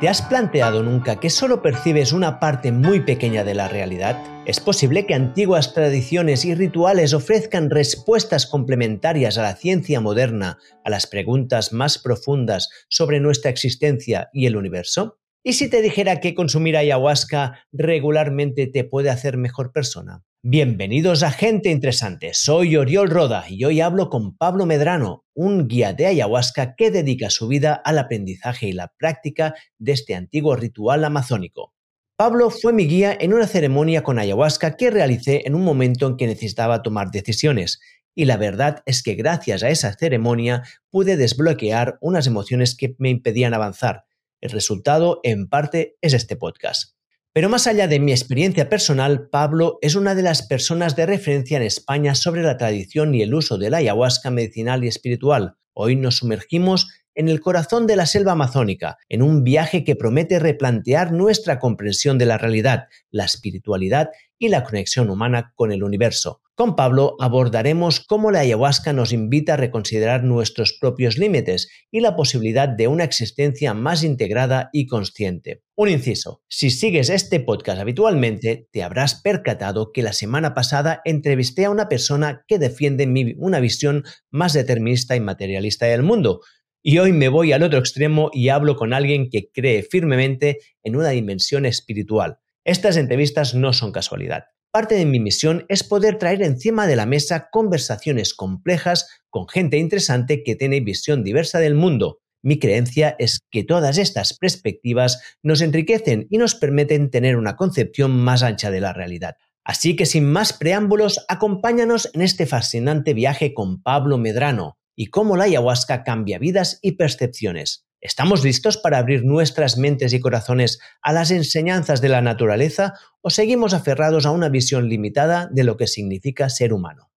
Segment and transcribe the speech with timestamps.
[0.00, 4.20] ¿Te has planteado nunca que solo percibes una parte muy pequeña de la realidad?
[4.44, 10.90] ¿Es posible que antiguas tradiciones y rituales ofrezcan respuestas complementarias a la ciencia moderna, a
[10.90, 15.20] las preguntas más profundas sobre nuestra existencia y el universo?
[15.46, 20.24] ¿Y si te dijera que consumir ayahuasca regularmente te puede hacer mejor persona?
[20.42, 25.92] Bienvenidos a Gente Interesante, soy Oriol Roda y hoy hablo con Pablo Medrano, un guía
[25.92, 31.04] de ayahuasca que dedica su vida al aprendizaje y la práctica de este antiguo ritual
[31.04, 31.74] amazónico.
[32.16, 36.16] Pablo fue mi guía en una ceremonia con ayahuasca que realicé en un momento en
[36.16, 37.80] que necesitaba tomar decisiones,
[38.14, 43.10] y la verdad es que gracias a esa ceremonia pude desbloquear unas emociones que me
[43.10, 44.04] impedían avanzar.
[44.44, 46.98] El resultado, en parte, es este podcast.
[47.32, 51.56] Pero más allá de mi experiencia personal, Pablo es una de las personas de referencia
[51.56, 55.54] en España sobre la tradición y el uso de la ayahuasca medicinal y espiritual.
[55.72, 60.38] Hoy nos sumergimos en el corazón de la selva amazónica, en un viaje que promete
[60.38, 66.42] replantear nuestra comprensión de la realidad, la espiritualidad y la conexión humana con el universo.
[66.56, 72.14] Con Pablo abordaremos cómo la ayahuasca nos invita a reconsiderar nuestros propios límites y la
[72.14, 75.64] posibilidad de una existencia más integrada y consciente.
[75.74, 81.64] Un inciso, si sigues este podcast habitualmente, te habrás percatado que la semana pasada entrevisté
[81.64, 86.40] a una persona que defiende una visión más determinista y materialista del mundo.
[86.84, 90.94] Y hoy me voy al otro extremo y hablo con alguien que cree firmemente en
[90.94, 92.38] una dimensión espiritual.
[92.62, 94.53] Estas entrevistas no son casualidad.
[94.74, 99.78] Parte de mi misión es poder traer encima de la mesa conversaciones complejas con gente
[99.78, 102.18] interesante que tiene visión diversa del mundo.
[102.42, 108.16] Mi creencia es que todas estas perspectivas nos enriquecen y nos permiten tener una concepción
[108.16, 109.36] más ancha de la realidad.
[109.62, 115.36] Así que sin más preámbulos, acompáñanos en este fascinante viaje con Pablo Medrano y cómo
[115.36, 117.86] la ayahuasca cambia vidas y percepciones.
[118.04, 123.30] ¿Estamos listos para abrir nuestras mentes y corazones a las enseñanzas de la naturaleza o
[123.30, 127.10] seguimos aferrados a una visión limitada de lo que significa ser humano?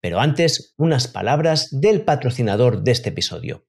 [0.00, 3.66] Pero antes, unas palabras del patrocinador de este episodio.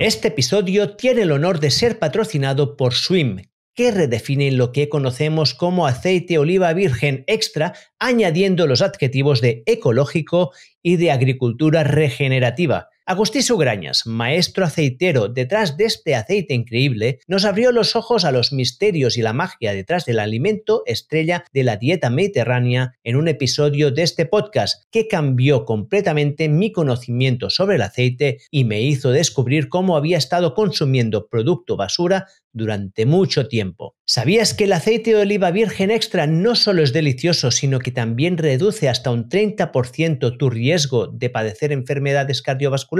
[0.00, 3.42] Este episodio tiene el honor de ser patrocinado por Swim,
[3.74, 10.50] que redefine lo que conocemos como aceite oliva virgen extra, añadiendo los adjetivos de ecológico
[10.82, 17.72] y de agricultura regenerativa Agustín Sugrañas, maestro aceitero detrás de este aceite increíble, nos abrió
[17.72, 22.10] los ojos a los misterios y la magia detrás del alimento estrella de la dieta
[22.10, 28.40] mediterránea en un episodio de este podcast que cambió completamente mi conocimiento sobre el aceite
[28.50, 33.94] y me hizo descubrir cómo había estado consumiendo producto basura durante mucho tiempo.
[34.04, 38.36] ¿Sabías que el aceite de oliva virgen extra no solo es delicioso, sino que también
[38.36, 42.97] reduce hasta un 30% tu riesgo de padecer enfermedades cardiovasculares?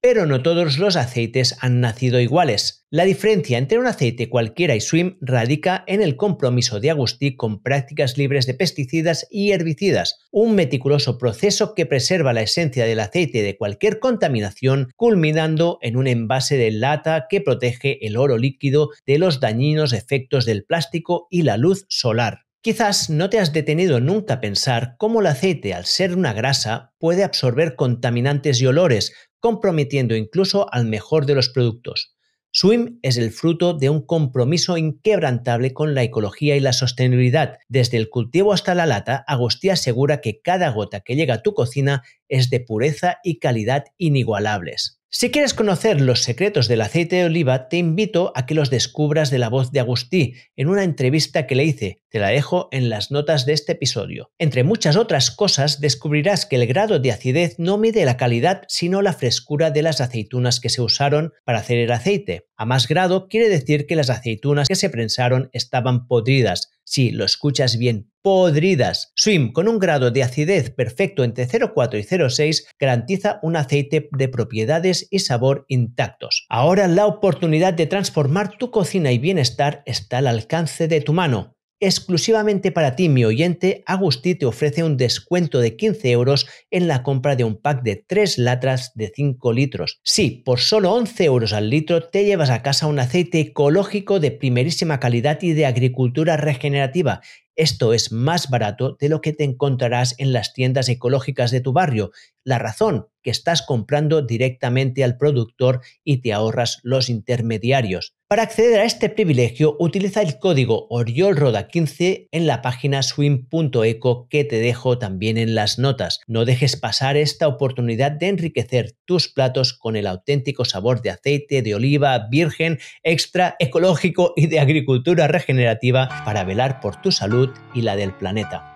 [0.00, 2.84] Pero no todos los aceites han nacido iguales.
[2.90, 7.62] La diferencia entre un aceite cualquiera y Swim radica en el compromiso de Agustí con
[7.62, 13.42] prácticas libres de pesticidas y herbicidas, un meticuloso proceso que preserva la esencia del aceite
[13.42, 19.18] de cualquier contaminación, culminando en un envase de lata que protege el oro líquido de
[19.18, 22.43] los dañinos efectos del plástico y la luz solar.
[22.64, 26.94] Quizás no te has detenido nunca a pensar cómo el aceite, al ser una grasa,
[26.98, 32.16] puede absorber contaminantes y olores, comprometiendo incluso al mejor de los productos.
[32.52, 37.58] Swim es el fruto de un compromiso inquebrantable con la ecología y la sostenibilidad.
[37.68, 41.52] Desde el cultivo hasta la lata, Agostí asegura que cada gota que llega a tu
[41.52, 45.02] cocina es de pureza y calidad inigualables.
[45.10, 49.30] Si quieres conocer los secretos del aceite de oliva, te invito a que los descubras
[49.30, 52.03] de la voz de Agustí en una entrevista que le hice.
[52.14, 54.30] Te la dejo en las notas de este episodio.
[54.38, 59.02] Entre muchas otras cosas, descubrirás que el grado de acidez no mide la calidad, sino
[59.02, 62.46] la frescura de las aceitunas que se usaron para hacer el aceite.
[62.56, 66.70] A más grado quiere decir que las aceitunas que se prensaron estaban podridas.
[66.84, 69.10] Si lo escuchas bien, podridas.
[69.16, 74.28] Swim con un grado de acidez perfecto entre 0,4 y 0,6 garantiza un aceite de
[74.28, 76.46] propiedades y sabor intactos.
[76.48, 81.53] Ahora la oportunidad de transformar tu cocina y bienestar está al alcance de tu mano.
[81.80, 87.02] Exclusivamente para ti, mi oyente, Agustí te ofrece un descuento de 15 euros en la
[87.02, 90.00] compra de un pack de 3 latras de 5 litros.
[90.04, 94.30] Sí, por solo 11 euros al litro te llevas a casa un aceite ecológico de
[94.30, 97.20] primerísima calidad y de agricultura regenerativa.
[97.56, 101.72] Esto es más barato de lo que te encontrarás en las tiendas ecológicas de tu
[101.72, 102.10] barrio.
[102.44, 108.14] La razón que estás comprando directamente al productor y te ahorras los intermediarios.
[108.28, 114.58] Para acceder a este privilegio, utiliza el código OriolRoda15 en la página swim.eco que te
[114.58, 116.20] dejo también en las notas.
[116.26, 121.62] No dejes pasar esta oportunidad de enriquecer tus platos con el auténtico sabor de aceite
[121.62, 127.82] de oliva virgen, extra, ecológico y de agricultura regenerativa para velar por tu salud y
[127.82, 128.70] la del planeta.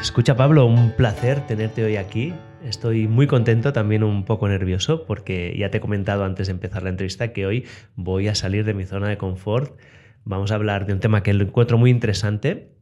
[0.00, 2.32] Escucha Pablo, un placer tenerte hoy aquí.
[2.66, 6.82] Estoy muy contento, también un poco nervioso, porque ya te he comentado antes de empezar
[6.82, 7.64] la entrevista que hoy
[7.94, 9.78] voy a salir de mi zona de confort.
[10.24, 12.72] Vamos a hablar de un tema que encuentro muy interesante,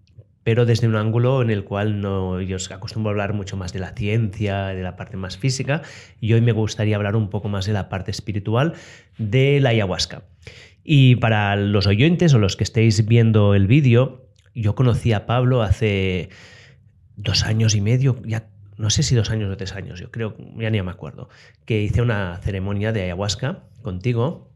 [0.43, 3.81] pero desde un ángulo en el cual no, yo acostumbro a hablar mucho más de
[3.81, 5.83] la ciencia, de la parte más física,
[6.19, 8.73] y hoy me gustaría hablar un poco más de la parte espiritual
[9.19, 10.23] de la ayahuasca.
[10.83, 15.61] Y para los oyentes o los que estéis viendo el vídeo, yo conocí a Pablo
[15.61, 16.31] hace
[17.17, 20.37] dos años y medio, ya no sé si dos años o tres años, yo creo,
[20.57, 21.29] ya ni me acuerdo,
[21.65, 24.51] que hice una ceremonia de ayahuasca contigo,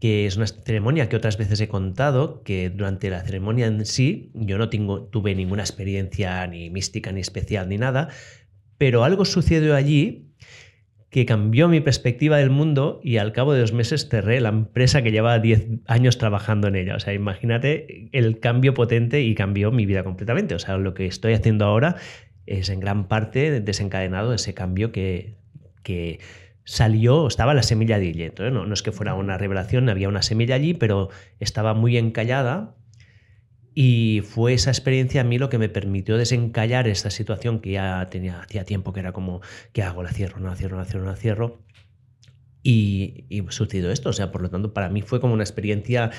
[0.00, 4.30] que es una ceremonia que otras veces he contado, que durante la ceremonia en sí
[4.34, 8.08] yo no tengo, tuve ninguna experiencia ni mística ni especial ni nada,
[8.78, 10.30] pero algo sucedió allí
[11.14, 15.00] que cambió mi perspectiva del mundo y al cabo de dos meses cerré la empresa
[15.00, 16.96] que llevaba 10 años trabajando en ella.
[16.96, 20.56] O sea, imagínate el cambio potente y cambió mi vida completamente.
[20.56, 21.94] O sea, lo que estoy haciendo ahora
[22.46, 25.36] es en gran parte desencadenado ese cambio que,
[25.82, 26.20] que
[26.64, 28.22] salió, estaba la semilla allí.
[28.22, 31.10] Entonces, no, no es que fuera una revelación, había una semilla allí, pero
[31.40, 32.74] estaba muy encallada
[33.74, 38.08] y fue esa experiencia a mí lo que me permitió desencallar esta situación que ya
[38.08, 39.40] tenía hacía tiempo, que era como,
[39.72, 40.02] ¿qué hago?
[40.02, 41.62] La cierro, no la cierro, no la cierro, no la cierro.
[42.62, 44.10] Y, y sucedió esto.
[44.10, 46.10] O sea, por lo tanto, para mí fue como una experiencia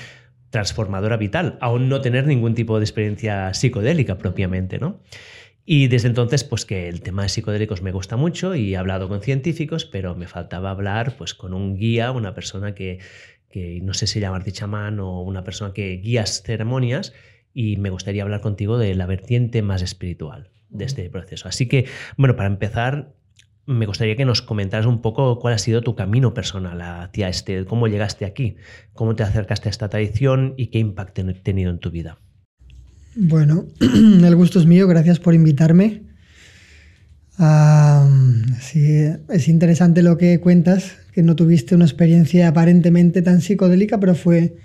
[0.50, 5.00] transformadora vital, aún no tener ningún tipo de experiencia psicodélica propiamente, ¿no?
[5.68, 9.08] Y desde entonces, pues que el tema de psicodélicos me gusta mucho y he hablado
[9.08, 13.00] con científicos, pero me faltaba hablar pues con un guía, una persona que,
[13.50, 17.12] que no sé si llamarte chamán o una persona que guías ceremonias
[17.52, 21.48] y me gustaría hablar contigo de la vertiente más espiritual de este proceso.
[21.48, 21.86] Así que,
[22.16, 23.16] bueno, para empezar,
[23.66, 27.64] me gustaría que nos comentaras un poco cuál ha sido tu camino personal hacia este,
[27.64, 28.56] cómo llegaste aquí,
[28.92, 32.18] cómo te acercaste a esta tradición y qué impacto ha tenido en tu vida.
[33.18, 36.02] Bueno, el gusto es mío, gracias por invitarme.
[38.60, 44.14] sí, es interesante lo que cuentas, que no tuviste una experiencia aparentemente tan psicodélica, pero
[44.14, 44.58] fue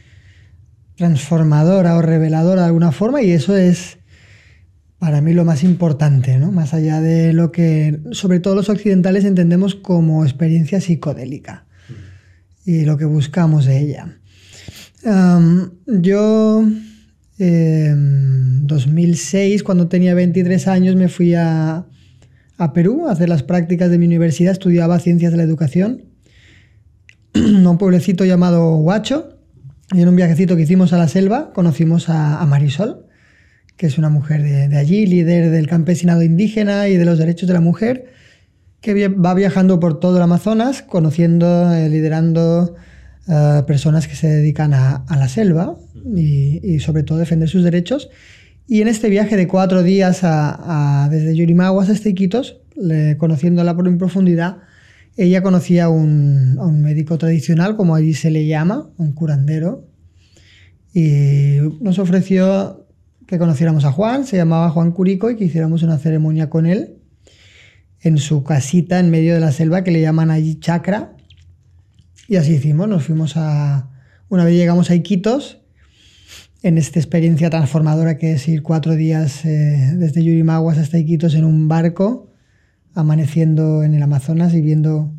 [0.98, 4.00] transformadora o reveladora de alguna forma y eso es
[5.00, 6.52] para mí lo más importante, ¿no?
[6.52, 11.66] más allá de lo que sobre todo los occidentales entendemos como experiencia psicodélica
[12.66, 14.18] y lo que buscamos de ella.
[15.88, 16.66] yo
[17.42, 21.86] en 2006, cuando tenía 23 años, me fui a,
[22.58, 26.04] a Perú a hacer las prácticas de mi universidad, estudiaba ciencias de la educación,
[27.34, 29.38] a un pueblecito llamado Huacho,
[29.94, 33.08] y en un viajecito que hicimos a la selva conocimos a, Marisol,
[33.76, 37.54] que es una mujer de, allí, líder del campesinado indígena y de los derechos de
[37.54, 38.14] la mujer,
[38.80, 42.76] que va viajando por todo el Amazonas, conociendo, eh, liderando
[43.28, 45.78] eh, personas que se dedican a, la selva
[46.16, 48.10] y, sobre todo defender sus derechos.
[48.68, 50.22] Y en este viaje de cuatro días
[51.10, 52.62] desde Yurimaguas hasta Iquitos,
[53.18, 54.58] conociéndola por en profundidad,
[55.18, 59.88] ella conocía a un, médico tradicional, como allí se le llama, un curandero,
[60.94, 62.88] y nos ofreció
[63.28, 66.98] que conociéramos a Juan, se llamaba Juan Curico, y que hiciéramos una ceremonia con él
[68.02, 71.16] en su casita en medio de la selva que le llaman allí chakra.
[72.32, 73.90] Y así hicimos, nos fuimos a...
[74.30, 75.60] Una vez llegamos a Iquitos,
[76.64, 81.44] en esta experiencia transformadora que es ir cuatro días eh, desde Yurimaguas hasta Iquitos en
[81.44, 82.32] un barco,
[82.94, 85.14] amaneciendo en el Amazonas y viendo,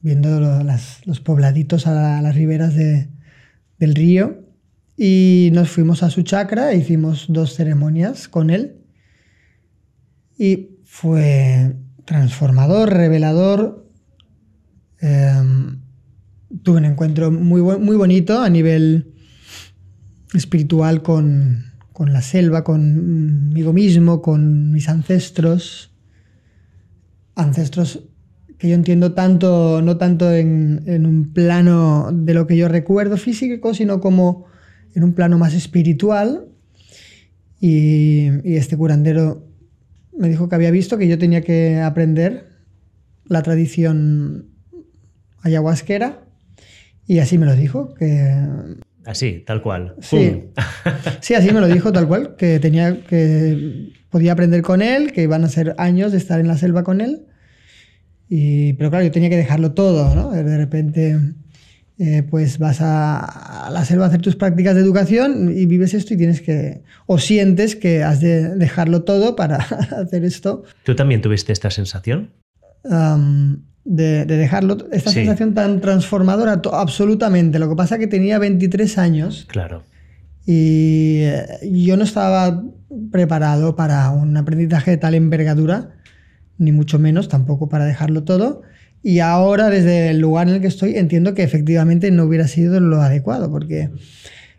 [0.00, 0.64] viendo
[1.04, 4.44] los pobladitos a, las riberas del río.
[4.96, 8.78] Y nos fuimos a su chacra e hicimos dos ceremonias con él.
[10.36, 13.88] Y fue transformador, revelador.
[15.00, 15.81] Em,
[16.62, 19.14] tuve un encuentro muy, muy bonito a nivel
[20.34, 25.92] espiritual con, con la selva, conmigo mismo, con mis ancestros
[27.34, 28.04] ancestros
[28.58, 33.74] que yo entiendo tanto, no tanto en, un plano de lo que yo recuerdo físico,
[33.74, 34.46] sino como
[34.94, 36.46] en un plano más espiritual.
[37.58, 39.48] Y, este curandero
[40.16, 42.50] me dijo que había visto que yo tenía que aprender
[43.24, 44.46] la tradición
[45.42, 46.21] ayahuasquera
[47.06, 48.34] y así me lo dijo, que...
[49.04, 49.96] Así, tal cual.
[50.00, 50.44] Sí.
[51.20, 55.22] sí, así me lo dijo, tal cual, que tenía que podía aprender con él, que
[55.22, 57.26] iban a ser años de estar en la selva con él
[58.28, 60.30] Y, pero claro, yo tenía que dejarlo todo, ¿no?
[60.30, 61.18] De repente,
[61.98, 65.94] eh, pues vas a, a, la selva a hacer tus prácticas de educación y vives
[65.94, 69.56] esto y tienes que, o sientes que has de dejarlo todo para
[70.02, 70.62] hacer esto.
[70.84, 72.30] ¿Tú también tuviste esta sensación?
[72.84, 75.16] Um, de, de, dejarlo, esta Sí.
[75.20, 77.58] sensación tan transformadora, absolutamente.
[77.58, 79.82] Lo que pasa que tenía 23 años Claro.
[80.46, 82.62] y eh, yo no estaba
[83.10, 85.90] preparado para un aprendizaje de tal envergadura,
[86.58, 88.62] ni mucho menos tampoco para dejarlo todo.
[89.02, 92.78] Y ahora, desde el lugar en el que estoy, entiendo que efectivamente no hubiera sido
[92.78, 93.90] lo adecuado, porque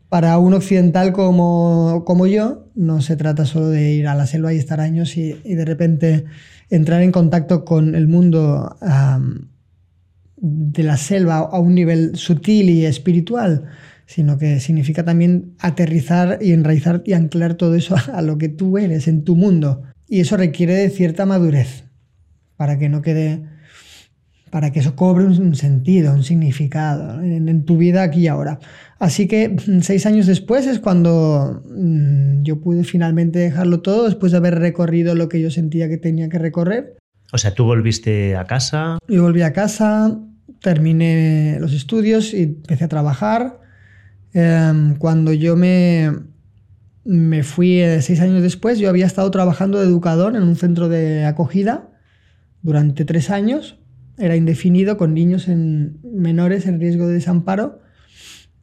[0.10, 4.54] para un occidental como, como yo, no se trata solo de ir a la selva
[4.54, 6.26] y estar años y, y de repente
[6.70, 8.76] entrar en contacto con el mundo
[10.38, 13.66] de la selva a un nivel sutil y espiritual,
[14.06, 18.78] sino que significa también aterrizar y enraizar y anclar todo eso a lo que tú
[18.78, 19.84] eres, en tu mundo.
[20.08, 21.86] Y eso requiere de cierta madurez
[22.58, 23.46] para que no quede,
[24.54, 28.60] para que eso cobre un sentido, un significado en, en tu vida aquí y ahora.
[29.00, 34.32] Así que mm, seis años después es cuando mm, yo pude finalmente dejarlo todo, después
[34.32, 36.98] de haber recorrido lo que yo sentía que tenía que recorrer.
[37.32, 39.00] O sea, tú volviste a casa.
[39.08, 40.20] Yo volví a casa,
[40.62, 43.60] terminé los estudios y empecé a trabajar.
[44.34, 46.12] Em, cuando yo me,
[47.06, 50.90] me fui eh, seis años después, yo había estado trabajando de educador en un centro
[50.90, 51.90] de acogida
[52.62, 53.80] durante tres años.
[54.18, 57.80] Era indefinido con niños en, menores en riesgo de desamparo.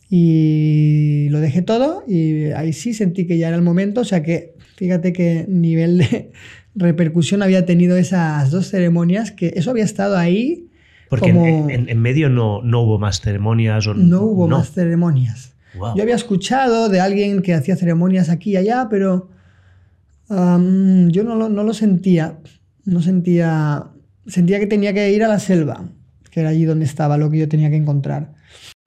[0.08, 4.00] Y lo dejé todo y ahí sí sentí que ya era el momento.
[4.00, 6.32] O sea que fíjate qué nivel de
[6.74, 10.66] repercusión había tenido esas dos ceremonias, que eso había estado ahí.
[11.08, 13.86] Porque como- en, en- en medio no, no hubo más ceremonias.
[13.86, 15.54] O, No hubo más ceremonias.
[15.78, 15.94] Wow.
[15.96, 19.30] Yo había escuchado de alguien que hacía ceremonias aquí y allá, pero
[20.28, 22.38] am, yo no lo, no lo sentía.
[22.84, 23.84] No sentía.
[24.26, 25.88] Sentía que tenía que ir a la selva,
[26.30, 28.34] que era allí donde estaba lo que yo tenía que encontrar.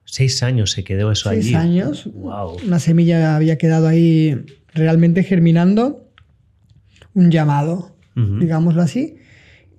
[0.05, 1.55] Seis años se quedó eso Seis allí.
[1.55, 2.09] años.
[2.13, 2.57] Wow.
[2.65, 6.11] Una semilla había quedado ahí realmente germinando.
[7.15, 9.17] Un llamado, digámoslo así.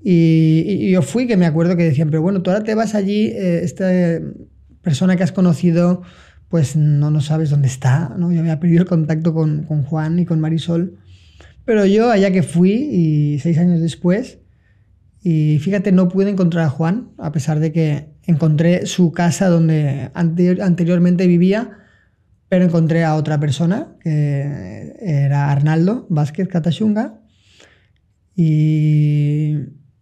[0.03, 2.95] Y, y yo fui, que me acuerdo que decían, pero bueno, tú ahora te vas
[2.95, 3.91] allí, eh, esta
[4.83, 6.03] persona que has conocido,
[6.49, 8.31] pues no, no sabes dónde está, ¿no?
[8.31, 10.99] Yo había perdido el contacto con, con Juan y con Marisol.
[11.65, 14.39] Pero yo, allá que fui, y seis años después,
[15.27, 20.11] y fíjate, no pude encontrar a Juan, a pesar de que encontré su casa donde
[20.13, 21.79] ante- anteriormente vivía,
[22.51, 27.21] pero encontré a otra persona, que era Arnaldo Vázquez Catachunga,
[28.37, 29.55] y,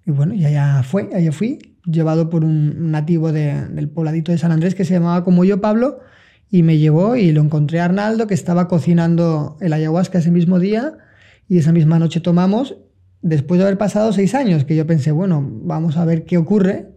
[0.06, 4.52] bueno, y allá fue, allá fui, llevado por un nativo de- del pobladito de San
[4.52, 6.00] Andrés que se llamaba como yo Pablo,
[6.50, 10.58] y me llevó y lo encontré a Arnaldo que estaba cocinando el ayahuasca ese mismo
[10.58, 10.94] día,
[11.48, 12.76] y esa misma noche tomamos,
[13.22, 16.88] después de haber pasado seis años, que yo pensé, bueno, vamos a ver qué ocurre,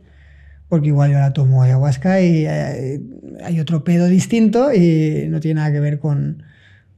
[0.68, 3.00] porque igual yo ahora tomo ayahuasca y eh,
[3.44, 6.44] hay otro pedo distinto y no tiene nada que ver con,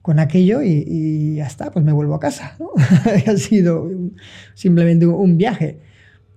[0.02, 2.58] con aquello y, y ya está, pues me vuelvo a casa.
[3.28, 3.90] ha sido
[4.54, 5.80] simplemente un viaje.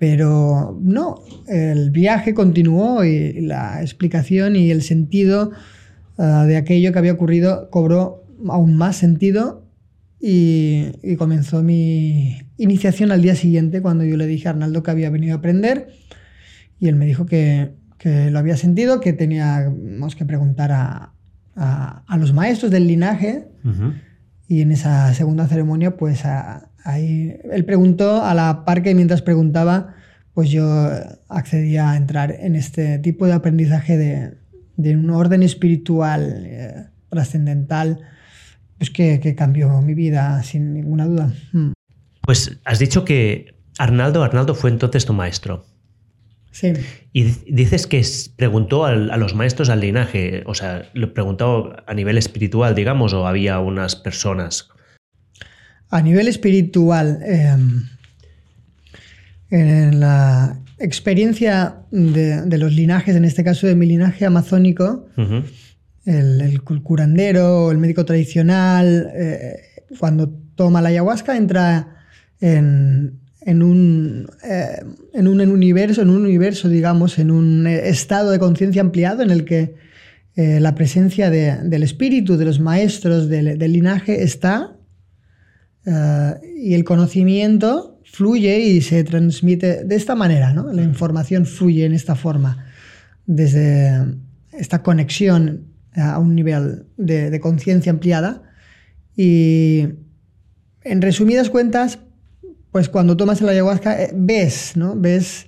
[0.00, 5.50] Pero no, el viaje continuó y la explicación y el sentido
[6.16, 9.60] ah, de aquello que había ocurrido cobró aún más sentido
[10.21, 14.91] y, y comenzó mi iniciación al día siguiente cuando yo le dije a Arnaldo que
[14.91, 15.89] había venido a aprender.
[16.79, 21.12] Y él me dijo que, que lo había sentido, que teníamos que preguntar a,
[21.57, 23.47] a- a los maestros del linaje.
[24.49, 29.23] Y en esa segunda ceremonia, pues a- ahí él preguntó a la par que mientras
[29.23, 29.95] preguntaba,
[30.35, 30.91] pues yo
[31.29, 34.35] accedía a entrar en este tipo de aprendizaje de,
[34.77, 36.75] de un orden espiritual eh,
[37.11, 38.00] trascendental,
[38.81, 41.31] pues que, que cambió mi vida sin ninguna duda.
[41.53, 41.73] Mm.
[42.23, 45.67] Pues has dicho que Arnaldo, Arnaldo fue entonces tu maestro.
[46.51, 46.73] Sí.
[47.13, 48.03] Y di- dices que
[48.37, 53.13] preguntó al- a los maestros al linaje, o sea, lo preguntó a nivel espiritual, digamos,
[53.13, 54.69] o había unas personas.
[55.91, 57.55] A nivel espiritual, eh,
[59.51, 65.07] en la experiencia de, de los linajes, en este caso de mi linaje amazónico.
[66.04, 69.57] El, el cu- curandero el médico tradicional, eh,
[69.99, 71.97] cuando toma la ayahuasca entra
[72.40, 74.83] en, en un, eh,
[75.14, 79.23] en un en universo, en un universo, digamos, en un eh, estado de conciencia ampliado
[79.23, 79.75] en el que
[80.37, 84.76] eh, la presencia de- del espíritu, de los maestros del, del linaje está
[85.87, 90.73] eh, y el conocimiento fluye y se transmite de esta manera, ¿no?
[90.73, 92.66] La información fluye en esta forma,
[93.26, 94.04] desde
[94.52, 98.42] esta conexión a un nivel de, conciencia ampliada.
[99.16, 99.88] Y
[100.82, 101.99] en resumidas cuentas,
[102.73, 104.94] pues cuando tomas el ayahuasca eh, ves, ¿no?
[104.97, 105.47] Ves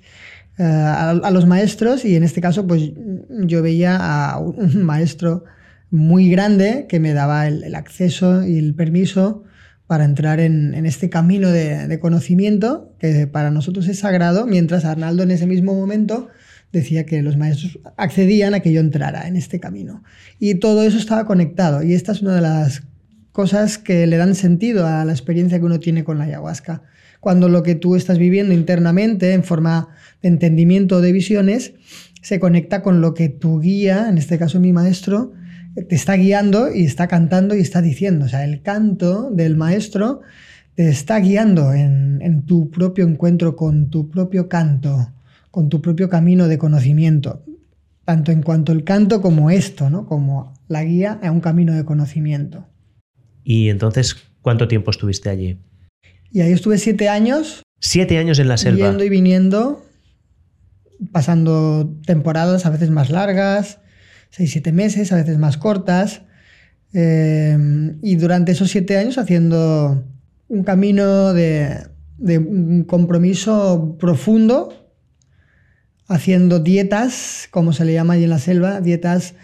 [0.58, 2.90] eh, a, los maestros y en este caso pues
[3.28, 5.44] yo veía a un maestro
[5.90, 9.44] muy grande que me daba el, acceso y el permiso
[9.87, 15.30] para entrar en, este camino de, conocimiento que para nosotros es sagrado, mientras Arnaldo en
[15.30, 16.28] ese mismo momento
[16.73, 20.02] decía que los maestros accedían a que yo entrara en este camino.
[20.38, 22.83] Y todo eso estaba conectado y esta es una de las
[23.31, 26.83] cosas que le dan sentido a la experiencia que uno tiene con la ayahuasca.
[27.21, 29.88] Cuando lo que tú estás viviendo internamente en forma
[30.23, 31.75] de entendimiento de visiones
[32.21, 35.33] se conecta con lo que tu guía, en este caso mi maestro,
[35.88, 38.26] te está guiando y está cantando y está diciendo.
[38.26, 40.21] O sea, el canto del maestro
[40.75, 45.12] te está guiando en tu propio encuentro con tu propio canto,
[45.52, 47.44] con tu propio camino de conocimiento.
[48.04, 50.06] Tanto en cuanto el canto como esto, ¿no?
[50.06, 52.66] como la guía a un camino de conocimiento.
[53.44, 55.59] Y entonces, ¿cuánto tiempo estuviste allí?
[56.32, 57.62] Y ahí estuve siete años.
[57.78, 58.88] Siete años en la selva.
[58.88, 59.85] Yendo y viniendo,
[61.12, 63.78] pasando temporadas a veces más largas,
[64.30, 66.23] seis, siete meses, a veces más cortas.
[66.94, 67.59] Eh,
[68.02, 70.02] y durante esos siete años haciendo
[70.49, 71.76] un camino de,
[72.16, 74.82] de un compromiso profundo,
[76.12, 79.35] haciendo dietas, como se le llama allí en la selva, dietas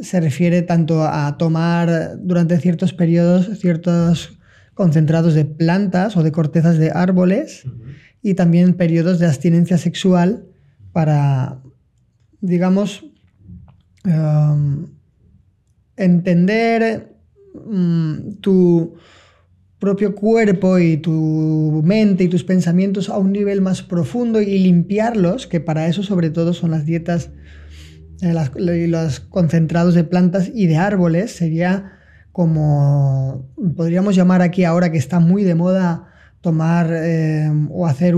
[0.00, 4.38] se refiere tanto a tomar durante ciertos periodos ciertos
[4.74, 7.64] concentrados de plantas o de cortezas de árboles
[8.22, 10.46] y también periodos de abstinencia sexual
[10.92, 11.60] para,
[12.40, 13.04] digamos,
[14.04, 14.86] um,
[15.96, 17.16] entender
[17.66, 18.94] mm, tu
[19.78, 25.46] propio cuerpo y tu mente y tus pensamientos a un nivel más profundo y limpiarlos,
[25.46, 27.30] que para eso sobre todo son las dietas
[28.56, 31.92] los concentrados de plantas y de árboles sería
[32.32, 36.08] como podríamos llamar aquí ahora que está muy de moda
[36.40, 38.16] tomar eh, o hacer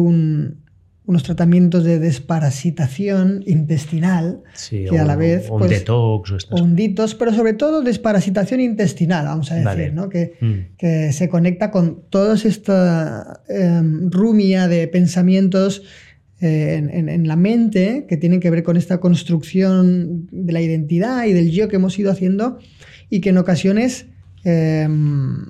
[1.10, 7.16] unos tratamientos de desparasitación intestinal que a la vez un pues, detox o un detox,
[7.16, 10.08] pero sobre todo desparasitación intestinal vamos a decir ¿no?
[10.08, 10.76] que, mm.
[10.78, 15.82] que, se conecta con toda esta eh, rumia de pensamientos
[16.40, 21.32] eh, en, la mente que tienen que ver con esta construcción de la identidad y
[21.32, 22.60] del yo que hemos ido haciendo
[23.10, 24.06] y que en ocasiones
[24.44, 25.44] em,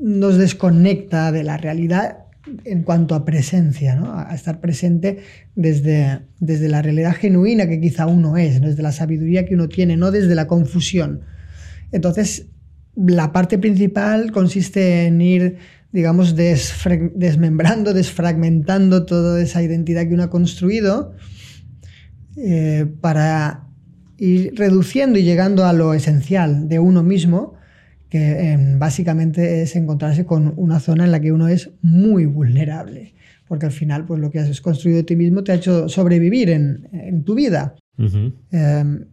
[0.00, 2.21] nos desconecta de la realidad
[2.64, 5.20] en cuanto a presencia, a estar presente
[5.54, 9.96] desde, desde la realidad genuina que quizá uno es, desde la sabiduría que uno tiene,
[9.96, 11.22] no desde la confusión.
[11.92, 12.46] Entonces,
[12.96, 15.58] la parte principal consiste en ir
[15.92, 21.12] digamos, desmembrando, desfragmentando toda esa identidad que uno ha construido
[22.36, 23.68] eh, para
[24.16, 27.54] ir reduciendo y llegando a lo esencial de uno mismo,
[28.12, 33.14] que em, básicamente es encontrarse con una zona en la que uno es muy vulnerable,
[33.48, 36.50] porque al final pues, lo que has construido de ti mismo te ha hecho sobrevivir
[36.50, 37.74] en, tu vida.
[37.96, 39.06] Em,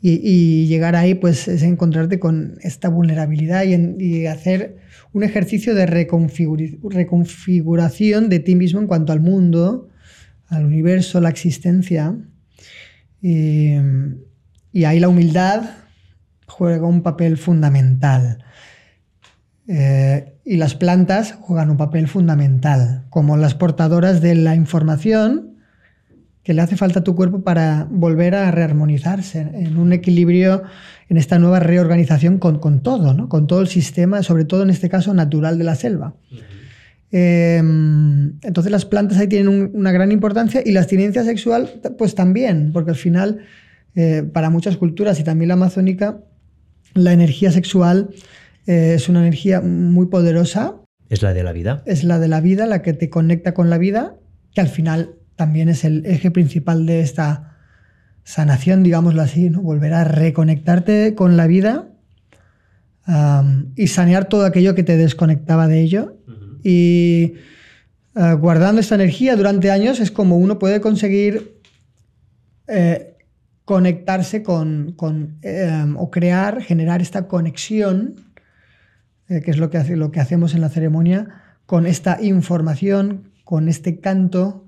[0.00, 4.78] y, llegar ahí pues es encontrarte con esta vulnerabilidad y, y hacer
[5.12, 9.90] un ejercicio de reconfiguración de ti mismo en cuanto al mundo,
[10.48, 12.16] al universo, la existencia.
[13.20, 13.74] Y,
[14.82, 15.72] ahí la humildad
[16.50, 18.44] juega un papel fundamental.
[19.68, 25.54] Eh, y las plantas juegan un papel fundamental, como las portadoras de la información
[26.42, 30.62] que le hace falta a tu cuerpo para volver a rearmonizarse en un equilibrio
[31.08, 33.28] en esta nueva reorganización con, con todo, ¿no?
[33.28, 36.14] con todo el sistema, sobre todo en este caso natural de la selva.
[37.12, 42.70] Em, entonces las plantas ahí tienen una gran importancia y la abstinencia sexual pues también,
[42.72, 43.40] porque al final
[43.96, 46.20] eh, para muchas culturas y también la amazónica,
[46.94, 48.10] la energía sexual
[48.66, 50.76] eh, es una energía muy poderosa.
[51.08, 51.82] Es la de la vida.
[51.86, 54.16] Es la de la vida, la que te conecta con la vida,
[54.54, 57.56] que al final también es el eje principal de esta
[58.24, 59.62] sanación, digámoslo así, ¿no?
[59.62, 61.86] volver a reconectarte con la vida
[63.74, 66.16] y sanear todo aquello que te desconectaba de ello.
[66.62, 67.34] Y
[68.14, 71.60] ah, guardando esta energía durante años es como uno puede conseguir
[72.68, 73.09] eh,
[73.64, 74.96] conectarse con,
[75.42, 78.16] em, o crear, generar esta conexión,
[79.28, 81.28] eh, que es lo que, hace, lo que hacemos en la ceremonia,
[81.66, 84.66] con esta información, con este canto,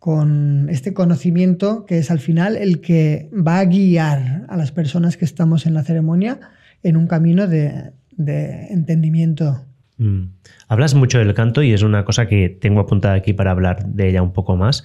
[0.00, 5.16] con este conocimiento que es al final el que va a guiar a las personas
[5.16, 6.40] que estamos en la ceremonia
[6.82, 9.64] en un camino de, entendimiento.
[9.98, 10.22] Mm.
[10.68, 14.08] Hablas mucho del canto y es una cosa que tengo apuntada aquí para hablar de
[14.08, 14.84] ella un poco más.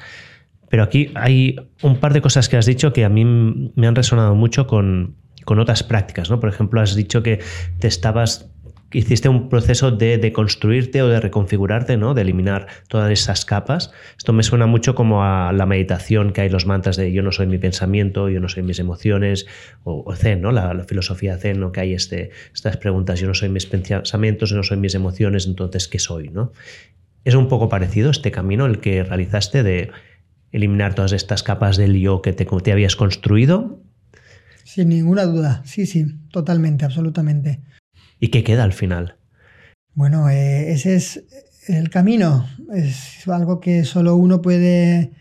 [0.76, 3.96] Pero aquí hay un par de cosas que has dicho que a mí me han
[3.96, 6.30] resonado mucho con, con otras prácticas.
[6.30, 6.42] ¿no?
[6.42, 7.40] Por ejemplo, has dicho que
[7.80, 8.52] te estabas
[8.92, 12.14] hiciste un proceso de, de, construirte o de reconfigurarte, ¿no?
[12.14, 13.94] De eliminar todas esas capas.
[14.18, 17.32] Esto me suena mucho como a la meditación que hay los mantras de yo no
[17.32, 19.48] soy mi pensamiento, yo no soy mis emociones,
[19.86, 20.52] o, Zen, ¿no?
[20.52, 21.72] La, filosofía Zen, ¿no?
[21.72, 25.48] Que hay este, estas preguntas, yo no soy mis pensamientos, yo no soy mis emociones,
[25.48, 26.52] entonces, ¿qué soy, no?
[27.24, 29.90] Es un poco parecido este camino el que realizaste de
[30.52, 33.82] eliminar todas estas capas del yo que te, te habías construido.
[34.64, 37.62] Sin ninguna duda, sí, sí, totalmente, absolutamente.
[38.20, 39.18] ¿Y qué queda al final?
[39.94, 41.24] Bueno, eh, ese es
[41.68, 42.48] el camino.
[42.74, 45.12] Es algo que solo uno puede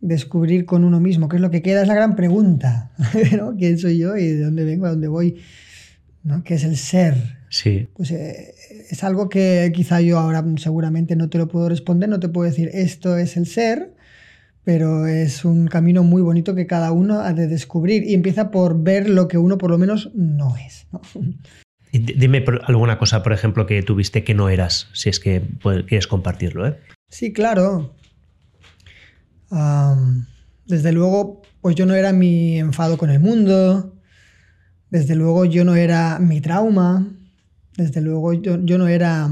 [0.00, 1.28] descubrir con uno mismo.
[1.28, 1.82] ¿Qué es lo que queda?
[1.82, 2.92] Es la gran pregunta.
[3.36, 3.56] ¿no?
[3.56, 5.40] ¿Quién soy yo y de dónde vengo, a dónde voy?
[6.22, 6.42] ¿no?
[6.42, 7.14] ¿Qué es el ser?
[7.50, 7.88] Sí.
[7.94, 8.54] Pues eh,
[8.90, 12.50] es algo que quizá yo ahora seguramente no te lo puedo responder, no te puedo
[12.50, 13.94] decir esto es el ser,
[14.64, 18.82] pero es un camino muy bonito que cada uno ha de descubrir y empieza por
[18.82, 20.86] ver lo que uno por lo menos no es.
[21.92, 25.42] Dime alguna cosa, por ejemplo, que tuviste que no eras, si es que
[25.86, 26.66] quieres compartirlo.
[26.66, 26.78] ¿eh?
[27.08, 27.94] Sí, claro.
[30.66, 33.94] desde luego, pues yo no era mi enfado con el mundo.
[34.90, 37.06] Desde luego, yo no era mi trauma.
[37.76, 39.30] Desde luego, yo, no era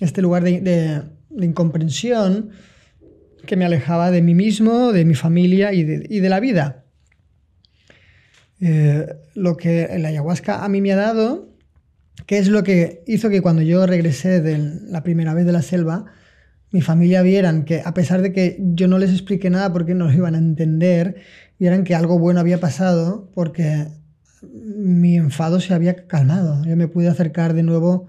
[0.00, 1.02] este lugar de,
[1.40, 2.50] incomprensión
[3.48, 6.84] que me alejaba de mí mismo, de mi familia y de la vida.
[8.60, 11.48] Eh, lo que el ayahuasca a mí me ha dado,
[12.26, 14.58] que es lo que hizo que cuando yo regresé de
[14.88, 16.06] la primera vez de la selva,
[16.70, 20.06] mi familia vieran que a pesar de que yo no les expliqué nada porque no
[20.06, 21.16] lo iban a entender,
[21.58, 23.86] vieran que algo bueno había pasado porque
[24.42, 26.62] mi enfado se había calmado.
[26.64, 28.08] Yo me pude acercar de nuevo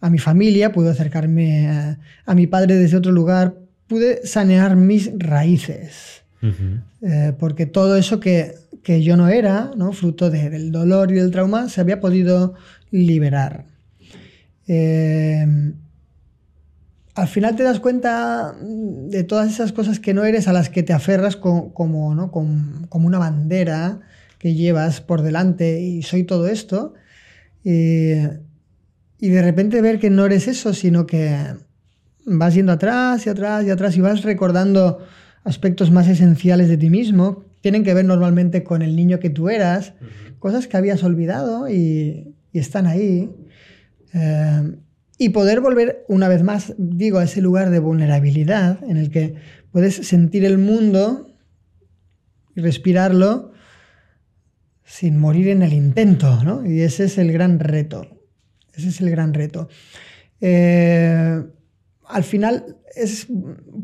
[0.00, 3.56] a mi familia, pude acercarme a, a mi padre desde otro lugar,
[3.88, 6.22] pude sanear mis raíces.
[7.02, 9.92] Eh, porque todo eso que, que, yo no era, ¿no?
[9.92, 12.54] fruto del dolor y del trauma, se había podido
[12.90, 13.64] liberar.
[14.68, 15.44] Eh,
[17.14, 20.82] al final te das cuenta de todas esas cosas que no eres a las que
[20.82, 22.30] te aferras como, ¿no?
[22.30, 24.00] como, una bandera
[24.38, 26.94] que llevas por delante y soy todo esto.
[27.64, 31.56] y de repente ver que no eres eso, sino que
[32.26, 34.98] vas yendo atrás y atrás y atrás y vas recordando
[35.44, 39.48] aspectos más esenciales de ti mismo, tienen que ver normalmente con el niño que tú
[39.48, 39.94] eras,
[40.38, 43.30] cosas que habías olvidado y, están ahí.
[44.14, 44.76] Eh,
[45.18, 49.34] y poder volver una vez más, digo, a ese lugar de vulnerabilidad en el que
[49.72, 51.34] puedes sentir el mundo
[52.54, 53.52] y respirarlo
[54.84, 56.66] sin morir en el intento, ¿no?
[56.66, 58.06] Y ese es el gran reto.
[58.74, 59.68] Ese es el gran reto.
[60.40, 61.42] Eh,
[62.08, 63.26] al final es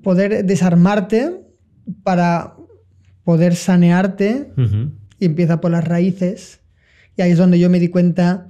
[0.02, 1.40] poder desarmarte
[2.02, 2.56] para
[3.24, 4.52] poder sanearte
[5.18, 6.60] y empieza por las raíces.
[7.16, 8.48] Y ahí es donde yo me di cuenta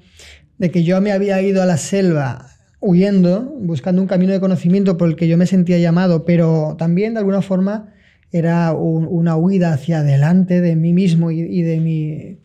[0.58, 2.46] de que yo me había ido a la selva
[2.80, 7.14] huyendo, buscando un camino de conocimiento por el que yo me sentía llamado, pero también
[7.14, 7.92] de alguna forma
[8.32, 12.40] era una huida hacia adelante de mí mismo y, de, mi,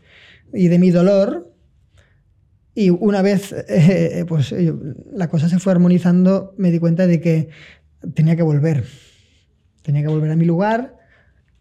[0.53, 1.46] y de mi dolor.
[2.77, 4.53] Y una vez eh, pues,
[5.11, 7.49] la cosa se fue armonizando, me di cuenta de que
[8.13, 8.83] tenía que volver
[9.87, 10.97] tenía que volver a mi lugar,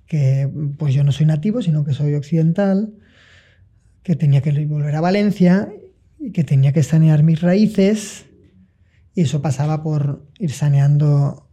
[0.05, 2.93] que pues yo no soy nativo, sino que soy occidental,
[4.03, 5.73] que tenía que volver a Valencia
[6.19, 8.27] y que tenía que sanear mis raíces.
[9.15, 11.49] Y eso pasaba por ir saneando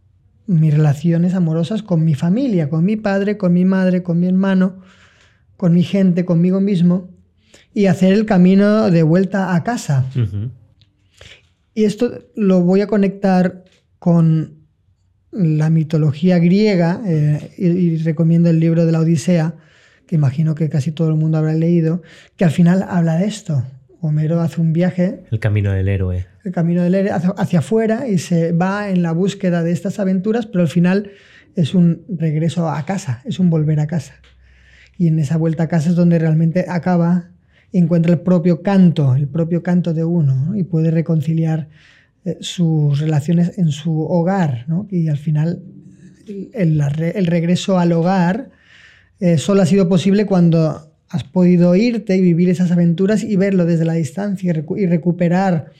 [0.48, 4.80] mis relaciones amorosas con mi familia, con mi padre, con mi madre, con mi hermano,
[5.56, 7.13] con mi gente, conmigo mismo,
[7.72, 10.06] y hacer el camino de vuelta a casa.
[11.74, 13.64] Y esto lo voy a conectar
[13.98, 14.64] con
[15.34, 19.54] la mitología griega, eh, y, recomiendo el libro de la Odisea,
[20.06, 22.02] que imagino que casi todo el mundo habrá leído,
[22.36, 23.64] que al final habla de esto.
[24.00, 25.24] Homero hace un viaje.
[25.30, 26.26] El camino del héroe.
[26.44, 30.46] El camino del héroe hacia, afuera y se va en la búsqueda de estas aventuras,
[30.46, 31.10] pero al final
[31.56, 34.14] es un regreso a casa, es un volver a casa.
[34.98, 37.30] Y en esa vuelta a casa es donde realmente acaba
[37.78, 41.68] encuentra el propio canto, el propio canto de uno, y puede reconciliar
[42.24, 44.66] eh, sus relaciones en su hogar.
[44.90, 45.62] Y al final
[46.52, 46.80] el,
[47.26, 48.50] regreso al hogar
[49.20, 53.64] eh, solo ha sido posible cuando has podido irte y vivir esas aventuras y verlo
[53.66, 55.70] desde la distancia y, recuperar,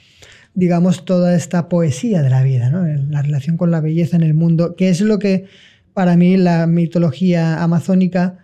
[0.55, 4.77] digamos, toda esta poesía de la vida, la relación con la belleza en el mundo,
[4.77, 5.47] que es lo que
[5.93, 8.39] para mí la mitología amazónica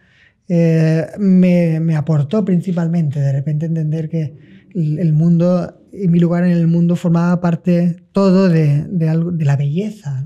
[0.51, 6.67] eh, me, aportó principalmente, de repente entender que el mundo y mi lugar en el
[6.67, 10.25] mundo formaba parte todo de, de, la belleza,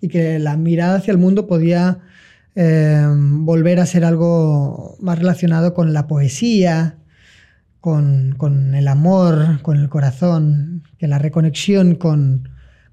[0.00, 2.00] y que la mirada hacia el mundo podía
[2.56, 6.96] eh, volver a ser algo más relacionado con la poesía,
[7.80, 12.48] con, el amor, con el corazón, que la reconexión con,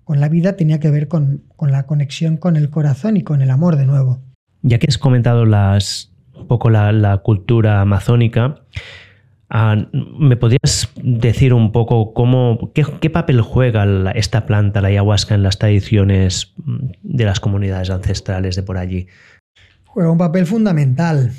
[0.08, 3.78] la vida tenía que ver con, la conexión con el corazón y con el amor
[3.78, 4.22] de nuevo.
[4.62, 8.62] Ya que has comentado las, un poco la, cultura amazónica,
[9.50, 15.44] ah, ¿me podrías decir un poco cómo, qué, papel juega esta planta, la ayahuasca, en
[15.44, 16.54] las tradiciones
[17.04, 19.08] de las comunidades ancestrales de por allí?
[19.86, 21.32] Juega un papel fundamental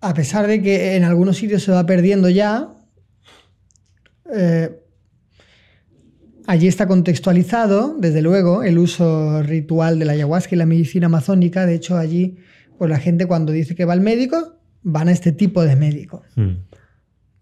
[0.00, 2.74] a pesar de que en algunos sitios se va perdiendo ya,
[4.34, 4.70] eh,
[6.46, 11.66] allí está contextualizado, desde luego, el uso ritual de la ayahuasca y la medicina amazónica.
[11.66, 12.38] De hecho, allí,
[12.80, 16.22] pues la gente cuando dice que va al médico, van a este tipo de médico.
[16.34, 16.52] Mm.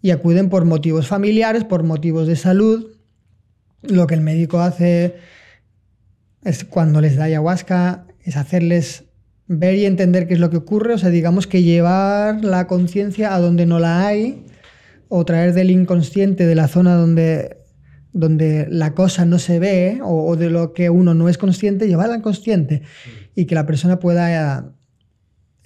[0.03, 2.89] Y acuden por motivos familiares, por motivos de salud.
[3.83, 5.15] Lo que el médico hace
[6.43, 9.05] es cuando les da ayahuasca, es hacerles
[9.47, 13.33] ver y entender qué es lo que ocurre, o sea, digamos que llevar la conciencia
[13.33, 14.45] a donde no la hay,
[15.07, 17.59] o traer del inconsciente, de la zona donde,
[18.13, 22.17] donde la cosa no se ve, o, de lo que uno no es consciente, llevarla
[22.17, 22.83] al consciente
[23.37, 24.75] y que la persona pueda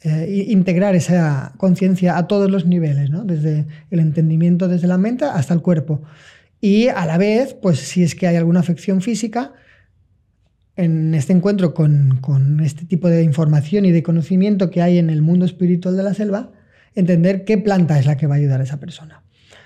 [0.05, 3.25] eh, integrar esa conciencia a todos los niveles, ¿no?
[3.25, 6.03] desde el entendimiento, desde la mente hasta el cuerpo.
[6.61, 9.53] Y a la vez, pues si es que hay alguna afección física,
[10.77, 15.23] en este encuentro con, este tipo de información y de conocimiento que hay en el
[15.23, 16.51] mundo espiritual de la selva,
[16.95, 19.23] entender qué planta es la que va a ayudar a esa persona.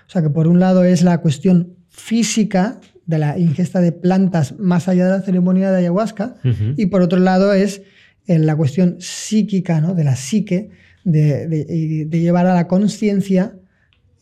[0.06, 4.58] O sea que por un lado es la cuestión física de la ingesta de plantas
[4.58, 6.36] más allá de la ceremonia de ayahuasca
[6.76, 7.82] y por otro lado es
[8.26, 9.94] eh, la cuestión psíquica, ¿no?
[9.94, 10.70] de la psique,
[11.04, 13.54] de llevar a la conciencia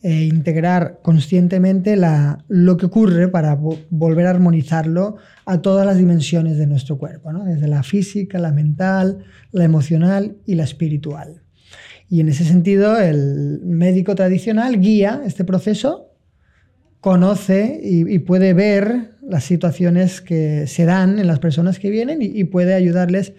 [0.05, 1.97] e integrar conscientemente
[2.47, 3.55] lo que ocurre para
[3.89, 5.15] volver a armonizarlo
[5.47, 10.53] a todas las dimensiones de nuestro cuerpo, desde la física, la mental, la emocional y
[10.53, 11.41] la espiritual.
[12.07, 16.11] Y en ese sentido, el médico tradicional guía este proceso,
[17.01, 22.43] conoce y, puede ver las situaciones que se dan en las personas que vienen y,
[22.43, 23.33] puede ayudarles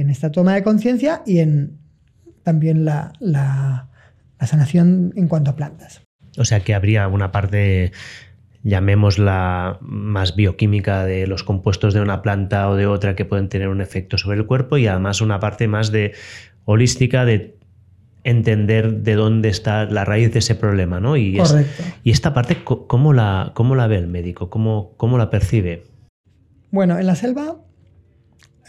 [0.00, 1.78] en esta toma de conciencia y en
[2.42, 3.12] también la
[4.40, 6.02] la sanación en cuanto a plantas.
[6.38, 7.92] O sea que habría una parte,
[8.62, 13.68] llamémosla más bioquímica de los compuestos de una planta o de otra que pueden tener
[13.68, 16.14] un efecto sobre el cuerpo y además una parte más de
[16.64, 17.58] holística de
[18.22, 21.16] entender de dónde está la raíz de ese problema, ¿no?
[21.16, 21.82] Y, Correcto.
[22.04, 24.50] y esta parte, ¿cómo la, cómo la ve el médico?
[24.50, 25.84] ¿Cómo, cómo la percibe?
[26.70, 27.56] Bueno, en la selva,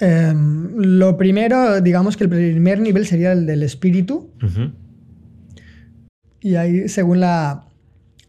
[0.01, 4.31] em, lo primero, digamos que el primer nivel sería el del espíritu.
[6.41, 7.65] Y ahí, según la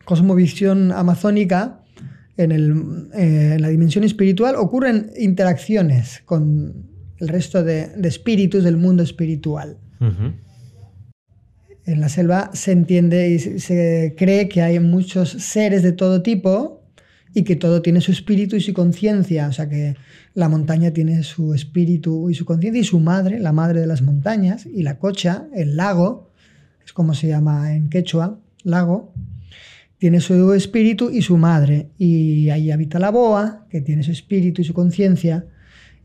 [0.04, 1.82] cosmovisión amazónica,
[2.36, 9.78] en, eh, la dimensión espiritual ocurren interacciones con el resto de, espíritus del mundo espiritual.
[11.84, 16.82] En la selva se entiende y se cree que hay muchos seres de todo tipo
[17.34, 19.46] y que todo tiene su espíritu y su conciencia.
[19.48, 19.94] O sea que
[20.34, 24.02] la montaña tiene su espíritu y su conciencia y su madre, la madre de las
[24.02, 26.30] montañas, y la cocha, el lago,
[26.84, 29.12] es como se llama en quechua, lago,
[29.98, 31.90] tiene su espíritu y su madre.
[31.98, 35.46] Y ahí habita la boa, que tiene su espíritu y su conciencia,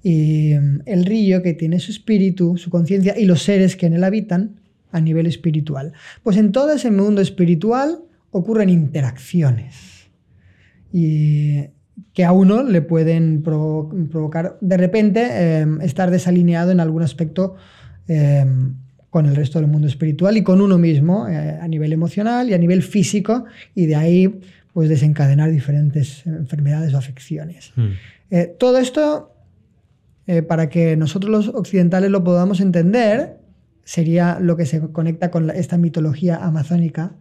[0.04, 3.94] y mm, el río, que tiene su espíritu, su conciencia, y los seres que en
[3.94, 4.60] él habitan
[4.92, 5.94] a nivel espiritual.
[6.24, 8.00] Pues en todo ese mundo espiritual
[8.32, 10.10] ocurren interacciones.
[10.94, 11.66] Y
[12.18, 17.58] que a uno le pueden provocar de repente eh, estar desalineado en algún aspecto
[18.08, 18.44] eh,
[19.12, 22.56] con el resto del mundo espiritual y con uno mismo eh, a nivel emocional y
[22.56, 24.40] a nivel físico y de ahí
[24.74, 27.72] pues desencadenar diferentes enfermedades o afecciones.
[27.76, 27.92] Hmm.
[28.32, 29.36] Eh, todo esto,
[30.26, 33.38] eh, para que nosotros los occidentales lo podamos entender,
[33.84, 37.12] sería lo que se conecta con esta mitología amazónica.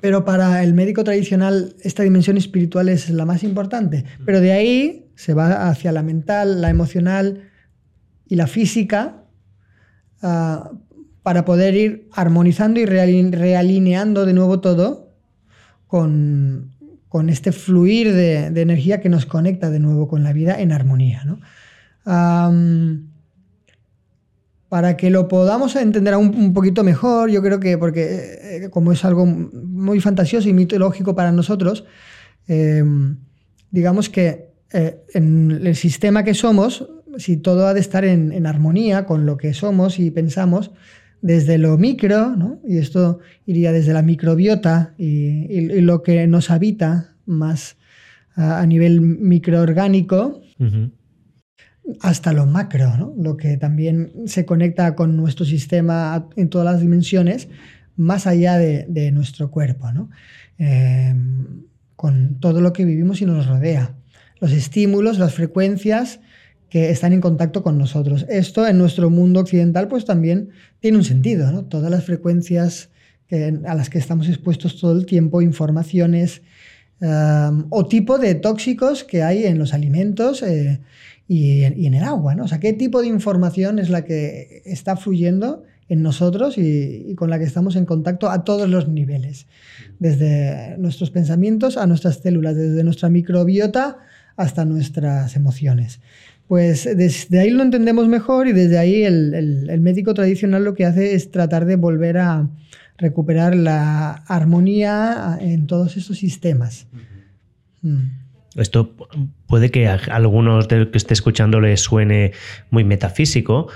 [0.00, 4.04] Pero para el médico tradicional esta dimensión espiritual es la más importante.
[4.24, 7.50] Pero de ahí se va hacia la mental, la emocional
[8.26, 9.22] y la física,
[10.22, 10.70] Ah,
[11.24, 15.14] para poder ir armonizando y realineando de nuevo todo
[15.86, 16.72] con,
[17.28, 21.22] este fluir de, energía que nos conecta de nuevo con la vida en armonía.
[24.68, 29.04] para que lo podamos entender un, poquito mejor, yo creo que, porque eh, como es
[29.04, 29.24] algo
[29.82, 31.84] muy fantasioso y mitológico para nosotros,
[32.46, 33.18] em,
[33.70, 39.04] digamos que eh, en el sistema que somos, si todo ha de estar en, armonía
[39.04, 40.70] con lo que somos y pensamos,
[41.20, 42.60] desde lo micro, ¿no?
[42.66, 47.76] y esto iría desde la microbiota y, lo que nos habita más
[48.34, 50.40] a, nivel microorgánico,
[52.00, 53.14] hasta lo macro, ¿no?
[53.18, 57.48] lo que también se conecta con nuestro sistema en todas las dimensiones,
[57.96, 59.88] más allá de, nuestro cuerpo,
[60.58, 61.14] eh,
[61.96, 63.94] con todo lo que vivimos y nos rodea.
[64.40, 66.20] Los estímulos, las frecuencias
[66.68, 68.24] que están en contacto con nosotros.
[68.28, 70.50] Esto en nuestro mundo occidental pues también
[70.80, 71.64] tiene un sentido, ¿no?
[71.64, 72.88] Todas las frecuencias
[73.66, 76.42] a las que estamos expuestos todo el tiempo, informaciones
[77.00, 80.80] um, o tipo de tóxicos que hay en los alimentos eh,
[81.28, 82.44] y, en, el agua, ¿no?
[82.44, 87.14] O sea, ¿qué tipo de información es la que está fluyendo en nosotros y, y,
[87.14, 89.46] con la que estamos en contacto a todos los niveles,
[89.98, 93.98] desde nuestros pensamientos a nuestras células, desde nuestra microbiota
[94.36, 96.00] hasta nuestras emociones.
[96.48, 101.14] Pues desde ahí lo entendemos mejor y desde ahí el, médico tradicional lo que hace
[101.14, 102.48] es tratar de volver a
[102.98, 106.86] recuperar la armonía en todos estos sistemas.
[107.80, 108.20] Mm.
[108.56, 108.94] Esto
[109.46, 112.32] puede que a algunos del que esté escuchando les suene
[112.70, 113.68] muy metafísico,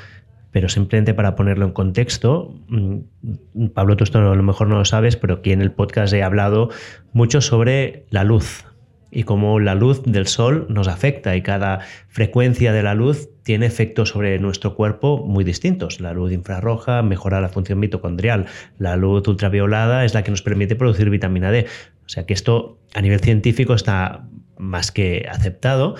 [0.56, 4.86] pero simplemente para ponerlo en contexto, mm, Pablo, tú esto a lo mejor no lo
[4.86, 6.70] sabes, pero aquí en el podcast he hablado
[7.12, 8.64] mucho sobre la luz,
[9.10, 13.66] y cómo la luz del sol nos afecta y cada frecuencia de la luz tiene
[13.66, 16.00] efectos sobre nuestro cuerpo muy distintos.
[16.00, 18.46] La luz infrarroja mejora la función mitocondrial,
[18.78, 21.66] la luz ultraviolada es la que nos permite producir vitamina D.
[22.06, 25.96] O sea que esto a nivel científico está más que aceptado.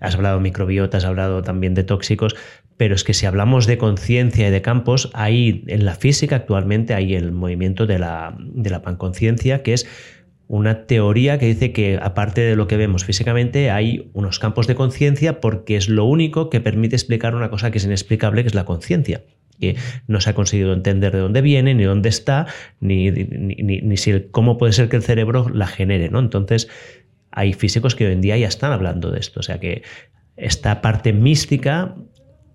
[0.00, 2.34] Has hablado de microbiota, has hablado también de tóxicos,
[2.82, 6.94] pero es que si hablamos de conciencia y de campos, hay en la física actualmente
[6.94, 9.86] hay el movimiento de la, de la panconciencia, que es
[10.48, 14.74] una teoría que dice que aparte de lo que vemos físicamente hay unos campos de
[14.74, 18.56] conciencia porque es lo único que permite explicar una cosa que es inexplicable, que es
[18.56, 19.22] la conciencia
[19.60, 19.76] que
[20.08, 22.48] no se ha conseguido entender de dónde viene, ni dónde está,
[22.80, 26.08] ni, ni, si cómo puede ser que el cerebro la genere.
[26.08, 26.18] ¿no?
[26.18, 26.68] Entonces,
[27.30, 29.38] hay físicos que hoy en día ya están hablando de esto.
[29.38, 29.82] O sea que
[30.36, 31.94] esta parte mística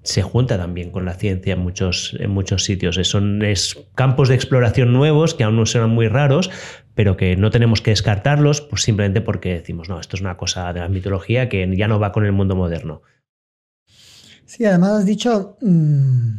[0.07, 2.95] se junta también con la ciencia en muchos, en muchos sitios.
[3.03, 6.49] Son es campos de exploración nuevos que aún no son muy raros,
[6.95, 10.71] pero que no tenemos que descartarlos pues simplemente porque decimos, no, esto es una cosa
[10.71, 13.01] de la mitología que ya no va con el mundo moderno.
[14.45, 16.35] Sí, además has dicho mm,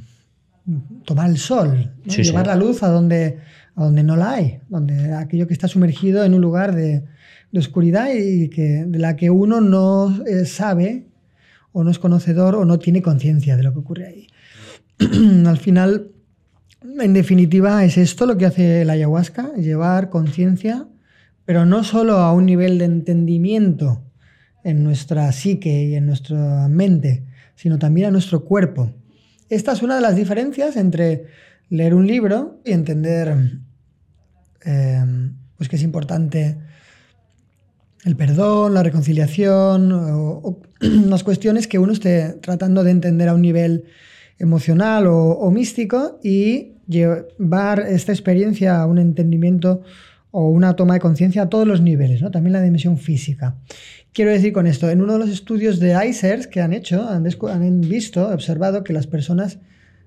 [1.05, 3.39] tomar el sol, llevar la luz a donde,
[3.75, 7.05] a donde no la hay, donde aquello que está sumergido en un lugar de,
[7.55, 11.08] oscuridad y que, de la que uno no eh, sabe
[11.73, 14.27] o no es conocedor o no tiene conciencia de lo que ocurre ahí.
[15.47, 16.13] Al final,
[16.83, 20.89] en definitiva, es esto lo que hace la ayahuasca, llevar conciencia,
[21.45, 24.03] pero no solo a un nivel de entendimiento
[24.65, 28.93] en nuestra psique y en nuestra mente, sino también a nuestro cuerpo.
[29.49, 31.27] Esta es una de las diferencias entre
[31.71, 33.35] leer un libro y entender
[34.65, 35.05] eh,
[35.57, 36.59] pues que es importante
[38.05, 43.85] el perdón, la reconciliación, las cuestiones que uno esté tratando de entender a un nivel
[44.39, 49.83] emocional o, místico y llevar esta experiencia a un entendimiento
[50.31, 52.31] o una toma de conciencia a todos los niveles, ¿no?
[52.31, 53.57] también la dimensión física.
[54.13, 57.27] Quiero decir con esto, en uno de los estudios de ICERS que han hecho, han,
[57.27, 59.59] han visto, observado que las personas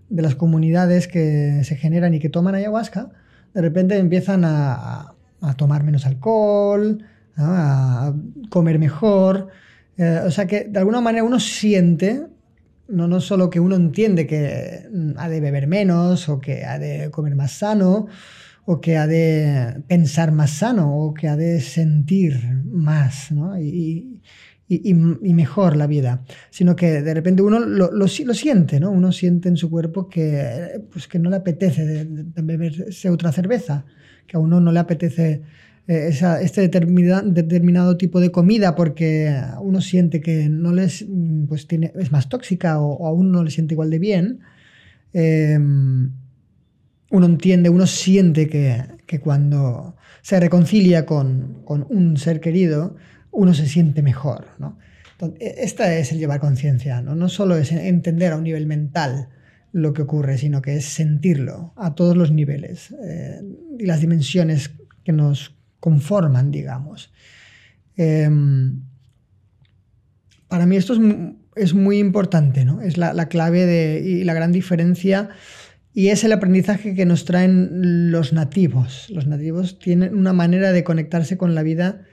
[0.10, 3.10] de las comunidades que se generan y que toman ayahuasca,
[3.54, 7.04] de repente empiezan a, a tomar menos alcohol,
[7.44, 8.14] a
[8.50, 9.50] comer mejor.
[9.98, 12.28] Eh, o sea que de alguna manera uno siente
[12.92, 16.78] no, no solo que uno entiende que mm, ha de beber menos o que ha
[16.78, 18.08] de comer más sano
[18.66, 23.60] o que ha de pensar más sano o que ha de sentir más ¿no?
[23.60, 24.22] y,
[24.68, 24.94] y, y,
[25.34, 28.92] mejor la vida, sino que de repente uno lo, lo, siente, ¿no?
[28.92, 33.84] uno siente en su cuerpo que, pues que no le apetece beberse otra cerveza,
[34.28, 35.42] que a uno no le apetece
[35.88, 36.10] eh,
[36.42, 42.12] este determinado tipo de comida porque uno siente que no les, mm, pues tiene, es
[42.12, 44.40] más tóxica o, aún no le siente igual de bien,
[45.14, 46.12] em,
[47.10, 52.96] uno entiende, uno siente que, cuando se reconcilia con, un ser querido,
[53.32, 54.46] uno se siente mejor.
[54.60, 54.78] ¿no?
[55.40, 57.16] E, esta es el llevar conciencia, ¿no?
[57.16, 59.30] no solo es entender a un nivel mental
[59.74, 63.42] lo que ocurre, sino que es sentirlo a todos los niveles eh,
[63.80, 64.72] y las dimensiones
[65.04, 67.12] que nos conforman, digamos.
[67.98, 68.84] Em,
[70.48, 70.94] para mí esto
[71.56, 72.82] es, muy importante, ¿no?
[72.82, 75.30] Es la, clave de, y la gran diferencia
[75.94, 79.10] y es el aprendizaje que nos traen los nativos.
[79.10, 82.04] Los nativos tienen una manera de conectarse con la vida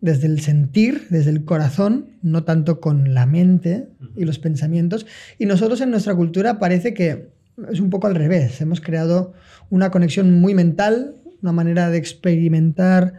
[0.00, 5.06] desde el sentir, desde el corazón, no tanto con la mente y los pensamientos.
[5.38, 7.30] Y nosotros en nuestra cultura parece que
[7.70, 8.60] es un poco al revés.
[8.60, 9.34] Hemos creado
[9.70, 13.14] una conexión muy mental, una manera de experimentar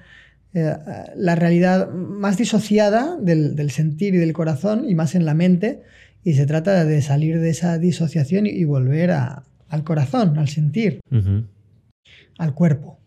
[0.54, 0.74] eh,
[1.16, 5.82] la realidad más disociada del, sentir y del corazón y más en la mente.
[6.24, 11.00] Y se trata de salir de esa disociación y, volver al corazón, al sentir.
[12.38, 13.00] al cuerpo.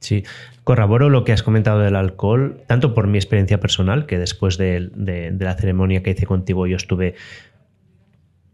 [0.00, 0.24] Sí,
[0.64, 4.90] corroboro lo que has comentado del alcohol, tanto por mi experiencia personal, que después de,
[5.38, 7.14] la ceremonia que hice contigo yo estuve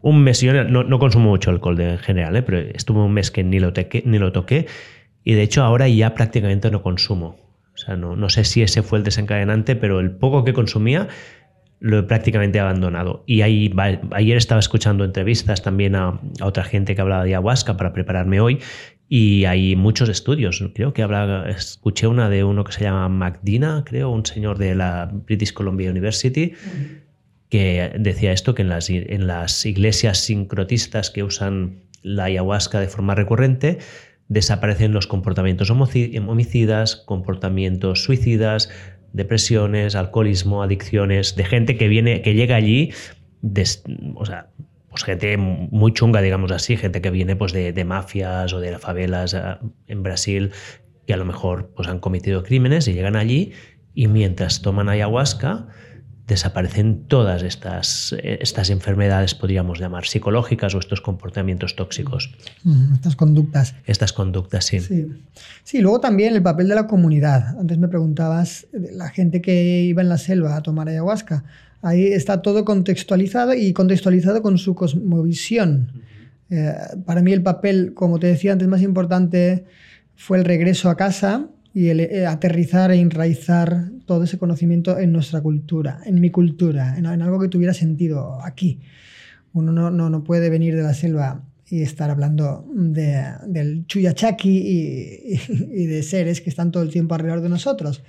[0.01, 2.43] un mes, yo no, consumo mucho alcohol en general, ¿eh?
[2.43, 3.71] pero estuve un mes que ni lo,
[4.05, 4.67] ni lo toqué
[5.27, 7.35] y de hecho ahora ya prácticamente no consumo.
[7.75, 11.09] O sea, no, no sé si ese fue el desencadenante, pero el poco que consumía
[11.81, 13.25] lo he prácticamente abandonado.
[13.27, 13.69] Y ahí,
[14.11, 18.59] ayer estaba escuchando entrevistas también a, otra gente que hablaba de ayahuasca para prepararme hoy
[19.09, 20.63] y hay muchos estudios.
[20.73, 24.75] Creo que habla, escuché una de uno que se llama MacDina, creo, un señor de
[24.75, 26.53] la British Columbia University,
[27.49, 32.87] que decía esto, que en las, en las iglesias sincrotistas que usan la ayahuasca de
[32.87, 33.79] forma recurrente,
[34.29, 38.69] desaparecen los comportamientos homicidas, comportamientos suicidas,
[39.13, 42.91] depresiones, alcoholismo, adicciones, de gente que viene, que llega allí,
[44.15, 44.49] o sea,
[44.89, 49.33] pues gente muy chunga, digamos así, gente que viene pues de, mafias o de favelas
[49.33, 50.51] ah, en Brasil,
[51.05, 53.53] que a lo mejor pues han cometido crímenes y llegan allí
[53.93, 55.67] y mientras toman ayahuasca,
[56.27, 62.35] desaparecen todas estas, eh, estas enfermedades, podríamos llamar, psicológicas o estos comportamientos tóxicos.
[62.93, 63.75] estas conductas.
[63.85, 64.79] Estas conductas, sí.
[64.81, 65.07] sí.
[65.63, 67.57] Sí, luego también el papel de la comunidad.
[67.57, 71.45] Antes me preguntabas, la gente que iba en la selva a tomar ayahuasca.
[71.81, 76.03] Ahí está todo contextualizado y contextualizado con su cosmovisión.
[76.49, 76.73] Eh,
[77.05, 79.65] para mí el papel, como te decía antes, más importante
[80.15, 81.47] fue el regreso a casa
[81.77, 86.97] y el, eh, aterrizar e enraizar todo ese conocimiento en nuestra cultura, en mi cultura,
[86.97, 88.79] en, algo que tuviera sentido aquí.
[89.53, 94.49] Uno no, no, no, puede venir de la selva y estar hablando de, del chuyachaki
[94.49, 95.39] y,
[95.83, 98.01] y, de seres que están todo el tiempo alrededor de nosotros,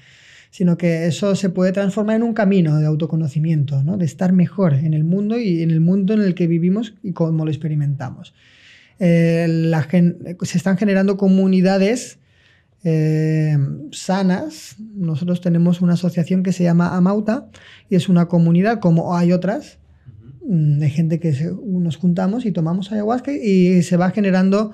[0.48, 3.98] sino que eso se puede transformar en un camino de autoconocimiento, ¿no?
[3.98, 7.12] de estar mejor en el mundo y en el mundo en el que vivimos y
[7.12, 8.32] cómo lo experimentamos.
[8.98, 12.18] Eh, la se están generando comunidades
[12.84, 13.56] eh,
[13.92, 14.76] sanas.
[14.94, 17.48] Nosotros tenemos una asociación que se llama Amauta
[17.88, 19.78] y es una comunidad, como hay otras,
[20.46, 21.32] mm, de gente que
[21.66, 24.72] nos juntamos y tomamos ayahuasca y se va generando,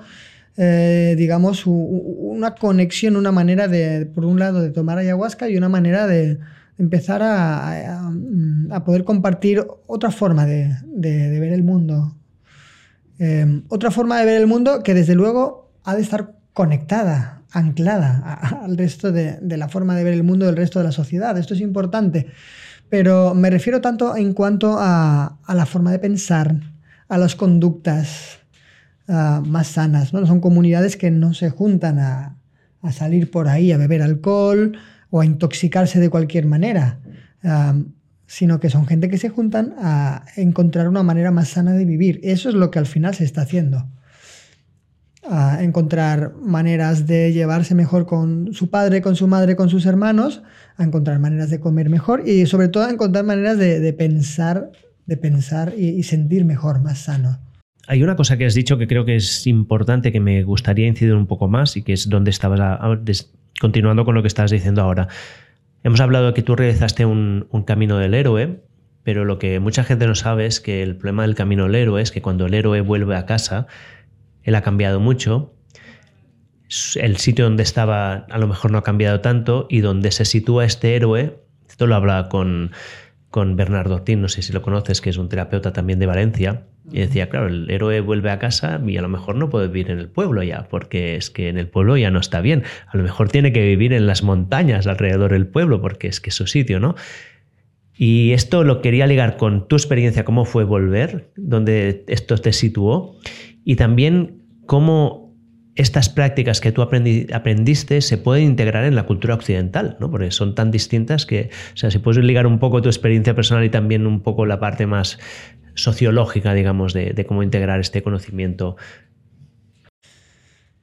[0.57, 5.69] eh, digamos, una conexión, una manera de, por un lado, de tomar ayahuasca y una
[5.69, 6.39] manera de
[6.77, 8.11] empezar a,
[8.85, 12.15] poder compartir otra forma de, ver el mundo.
[13.17, 18.39] Eh, otra forma de ver el mundo que desde luego ha de estar conectada anclada
[18.63, 21.37] al resto de, la forma de ver el mundo del resto de la sociedad.
[21.37, 22.27] Esto es importante.
[22.89, 26.55] Pero me refiero tanto en cuanto a, la forma de pensar,
[27.07, 28.39] a las conductas
[29.07, 30.13] más sanas.
[30.13, 30.25] ¿no?
[30.25, 32.37] Son comunidades que no se juntan a,
[32.91, 34.77] salir por ahí a beber alcohol
[35.09, 36.99] o a intoxicarse de cualquier manera,
[38.27, 42.19] sino que son gente que se juntan a encontrar una manera más sana de vivir.
[42.23, 43.89] Eso es lo que al final se está haciendo
[45.29, 50.43] a encontrar maneras de llevarse mejor con su padre, con su madre, con sus hermanos,
[50.77, 54.71] a encontrar maneras de comer mejor y sobre todo a encontrar maneras de, pensar,
[55.05, 57.39] de pensar y, sentir mejor, más sano.
[57.87, 61.13] Hay una cosa que has dicho que creo que es importante, que me gustaría incidir
[61.13, 62.79] un poco más y que es donde estabas,
[63.59, 65.07] continuando con lo que estás diciendo ahora.
[65.83, 68.59] Hemos hablado de que tú realizaste un camino del héroe,
[69.05, 72.01] pero lo que mucha gente no sabe es que el problema del camino del héroe
[72.01, 73.67] es que cuando el héroe vuelve a casa,
[74.45, 75.53] él ha cambiado mucho.
[76.95, 80.65] El sitio donde estaba a lo mejor no ha cambiado tanto y donde se sitúa
[80.65, 82.71] este héroe, esto lo habla con,
[83.29, 86.63] con Bernardo Ortín, no sé si lo conoces, que es un terapeuta también de Valencia,
[86.91, 89.91] y decía, claro, el héroe vuelve a casa y a lo mejor no puede vivir
[89.91, 92.63] en el pueblo ya, porque es que en el pueblo ya no está bien.
[92.87, 96.29] A lo mejor tiene que vivir en las montañas alrededor del pueblo, porque es que
[96.29, 96.95] es su sitio, ¿no?
[97.97, 103.17] Y esto lo quería ligar con tu experiencia, cómo fue volver, donde esto te situó,
[103.65, 105.25] y también cómo
[105.75, 110.09] estas prácticas que tú aprendiste se pueden integrar en la cultura occidental, ¿no?
[110.09, 113.65] porque son tan distintas que, o sea, si puedes ligar un poco tu experiencia personal
[113.65, 115.19] y también un poco la parte más
[115.73, 118.77] sociológica, digamos, de, cómo integrar este conocimiento.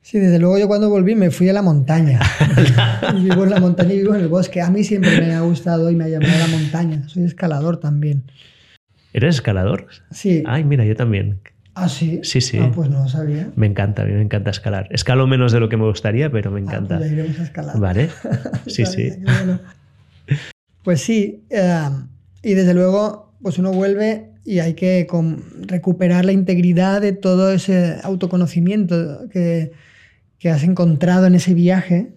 [0.03, 2.21] Sí, desde luego yo cuando volví me fui a la montaña.
[3.15, 4.61] vivo en la montaña y vivo en el bosque.
[4.61, 7.09] A mí siempre me ha gustado y me ha llamado la montaña.
[7.09, 8.25] Soy escalador también.
[9.15, 9.87] ¿Eres escalador?
[10.11, 10.43] Sí.
[10.47, 11.41] Ay, mira, yo también.
[11.75, 12.21] ¿Ah, sí?
[12.23, 12.59] Sí, sí.
[12.59, 13.51] Ah, pues no lo sabía.
[13.57, 14.89] Me encanta, a mí me encanta escalar.
[14.91, 16.99] Escalo menos de lo que me gustaría, pero me ah, pues encanta.
[16.99, 17.79] Ah, iremos a escalar.
[17.79, 18.11] Vale.
[18.67, 19.11] Sí, sí.
[20.83, 21.89] Pues sí, eh,
[22.43, 25.07] y desde luego, pues uno vuelve y hay que
[25.67, 29.73] recuperar la integridad de todo ese autoconocimiento que,
[30.39, 32.13] que has encontrado en ese viaje.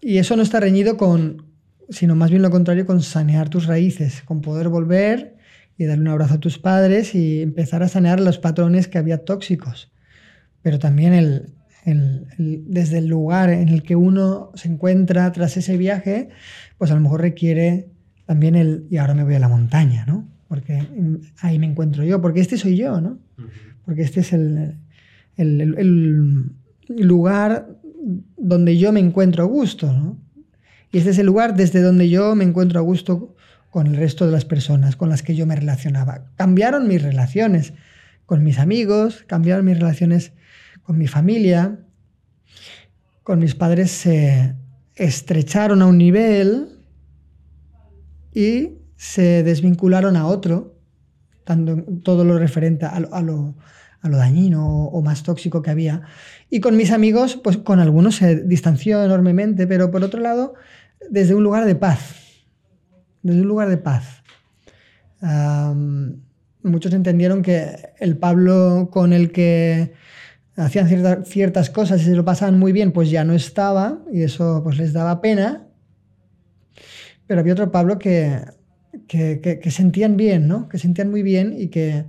[0.00, 1.46] Y eso no está reñido con,
[1.88, 5.33] sino más bien lo contrario, con sanear tus raíces, con poder volver
[5.76, 9.24] y darle un abrazo a tus padres y empezar a sanear los patrones que había
[9.24, 9.92] tóxicos.
[10.62, 11.54] Pero también el,
[11.84, 16.30] desde el lugar en el que uno se encuentra tras ese viaje,
[16.78, 17.88] pues a lo mejor requiere
[18.26, 20.26] también el, y ahora me voy a la montaña, ¿no?
[20.48, 20.86] Porque
[21.40, 23.18] ahí me encuentro yo, porque este soy yo, ¿no?
[23.84, 24.78] Porque este es el,
[25.36, 26.50] el,
[26.88, 27.68] lugar
[28.36, 30.18] donde yo me encuentro a gusto, ¿no?
[30.92, 33.33] Y este es el lugar desde donde yo me encuentro a gusto
[33.74, 36.26] con el resto de las personas con las que yo me relacionaba.
[36.36, 37.72] Cambiaron mis relaciones
[38.24, 40.30] con mis amigos, cambiaron mis relaciones
[40.84, 41.80] con mi familia,
[43.24, 44.54] con mis padres se
[44.94, 46.68] estrecharon a un nivel
[48.32, 50.78] y se desvincularon a otro,
[52.04, 53.56] todo lo referente a lo,
[54.04, 56.02] dañino o, más tóxico que había.
[56.48, 60.54] Y con mis amigos, pues con algunos se distanció enormemente, pero por otro lado,
[61.10, 62.23] desde un lugar de paz,
[63.24, 64.22] desde un lugar de paz.
[66.62, 69.94] muchos entendieron que el Pablo con el que
[70.56, 74.60] hacían ciertas cosas y se lo pasaban muy bien, pues ya no estaba y eso
[74.62, 75.66] pues les daba pena.
[77.26, 78.42] Pero había otro Pablo que,
[79.08, 80.68] que, sentían bien, ¿no?
[80.68, 82.04] Que sentían muy bien y que,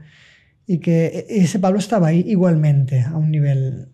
[0.67, 3.87] y que ese Pablo estaba ahí igualmente, a un nivel,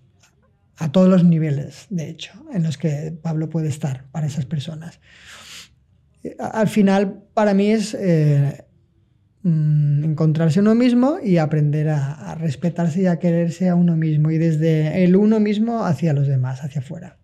[0.78, 5.00] a todos los niveles, de hecho, en los que Pablo puede estar para esas personas.
[6.40, 8.66] Al final, para mí es eh,
[9.44, 14.32] mm, encontrarse uno mismo y aprender a, a, respetarse y a quererse a uno mismo
[14.32, 17.18] y desde el uno mismo hacia los demás, hacia afuera.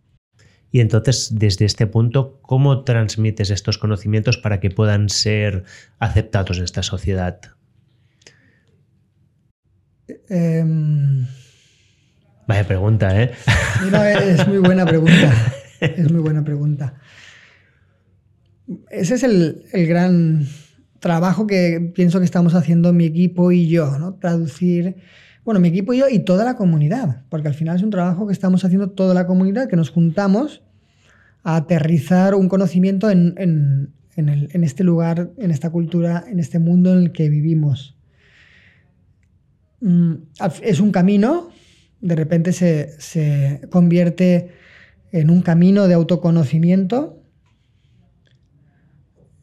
[0.72, 5.64] Y entonces, desde este punto, ¿cómo transmites estos conocimientos para que puedan ser
[6.00, 7.40] aceptados en esta sociedad?
[10.30, 11.26] Em,
[12.48, 13.32] Vaya pregunta, ¿eh?
[14.26, 15.34] es muy buena pregunta.
[15.80, 16.96] Es muy buena pregunta.
[18.90, 20.46] Ese es el, gran
[21.00, 24.16] trabajo que pienso que estamos haciendo mi equipo y yo, ¿no?
[24.16, 24.96] Traducir,
[25.46, 28.28] bueno, mi equipo y yo y toda la comunidad, porque al final es un trabajo
[28.28, 30.64] que estamos haciendo toda la comunidad, que nos juntamos
[31.44, 37.12] a aterrizar un conocimiento en, este lugar, en esta cultura, en este mundo en el
[37.14, 37.96] que vivimos.
[39.80, 40.14] Mm,
[40.62, 41.52] es un camino,
[42.02, 44.50] de repente se, convierte
[45.12, 47.17] en un camino de autoconocimiento.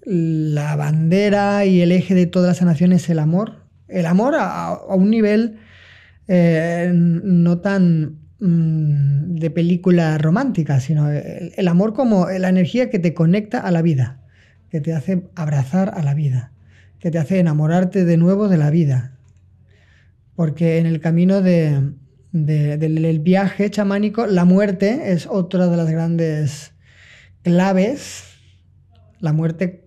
[0.05, 3.65] La bandera y el eje de toda la sanación es el amor.
[3.89, 5.59] El amor a, un nivel
[6.29, 13.15] eh, no tan Mm, de película romántica, sino el, amor como la energía que te
[13.15, 14.21] conecta a la vida,
[14.69, 16.53] que te hace abrazar a la vida,
[16.99, 19.17] que te hace enamorarte de nuevo de la vida.
[20.37, 26.73] Porque en el camino del viaje chamánico, la muerte es otra de las grandes
[27.43, 28.25] claves.
[29.21, 29.84] La muerte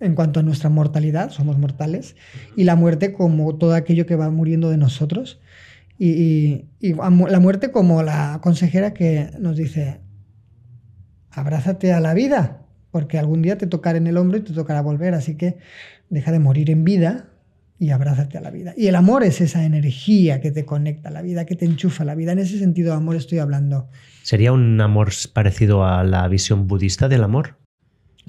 [0.00, 2.16] en cuanto a nuestra mortalidad, somos mortales,
[2.56, 5.40] y la muerte como todo aquello que va muriendo de nosotros
[6.02, 10.00] y, la muerte como la consejera que nos dice,
[11.30, 14.80] abrázate a la vida, porque algún día te tocará en el hombro y te tocará
[14.80, 15.58] volver, así que
[16.08, 17.28] deja de morir en vida
[17.78, 18.72] y abrázate a la vida.
[18.78, 22.02] Y el amor es esa energía que te conecta a la vida, que te enchufa
[22.04, 22.32] a la vida.
[22.32, 23.90] En ese sentido amor estoy hablando.
[24.22, 27.59] ¿Sería un amor parecido a la visión budista del amor?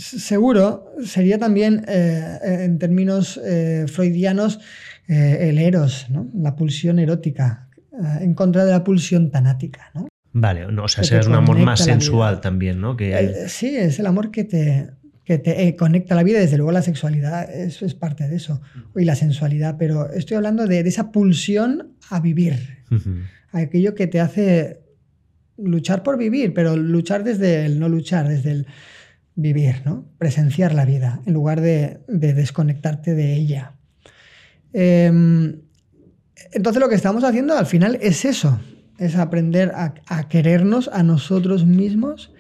[0.01, 4.59] Seguro, sería también, eh, en términos eh, freudianos,
[5.07, 6.27] eh, el eros, ¿no?
[6.33, 7.69] la pulsión erótica,
[8.19, 9.91] en contra de la pulsión tanática.
[9.93, 10.07] ¿no?
[10.33, 12.97] Vale, o sea, es un amor más sensual también, ¿no?
[12.97, 14.89] Que sí, es el amor que te,
[15.23, 18.59] que te conecta a la vida, desde luego la sexualidad, eso es parte de eso,
[18.95, 22.79] y la sensualidad, pero estoy hablando de, esa pulsión a vivir,
[23.51, 24.79] aquello que te hace
[25.57, 28.67] luchar por vivir, pero luchar desde el no luchar, desde el
[29.36, 30.05] vivir, ¿no?
[30.17, 33.75] Presenciar la vida, en lugar de, de desconectarte de ella.
[34.73, 35.61] Em,
[36.53, 38.59] entonces lo que estamos haciendo al final es eso,
[38.97, 39.93] es aprender a,
[40.29, 42.34] querernos a nosotros mismos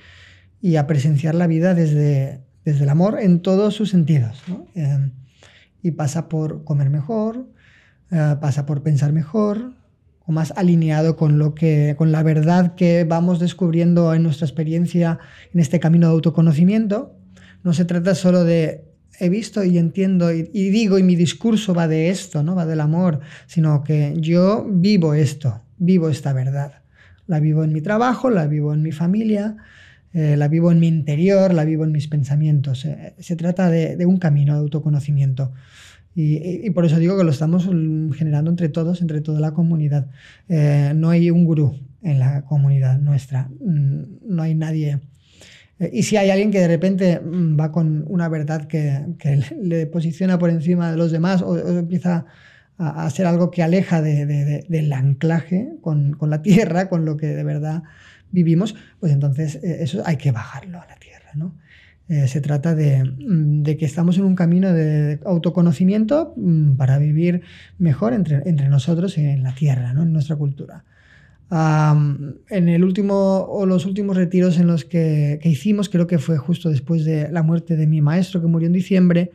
[0.61, 4.41] y a presenciar la vida desde, desde el amor en todos sus sentidos.
[4.75, 5.11] Em,
[5.81, 7.47] y pasa por comer mejor,
[8.11, 9.73] eh, pasa por pensar mejor,
[10.31, 15.19] más alineado con lo que con la verdad que vamos descubriendo en nuestra experiencia
[15.53, 17.15] en este camino de autoconocimiento.
[17.63, 21.87] No se trata solo de he visto y entiendo y, digo y mi discurso va
[21.87, 26.81] de esto, no va del amor, sino que yo vivo esto, vivo esta verdad.
[27.27, 29.57] La vivo en mi trabajo, la vivo en mi familia,
[30.13, 32.83] eh, la vivo en mi interior, la vivo en mis pensamientos.
[32.85, 35.53] Eh, se trata de, un camino de autoconocimiento.
[36.13, 40.07] Y, por eso digo que lo estamos generando entre todos, entre toda la comunidad.
[40.49, 43.49] Eh, no hay un gurú en la comunidad nuestra.
[43.61, 44.99] Mm, no hay nadie
[45.81, 49.03] eh, y si hay alguien que de repente mm, va con una verdad que,
[49.61, 52.25] le posiciona por encima de los demás o, empieza
[52.77, 57.83] a, ser algo que aleja del anclaje con, la tierra, con lo que de verdad
[58.31, 61.31] vivimos, pues entonces eh, eso hay que bajarlo a la tierra.
[61.35, 61.55] ¿no?
[62.11, 67.43] Eh, se trata mm, de, que estamos en un camino de autoconocimiento mm, para vivir
[67.77, 70.03] mejor entre, entre nosotros en la tierra, ¿no?
[70.03, 70.83] en nuestra cultura.
[71.49, 76.69] en el último o los últimos retiros en los que, hicimos, creo que fue justo
[76.69, 79.31] después de la muerte de mi maestro que murió en diciembre,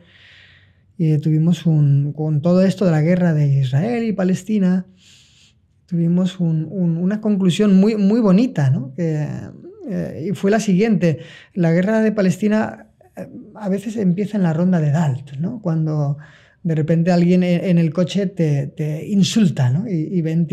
[0.99, 4.85] y tuvimos con todo esto de la guerra de Israel y Palestina,
[5.87, 8.93] tuvimos una conclusión muy, muy bonita, ¿no?
[9.89, 11.19] Eh, y fue la siguiente,
[11.53, 15.61] la guerra de Palestina eh, a veces empieza en la ronda de Dalt, ¿no?
[15.61, 16.17] Cuando
[16.63, 19.87] de repente alguien en el coche te, insulta, ¿no?
[19.87, 20.47] Y, ven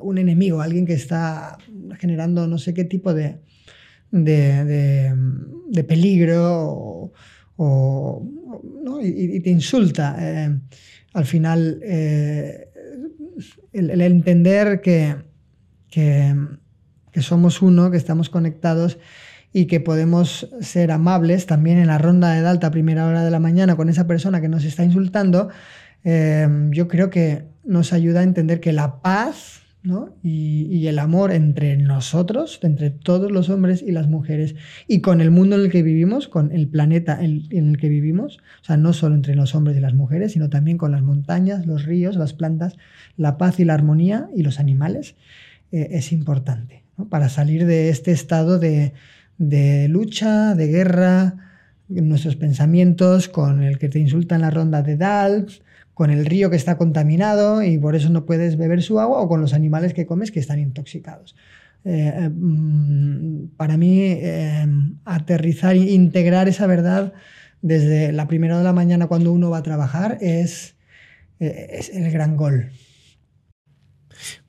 [0.00, 1.56] un enemigo, alguien que está
[1.98, 3.38] generando no sé qué tipo de,
[4.10, 5.14] de,
[5.68, 7.12] de peligro
[7.56, 8.28] o,
[9.02, 10.16] y, te insulta.
[10.18, 10.58] Eh,
[11.14, 12.68] al final, eh,
[13.72, 15.16] el, entender que,
[15.88, 16.34] que,
[17.20, 18.98] somos uno, que estamos conectados
[19.52, 23.30] y que podemos ser amables también en la ronda de Dalta a primera hora de
[23.30, 25.50] la mañana con esa persona que nos está insultando,
[26.04, 29.62] eh, yo creo que nos ayuda a entender que la paz
[30.22, 34.54] y, el amor entre nosotros, entre todos los hombres y las mujeres,
[34.86, 38.38] y con el mundo en el que vivimos, con el planeta en, el que vivimos,
[38.62, 41.66] o sea, no solo entre los hombres y las mujeres, sino también con las montañas,
[41.66, 42.76] los ríos, las plantas,
[43.16, 45.16] la paz y la armonía y los animales,
[45.72, 48.92] eh, es importante para salir de este estado de,
[49.38, 51.34] de lucha, de guerra,
[51.88, 55.62] nuestros pensamientos, con el que te insulta en la ronda de Dalps,
[55.94, 59.28] con el río que está contaminado y por eso no puedes beber su agua o
[59.28, 61.36] con los animales que comes que están intoxicados.
[61.84, 64.66] Eh, eh, mm, para mí, eh,
[65.04, 67.12] aterrizar e integrar esa verdad
[67.60, 70.76] desde la primera de la mañana cuando uno va a trabajar es,
[71.38, 72.70] es el gran gol.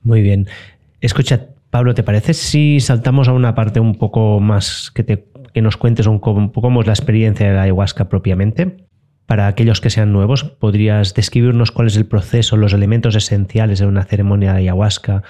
[0.02, 0.46] Muy bien.
[1.00, 5.26] Escucha, Pablo, ¿te parece si saltamos a una parte un poco más que,
[5.60, 8.86] nos cuentes un poco cómo es la experiencia de la ayahuasca propiamente?
[9.26, 13.86] Para aquellos que sean nuevos, ¿podrías describirnos cuál es el proceso, los elementos esenciales de
[13.86, 15.24] una ceremonia de ayahuasca?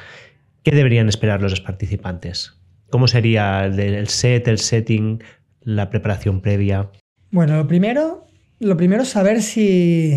[0.63, 2.61] ¿Qué deberían esperar los participantes?
[2.91, 5.23] ¿Cómo sería el set, el setting,
[5.63, 6.91] la preparación previa?
[7.31, 8.27] Bueno, lo primero,
[8.61, 10.13] lo primero es saber si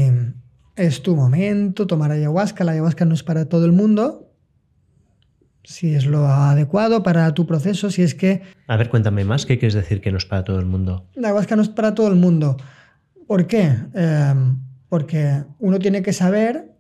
[0.76, 2.66] es tu momento tomar ayahuasca.
[2.66, 4.27] La ayahuasca no es para todo el mundo.
[5.68, 8.42] Si es lo adecuado para tu proceso, si es que...
[8.68, 9.46] A ver, cuéntame más.
[9.46, 11.06] ¿Qué quieres decir que no es para todo el mundo?
[11.14, 12.56] La ayahuasca no es para todo el mundo.
[13.28, 13.76] ¿Por qué?
[13.94, 16.72] Em, porque uno tiene que saber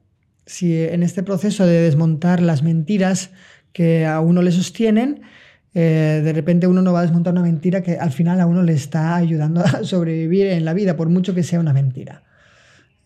[0.45, 3.31] si en este proceso de desmontar las mentiras
[3.73, 5.21] que a uno le sostienen,
[5.73, 8.63] eh, de repente uno no va a desmontar una mentira que al final a uno
[8.63, 12.23] le está ayudando a sobrevivir en la vida, por mucho que sea una mentira.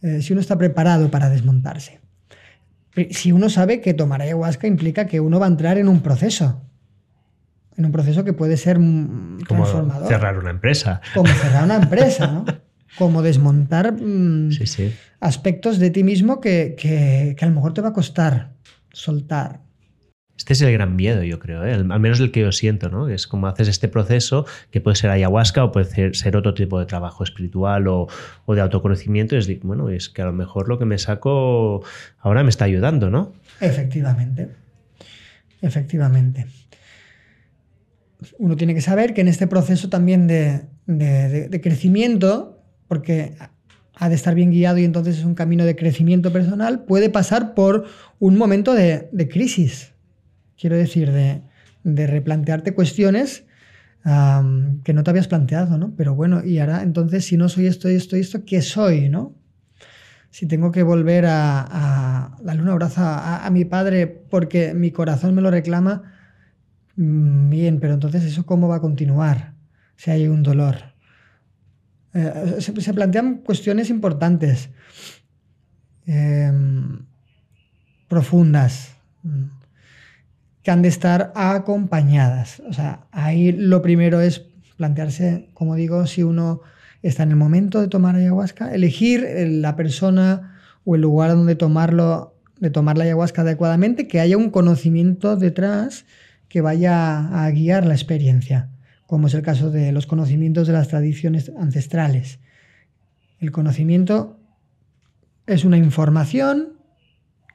[0.04, 2.01] Eh, si uno está preparado para desmontarse.
[3.12, 6.62] Si uno sabe que tomar ayahuasca implica que uno va a entrar en un proceso,
[7.78, 8.78] en un proceso que puede ser
[9.48, 9.94] transformador.
[9.94, 11.02] Como cerrar una empresa.
[11.14, 12.46] Como cerrar una empresa, ¿no?
[12.98, 14.50] como desmontar mm,
[15.20, 18.52] aspectos de ti mismo que, a lo mejor te va a costar
[18.92, 19.62] soltar.
[20.42, 21.74] Este es el gran miedo, yo creo, ¿eh?
[21.74, 23.08] al menos el que yo siento, ¿no?
[23.08, 26.88] Es como haces este proceso, que puede ser ayahuasca o puede ser, otro tipo de
[26.88, 28.08] trabajo espiritual o,
[28.48, 31.84] de autoconocimiento, y es, bueno, es que a lo mejor lo que me saco
[32.20, 33.34] ahora me está ayudando, ¿no?
[33.60, 34.50] Efectivamente,
[35.62, 36.48] efectivamente.
[38.40, 43.36] Uno tiene que saber que en este proceso también de crecimiento, porque
[44.02, 47.54] ha de estar bien guiado y entonces es un camino de crecimiento personal, puede pasar
[47.54, 47.86] por
[48.18, 49.91] un momento de, crisis.
[50.62, 51.42] Quiero decir, de,
[52.08, 53.46] replantearte cuestiones
[54.04, 55.96] que no te habías planteado, ¿no?
[55.98, 59.36] Pero bueno, y ahora entonces si no soy esto, esto y esto, ¿qué soy, no?
[60.30, 65.34] Si tengo que volver a, darle un abrazo a, a, mi padre porque mi corazón
[65.34, 66.14] me lo reclama,
[66.96, 69.56] mm, bien, pero entonces eso cómo va a continuar
[69.96, 70.76] si hay un dolor.
[72.14, 74.70] Eh, se, plantean cuestiones importantes,
[76.06, 77.06] em,
[78.08, 79.61] profundas, mm,
[80.64, 82.62] que han de estar acompañadas.
[82.68, 84.46] O sea, ahí lo primero es
[84.78, 86.62] plantearse, como digo, si uno
[87.02, 92.36] está en el momento de tomar ayahuasca, elegir la persona o el lugar donde tomarlo,
[92.60, 96.06] de tomar la ayahuasca adecuadamente, que haya un conocimiento detrás
[96.48, 98.70] que vaya a guiar la experiencia
[99.12, 102.40] como es el caso de los conocimientos de las tradiciones ancestrales.
[103.40, 104.40] El conocimiento
[105.48, 106.78] es una información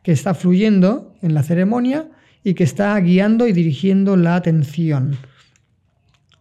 [0.02, 2.10] que está fluyendo en la ceremonia
[2.46, 5.16] y que está guiando y dirigiendo la atención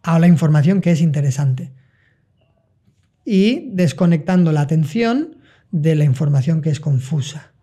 [0.04, 1.72] a la información que es interesante
[3.26, 5.38] y desconectando la atención
[5.72, 7.54] de la información que es confusa.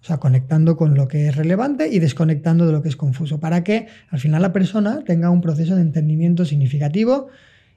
[0.00, 3.40] O sea, conectando con lo que es relevante y desconectando de lo que es confuso,
[3.40, 7.26] para que al final la persona tenga un proceso de entendimiento significativo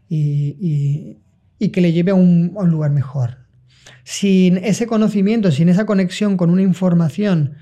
[0.07, 1.17] y,
[1.73, 3.47] que le lleve a un, a un lugar mejor.
[4.03, 7.55] Sin ese conocimiento, sin esa conexión con una información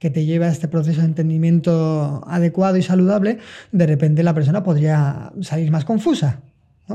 [0.00, 3.38] que te lleve a este proceso de entendimiento adecuado y saludable,
[3.70, 6.40] de repente la persona podría salir más confusa.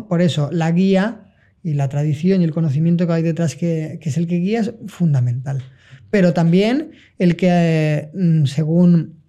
[0.09, 1.33] Por eso, la guía
[1.63, 4.73] y la tradición y el conocimiento que hay detrás, que, es el que guía, es
[4.87, 5.63] fundamental.
[6.09, 9.21] Pero también el que, mm, según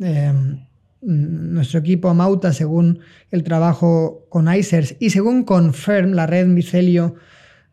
[0.00, 0.58] em,
[1.00, 2.98] nuestro equipo Amauta, según
[3.30, 7.14] el trabajo con ICERS y según Confirm, la red micelio,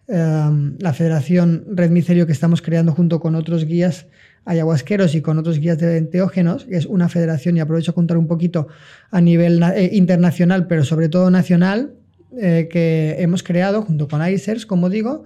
[0.07, 4.05] em, la federación Red Micelio que estamos creando junto con otros guías
[4.45, 8.17] ayahuasqueros y con otros guías de enteógenos, que es una federación, y aprovecho a contar
[8.17, 8.67] un poquito
[9.11, 11.93] a nivel eh, internacional, pero sobre todo nacional,
[12.37, 15.25] eh, que hemos creado junto con ICERS, como digo,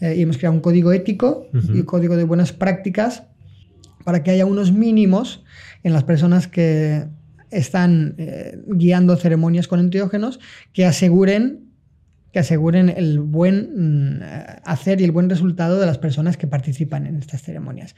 [0.00, 3.24] eh, y hemos creado un código ético y un código de buenas prácticas
[4.04, 5.44] para que haya unos mínimos
[5.82, 7.04] en las personas que
[7.50, 8.16] están
[8.66, 10.40] guiando ceremonias con enteógenos
[10.72, 11.63] que aseguren
[12.34, 14.22] que aseguren el buen mm,
[14.64, 17.94] hacer y el buen resultado de las personas que participan en estas ceremonias.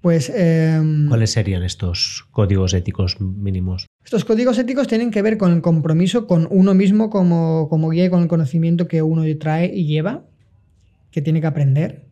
[0.00, 3.86] Pues, em, ¿Cuáles serían estos códigos éticos mínimos?
[4.04, 8.06] Estos códigos éticos tienen que ver con el compromiso con uno mismo como, como guía
[8.06, 10.24] y con el conocimiento que uno trae y lleva,
[11.12, 12.06] que tiene que aprender.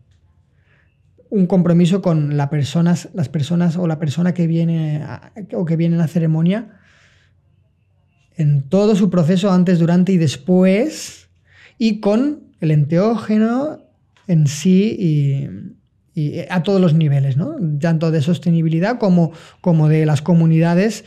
[1.28, 5.04] Un compromiso con las personas, las personas o la persona que viene
[5.52, 6.78] o que viene a la ceremonia
[8.36, 11.23] en todo su proceso antes, durante y después
[11.78, 13.80] y con el enteógeno
[14.26, 14.96] en sí
[16.16, 17.36] y, a todos los niveles,
[17.80, 21.04] tanto de sostenibilidad como, como de las comunidades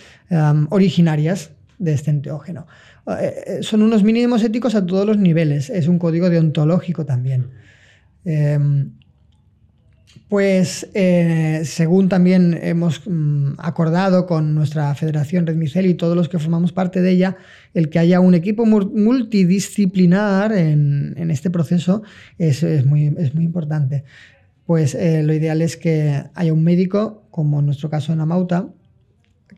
[0.70, 2.68] originarias de este enteógeno.
[3.08, 7.52] Eh, eh, son unos mínimos éticos a todos los niveles, es un código deontológico también.
[8.26, 8.97] Em,
[10.30, 16.28] pues eh, según también hemos mm, acordado con nuestra Federación Red Micel y todos los
[16.28, 17.38] que formamos parte de ella,
[17.74, 22.04] el que haya un equipo multidisciplinar en, este proceso
[22.38, 24.04] es, muy, es, muy, importante.
[24.66, 28.68] Pues eh, lo ideal es que haya un médico, como en nuestro caso en Amauta,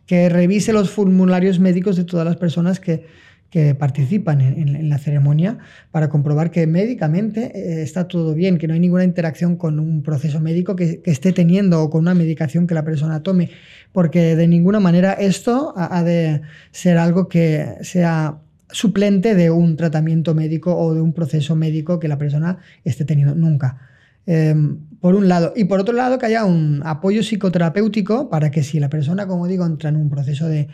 [0.05, 3.07] que revise los formularios médicos de todas las personas que,
[3.49, 5.57] que participan en, la ceremonia
[5.91, 10.03] para comprobar que médicamente eh, está todo bien, que no hay ninguna interacción con un
[10.03, 13.49] proceso médico que, esté teniendo o con una medicación que la persona tome,
[13.91, 16.41] porque de ninguna manera esto ha de
[16.71, 18.39] ser algo que sea
[18.71, 23.35] suplente de un tratamiento médico o de un proceso médico que la persona esté teniendo
[23.35, 23.88] nunca.
[24.32, 25.53] Em, por un lado.
[25.55, 29.47] Y por otro lado, que haya un apoyo psicoterapéutico para que si la persona, como
[29.47, 30.67] digo, entra en un proceso de,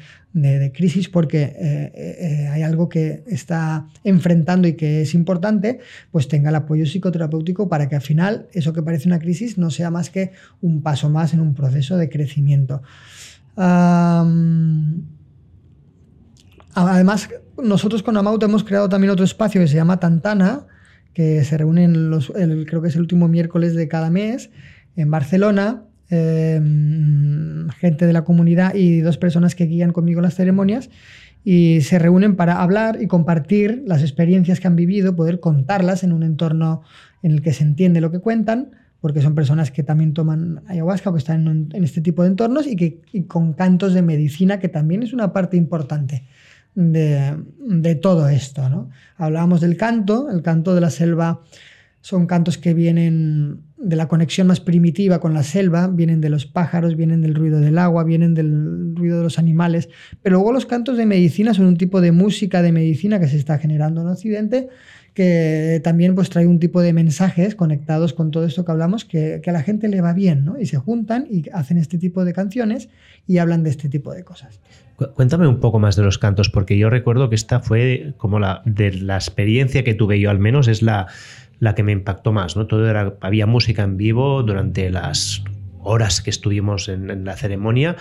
[0.74, 5.80] crisis porque eh, eh, hay algo que está enfrentando y que es importante,
[6.12, 9.70] pues tenga el apoyo psicoterapéutico para que al final eso que parece una crisis no
[9.70, 12.82] sea más que un paso más en un proceso de crecimiento.
[16.74, 17.30] además,
[17.64, 20.68] nosotros con Amauto hemos creado también otro espacio que se llama Tantana,
[21.16, 24.52] que se reúnen los, creo que es el último miércoles de cada mes
[24.98, 30.90] en Barcelona, em, gente de la comunidad y dos personas que guían conmigo las ceremonias
[31.44, 36.12] y se reúnen para hablar y compartir las experiencias que han vivido, poder contarlas en
[36.12, 36.82] un entorno
[37.24, 41.12] en el que se entiende lo que cuentan, porque son personas que también toman ayahuasca
[41.12, 44.60] o que están en, este tipo de entornos y, que, y con cantos de medicina,
[44.60, 46.24] que también es una parte importante
[46.76, 48.70] de, todo esto.
[48.70, 48.90] ¿no?
[49.18, 51.42] Hablábamos del canto, el canto de la selva
[52.02, 56.46] son cantos que vienen de la conexión más primitiva con la selva, vienen de los
[56.46, 59.90] pájaros, vienen del ruido del agua, vienen del ruido de los animales,
[60.22, 63.38] pero luego los cantos de medicina son un tipo de música de medicina que se
[63.38, 64.70] está generando en Occidente
[65.16, 69.42] que también pues trae un tipo de mensajes conectados con todo esto que hablamos que,
[69.44, 70.60] a la gente le va bien, ¿no?
[70.60, 72.90] Y se juntan y hacen este tipo de canciones
[73.26, 74.60] y hablan de este tipo de cosas.
[75.16, 78.62] Cuéntame un poco más de los cantos, porque yo recuerdo que esta fue como la
[78.66, 81.08] de la experiencia que tuve yo, al menos es la,
[81.60, 82.68] la que me impactó más, ¿no?
[82.68, 85.44] Todo era, había música en vivo durante las
[85.80, 87.96] horas que estuvimos en la ceremonia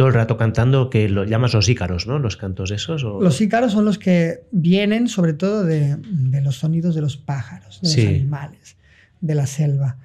[0.00, 2.18] todo el rato cantando que lo llamas los ícaros, ¿no?
[2.18, 3.02] Los cantos esos.
[3.02, 5.98] Los ícaros son los que vienen sobre todo de,
[6.42, 8.78] los sonidos de los pájaros, de los animales,
[9.20, 9.98] de la selva.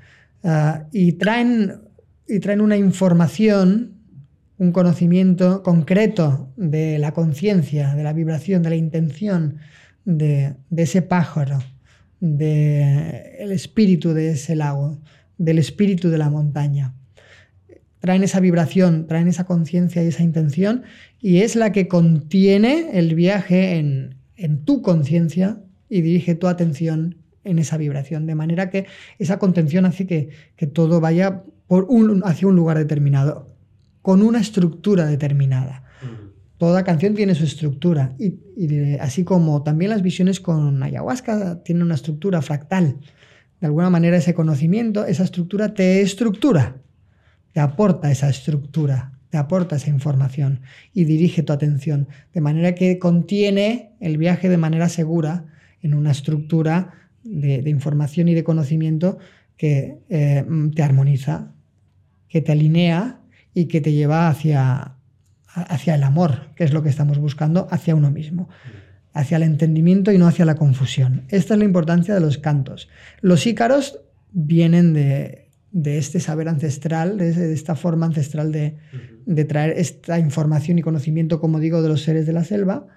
[0.43, 1.79] Ah, y, traen,
[2.27, 3.93] y traen una información,
[4.57, 9.59] un conocimiento concreto de la conciencia, de la vibración, de la intención
[10.03, 11.59] de, de ese pájaro,
[12.19, 14.99] del espíritu de ese lago,
[15.37, 16.93] del espíritu de la montaña
[18.05, 20.83] traen esa vibración, traen esa conciencia y esa intención,
[21.19, 24.15] y es la que contiene el viaje en,
[24.63, 28.85] tu conciencia y dirige tu atención en esa vibración, de manera que
[29.17, 30.29] esa contención hace que,
[30.67, 33.47] todo vaya por un, hacia un lugar determinado,
[34.03, 35.83] con una estructura determinada.
[36.59, 41.95] Toda canción tiene su estructura, y, así como también las visiones con ayahuasca tienen una
[41.95, 42.97] estructura fractal.
[43.61, 46.83] De alguna manera ese conocimiento, esa estructura te estructura,
[47.55, 50.59] te aporta esa estructura, te aporta esa información
[50.93, 55.45] y dirige tu atención, de manera que contiene el viaje de manera segura
[55.81, 56.91] en una estructura
[57.23, 59.19] de, información y de conocimiento
[59.55, 60.45] que eh,
[60.75, 61.53] te armoniza,
[62.27, 63.21] que te alinea
[63.53, 64.97] y que te lleva hacia,
[65.47, 68.49] hacia el amor, que es lo que estamos buscando, hacia uno mismo,
[69.13, 71.23] hacia el entendimiento y no hacia la confusión.
[71.29, 72.89] Esta es la importancia de los cantos.
[73.21, 74.01] Los ícaros
[74.33, 75.44] vienen de,
[75.83, 78.75] este saber ancestral, de, esta forma ancestral de,
[79.45, 82.87] traer esta información y conocimiento, como digo, de los seres de la selva.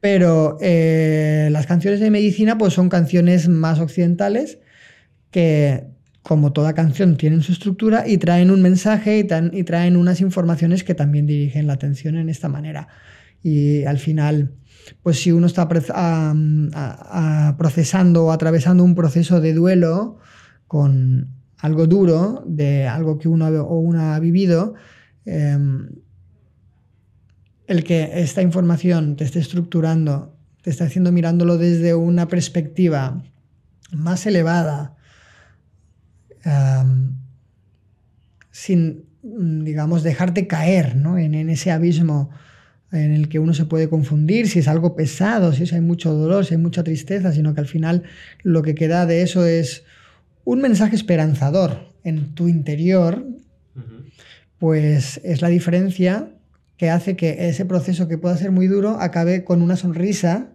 [0.00, 4.58] Pero eh, las canciones de medicina pues son canciones más occidentales
[5.30, 5.84] que
[6.26, 10.94] como toda canción, tienen su estructura y traen un mensaje y, traen unas informaciones que
[10.94, 12.88] también dirigen la atención en esta manera.
[13.44, 14.50] Y al final,
[15.04, 15.68] pues si uno está
[17.56, 20.18] procesando o atravesando un proceso de duelo
[20.66, 24.74] con algo duro, de algo que uno o una ha vivido,
[25.24, 25.88] em,
[27.66, 33.22] el que esta información te esté estructurando, te esté haciendo mirándolo desde una perspectiva
[33.92, 34.96] más elevada,
[38.50, 42.30] sin, digamos, dejarte caer en, ese abismo
[42.92, 46.46] en el que uno se puede confundir, si es algo pesado, si hay mucho dolor,
[46.46, 48.04] si hay mucha tristeza, sino que al final
[48.42, 49.84] lo que queda de eso es
[50.46, 53.26] un mensaje esperanzador en tu interior,
[54.58, 56.30] pues es la diferencia
[56.76, 60.52] que hace que ese proceso que pueda ser muy duro acabe con una sonrisa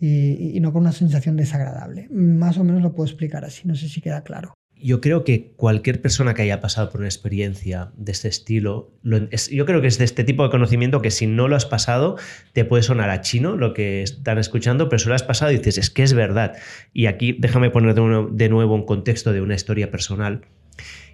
[0.00, 2.08] y, no con una sensación desagradable.
[2.10, 5.52] Más o menos lo puedo explicar así, no sé si queda claro yo creo que
[5.56, 9.98] cualquier persona que haya pasado por una experiencia de este estilo, yo creo que es
[9.98, 12.16] de este tipo de conocimiento que si no lo has pasado,
[12.52, 15.58] te puede sonar a chino lo que están escuchando, pero si lo has pasado y
[15.58, 16.56] dices, es que es verdad.
[16.92, 20.46] Y aquí déjame poner de, nuevo un contexto de una historia personal.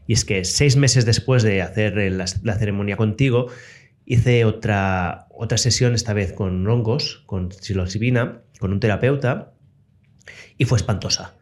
[0.07, 3.49] Y es que seis meses después de hacer la, ceremonia contigo,
[4.05, 9.53] hice otra, otra sesión, esta vez con hongos, con psilocibina, con un terapeuta,
[10.57, 11.35] y fue espantosa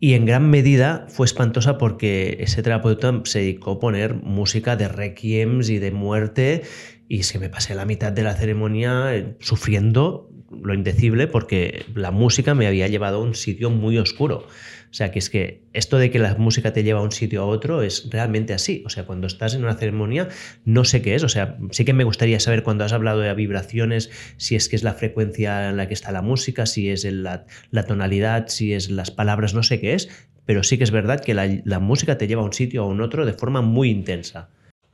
[0.00, 4.88] y en gran medida fue espantosa porque ese terapeuta se dedicó a poner música de
[4.88, 6.62] requiems y de muerte
[7.08, 12.10] y se me pasé la mitad de la ceremonia eh, sufriendo lo indecible porque la
[12.10, 14.46] música me había llevado a un sitio muy oscuro.
[14.90, 17.42] O sea, que es que esto de que la música te lleva a un sitio
[17.42, 18.82] a otro es realmente así.
[18.86, 20.28] O sea, cuando estás en una ceremonia,
[20.64, 21.22] no sé qué es.
[21.22, 24.76] O sea, sí que me gustaría saber cuando has hablado de vibraciones, si es que
[24.76, 27.44] es la frecuencia en la que está la música, si es la,
[27.86, 30.08] tonalidad, si es las palabras, no sé qué es.
[30.44, 32.86] Pero sí que es verdad que la, la música te lleva a un sitio a
[32.86, 34.48] un otro de forma muy intensa.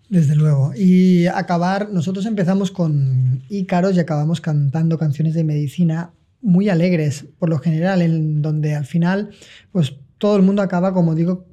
[0.09, 0.73] Desde luego.
[0.75, 6.13] Y acabar, nosotros empezamos con Ícaros y acabamos cantando canciones de medicina
[6.43, 9.31] muy alegres, por lo general, en donde al final,
[9.71, 11.47] pues todo el mundo acaba, como digo,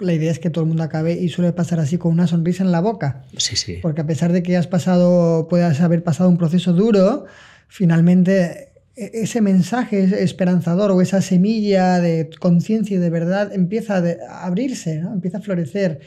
[0.00, 2.62] la idea es que todo el mundo acabe y suele pasar así con una sonrisa
[2.62, 3.22] en la boca.
[3.38, 3.78] Sí, sí.
[3.80, 7.24] Porque a pesar de que has pasado, puedas haber pasado un proceso duro,
[7.68, 14.46] finalmente e-, ese mensaje esperanzador o esa semilla de conciencia y de verdad empieza a
[14.46, 15.12] abrirse, ¿no?
[15.14, 16.00] empieza a florecer.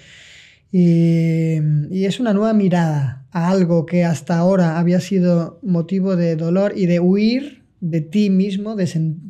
[0.72, 1.56] Y,
[1.90, 6.74] y, es una nueva mirada a algo que hasta ahora había sido motivo de dolor
[6.76, 8.76] y de huir de ti mismo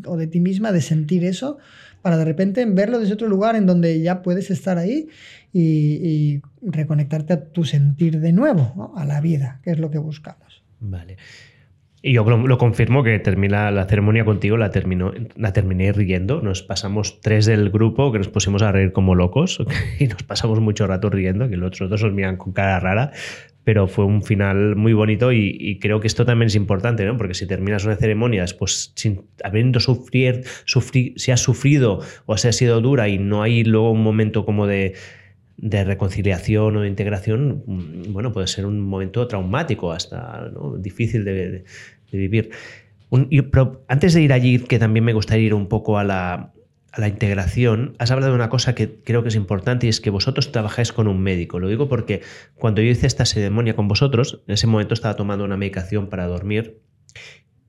[0.05, 1.57] o de ti misma, de sentir eso,
[2.01, 5.07] para de repente verlo desde otro lugar en donde ya puedes estar ahí
[5.53, 10.63] y, reconectarte a tu sentir de nuevo, a la vida, que es lo que buscamos.
[10.79, 11.17] Vale.
[12.01, 16.41] Y yo lo, confirmo que termina la ceremonia contigo, la, terminó, la terminé riendo.
[16.41, 19.61] Nos pasamos tres del grupo que nos pusimos a reír como locos
[19.99, 23.11] y nos pasamos mucho rato riendo, que los otros dos nos miran con cara rara
[23.65, 27.17] pero fue un final muy bonito y, creo que esto también es importante, ¿no?
[27.17, 32.51] Porque si terminas una ceremonia después sin habiendo sufrir, si has sufrido o si ha
[32.51, 34.95] sido dura y no hay luego un momento como de,
[35.61, 41.63] reconciliación o de integración, mm, bueno, puede ser un momento traumático, hasta difícil de,
[42.11, 42.51] vivir.
[43.87, 46.53] antes de ir allí, que también me gustaría ir un poco a la,
[46.91, 50.01] a la integración, has hablado de una cosa que creo que es importante y es
[50.01, 51.59] que vosotros trabajáis con un médico.
[51.59, 52.21] Lo digo porque
[52.55, 56.25] cuando yo hice esta ceremonia con vosotros, en ese momento estaba tomando una medicación para
[56.25, 56.81] dormir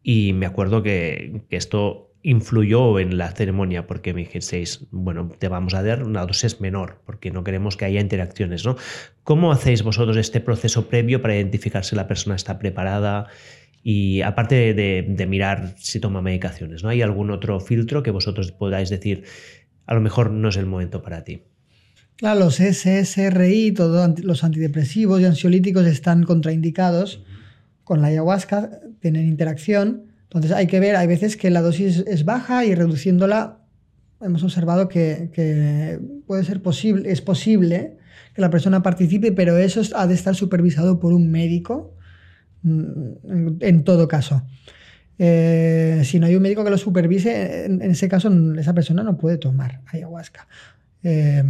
[0.02, 5.74] y me acuerdo que, esto influyó en la ceremonia porque me dijisteis, bueno, te vamos
[5.74, 8.76] a dar una dosis menor porque no queremos que haya interacciones, ¿no?
[9.24, 13.28] ¿Cómo hacéis vosotros este proceso previo para identificar si la persona está preparada?
[13.82, 16.90] Y aparte de, mirar si toma medicaciones, ¿no?
[16.90, 19.24] ¿Hay algún otro filtro que vosotros podáis decir,
[19.86, 21.42] a lo mejor no es el momento para ti?
[22.16, 27.24] Claro, los SSRI, todos los antidepresivos y ansiolíticos están contraindicados
[27.82, 30.09] con la ayahuasca, tienen interacción.
[30.30, 33.60] Entonces hay que ver, hay veces que la dosis es baja y reduciéndola
[34.20, 37.96] hemos observado que, puede ser posible, es posible
[38.34, 41.96] que la persona participe, pero eso ha de estar supervisado por un médico
[42.62, 44.42] mm, en, todo caso.
[45.18, 49.18] Eh, si no hay un médico que lo supervise, en, ese caso esa persona no
[49.18, 50.46] puede tomar ayahuasca.
[51.02, 51.42] Eh,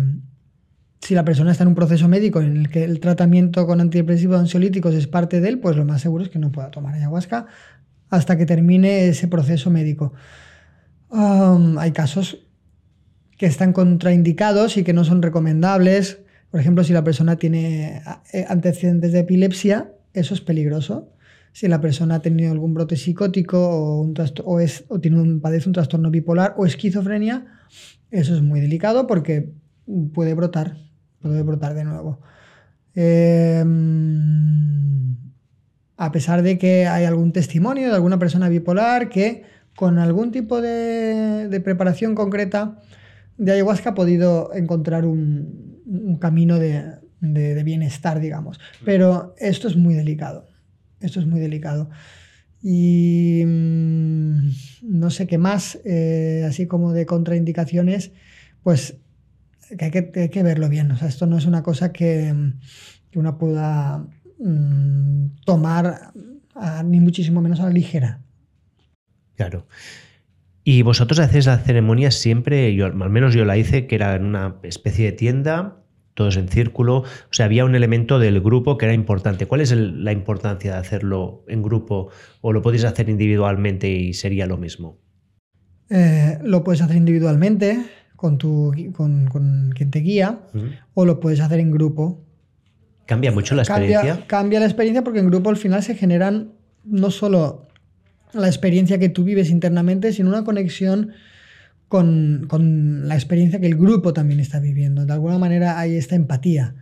[1.01, 4.39] si la persona está en un proceso médico en el que el tratamiento con antidepresivos
[4.39, 7.47] ansiolíticos es parte de él, pues lo más seguro es que no pueda tomar ayahuasca
[8.11, 10.13] hasta que termine ese proceso médico.
[11.11, 12.47] hay casos
[13.39, 16.19] que están contraindicados y que no son recomendables.
[16.51, 18.03] Por ejemplo, si la persona tiene
[18.33, 21.09] eh, antecedentes de epilepsia, eso es peligroso.
[21.53, 24.15] Si la persona ha tenido algún brote psicótico o, un
[25.01, 27.47] tiene un, padece un trastorno bipolar o esquizofrenia,
[28.11, 29.53] eso es muy delicado porque
[30.13, 30.77] puede brotar,
[31.21, 32.21] puede brotar de nuevo.
[32.95, 33.71] Em,
[36.01, 39.43] a pesar de que hay algún testimonio de alguna persona bipolar que
[39.77, 42.79] con algún tipo de, de preparación concreta
[43.37, 48.59] de ayahuasca ha podido encontrar un, camino de, bienestar, digamos.
[48.83, 50.47] Pero esto es muy delicado.
[51.01, 51.91] Esto es muy delicado.
[52.63, 54.51] Y mm,
[54.83, 58.13] no sé qué más, eh, así como de contraindicaciones,
[58.63, 58.97] pues
[59.77, 60.91] que hay, que verlo bien.
[60.93, 62.35] O sea, esto no es una cosa que,
[63.15, 64.07] uno pueda
[64.41, 66.13] mm, tomar
[66.85, 68.21] ni muchísimo menos a la ligera.
[69.37, 69.67] Claro.
[70.65, 74.25] Y vosotros hacéis la ceremonia siempre, yo, al menos yo la hice, que era en
[74.25, 75.81] una especie de tienda,
[76.15, 79.47] todos en círculo, o sea, había un elemento del grupo que era importante.
[79.47, 82.11] ¿Cuál es la importancia de hacerlo en grupo
[82.43, 84.99] o lo podéis hacer individualmente y sería lo mismo?
[85.89, 87.83] Eh, lo puedes hacer individualmente
[88.17, 90.41] con, tu, con, quien te guía
[90.95, 92.23] o lo puedes hacer en grupo.
[93.11, 94.23] ¿Cambia mucho la experiencia?
[94.29, 96.53] cambia la experiencia porque en grupo al final se generan
[96.85, 97.67] no solo
[98.33, 101.11] la experiencia que tú vives internamente, sino una conexión
[101.89, 102.47] con,
[103.09, 105.07] la experiencia que el grupo también está viviendo.
[105.07, 106.77] De alguna manera hay esta empatía.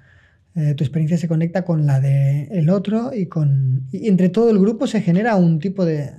[0.55, 4.59] Eh, tu experiencia se conecta con la del el otro y, con, entre todo el
[4.59, 6.13] grupo se genera un tipo de,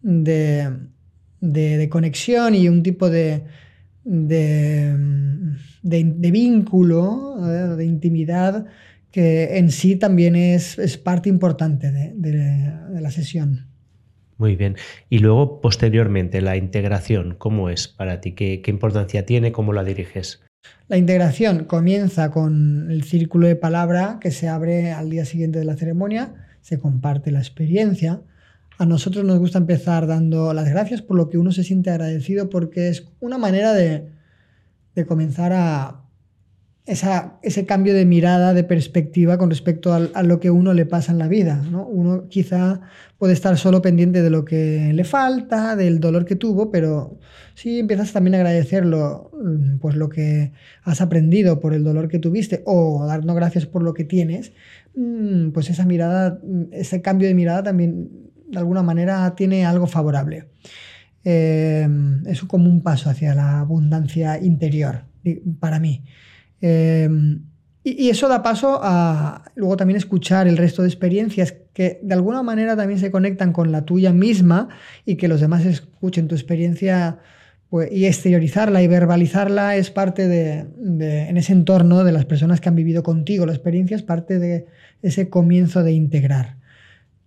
[0.00, 3.42] de, conexión y un tipo de,
[4.02, 4.96] de,
[5.82, 8.64] vínculo, eh, de intimidad
[9.12, 13.72] que en sí también es, es parte importante de la sesión.
[14.42, 14.76] Muy bien.
[15.08, 18.32] Y luego, posteriormente, la integración, ¿cómo es para ti?
[18.32, 19.52] ¿Qué, importancia tiene?
[19.52, 20.40] ¿Cómo la diriges?
[20.88, 25.64] La integración comienza con el círculo de palabra que se abre al día siguiente de
[25.64, 28.22] la ceremonia, se comparte la experiencia.
[28.78, 32.50] A nosotros nos gusta empezar dando las gracias por lo que uno se siente agradecido
[32.50, 34.08] porque es una manera de,
[34.96, 36.01] de comenzar a,
[36.84, 41.18] ese cambio de mirada, de perspectiva con respecto a, lo que uno le pasa en
[41.18, 41.62] la vida.
[41.70, 42.80] Uno quizá
[43.18, 47.20] puede estar solo pendiente de lo que le falta, del dolor que tuvo, pero
[47.54, 50.52] si empiezas también a agradecerlo, mm, pues lo que
[50.82, 54.52] has aprendido por el dolor que tuviste o darnos gracias por lo que tienes,
[54.96, 58.10] mm, pues esa mirada, mm, ese cambio de mirada también
[58.50, 60.48] de alguna manera tiene algo favorable.
[61.24, 61.88] Eh,
[62.26, 65.04] es como un paso hacia la abundancia interior
[65.60, 66.02] para mí.
[66.62, 67.42] Em,
[67.82, 72.42] y, eso da paso a luego también escuchar el resto de experiencias que de alguna
[72.42, 74.68] manera también se conectan con la tuya misma
[75.04, 77.18] y que los demás escuchen tu experiencia
[77.68, 80.66] pues, y exteriorizarla y verbalizarla es parte de,
[81.28, 83.44] en ese entorno de las personas que han vivido contigo.
[83.44, 84.66] La experiencia es parte de
[85.02, 86.58] ese comienzo de integrar.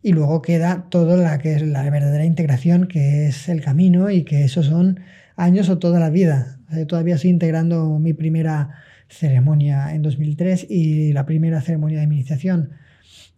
[0.02, 4.24] Y luego queda todo la que es la verdadera integración, que es el camino y
[4.24, 5.02] que eso son
[5.36, 6.60] años o toda la vida.
[6.88, 12.72] todavía estoy integrando mi primera ceremonia en 2003 y la primera ceremonia de iniciación.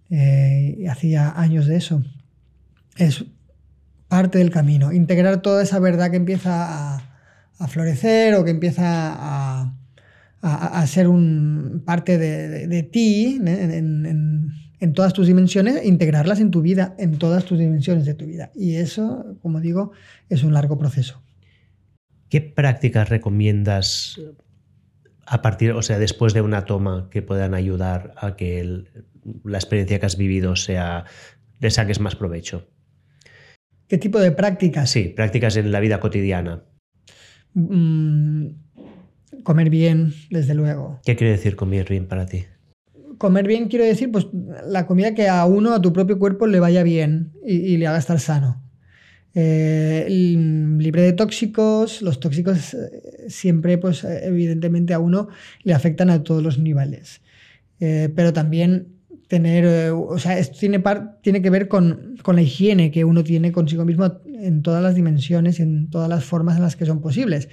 [0.09, 2.03] Eh, hacía años de eso.
[2.97, 3.26] Es
[4.07, 4.91] parte del camino.
[4.91, 9.74] Integrar toda esa verdad que empieza a, florecer o que empieza a,
[10.41, 16.93] a, ser un parte de, ti en, en, todas tus dimensiones, integrarlas en tu vida,
[16.99, 18.51] en todas tus dimensiones de tu vida.
[18.55, 19.91] Y eso, como digo,
[20.30, 21.22] es un largo proceso.
[22.30, 24.20] ¿Qué prácticas recomiendas
[25.28, 28.86] a partir, o sea, después de una toma que puedan ayudar a que
[29.44, 31.04] la experiencia que has vivido sea,
[31.60, 32.68] le saques más provecho.
[33.88, 34.90] ¿Qué tipo de prácticas?
[34.90, 36.64] Sí, prácticas en la vida cotidiana.
[37.54, 38.48] Mm,
[39.44, 41.00] comer bien, desde luego.
[41.04, 42.46] ¿Qué quiere decir comer bien para ti?
[43.18, 44.28] Comer bien quiero decir, pues,
[44.66, 47.98] la comida que a uno, a tu propio cuerpo, le vaya bien y, le haga
[47.98, 48.62] estar sano.
[49.40, 52.02] Eh, libre de tóxicos.
[52.02, 52.76] Los tóxicos
[53.28, 55.28] siempre, pues evidentemente a uno
[55.62, 57.22] le afectan a todos los niveles.
[57.78, 58.88] pero también
[59.28, 60.82] tener, o sea, esto tiene,
[61.22, 65.60] tiene que ver con, la higiene que uno tiene consigo mismo en todas las dimensiones,
[65.60, 67.48] en todas las formas en las que son posibles.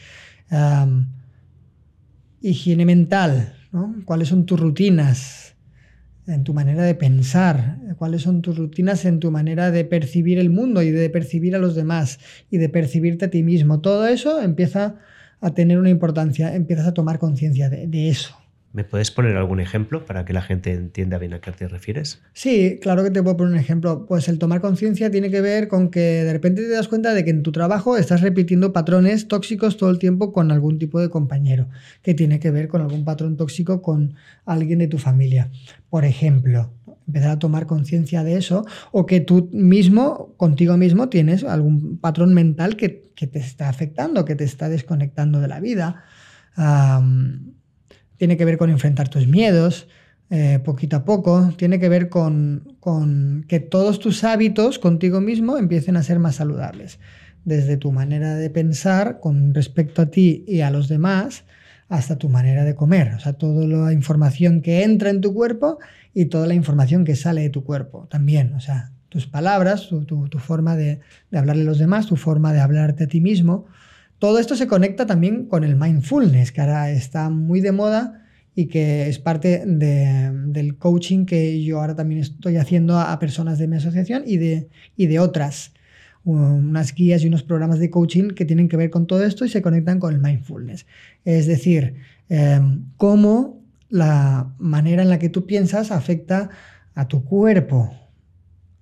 [2.40, 3.94] higiene mental, ¿no?
[4.06, 5.53] ¿Cuáles son tus rutinas?
[6.26, 10.50] En tu manera de pensar, cuáles son tus rutinas en tu manera de percibir el
[10.50, 12.18] mundo y de percibir a los demás
[12.50, 13.80] y de percibirte a ti mismo.
[13.80, 14.96] Todo eso empieza
[15.40, 18.34] a tener una importancia, empiezas a tomar conciencia de, eso.
[18.74, 22.20] ¿Me puedes poner algún ejemplo para que la gente entienda bien a qué te refieres?
[22.32, 24.04] Sí, claro que te puedo poner un ejemplo.
[24.04, 27.24] Pues el tomar conciencia tiene que ver con que de repente te das cuenta de
[27.24, 31.08] que en tu trabajo estás repitiendo patrones tóxicos todo el tiempo con algún tipo de
[31.08, 31.68] compañero,
[32.02, 34.14] que tiene que ver con algún patrón tóxico con
[34.44, 35.52] alguien de tu familia.
[35.88, 36.72] Por ejemplo,
[37.06, 42.34] empezar a tomar conciencia de eso o que tú mismo, contigo mismo, tienes algún patrón
[42.34, 46.02] mental que, te está afectando, que te está desconectando de la vida
[48.16, 49.88] tiene que ver con enfrentar tus miedos,
[50.30, 52.74] eh, poquito a poco, tiene que ver con,
[53.46, 56.98] que todos tus hábitos contigo mismo empiecen a ser más saludables,
[57.44, 61.44] desde tu manera de pensar con respecto a ti y a los demás,
[61.88, 65.78] hasta tu manera de comer, o sea, toda la información que entra en tu cuerpo
[66.14, 70.04] y toda la información que sale de tu cuerpo también, o sea, tus palabras, tu,
[70.04, 71.00] tu, forma de,
[71.30, 73.66] de hablarle a los demás, tu forma de hablarte a ti mismo,
[74.18, 78.66] todo esto se conecta también con el mindfulness, que ahora está muy de moda y
[78.66, 83.76] que es parte del coaching que yo ahora también estoy haciendo a, personas de mi
[83.76, 85.72] asociación y de, y de otras.
[86.24, 89.48] Unas guías y unos programas de coaching que tienen que ver con todo esto y
[89.48, 90.86] se conectan con el mindfulness.
[91.24, 91.96] Es decir,
[92.28, 93.60] em, cómo
[93.90, 96.48] la manera en la que tú piensas afecta
[96.94, 97.92] a tu cuerpo,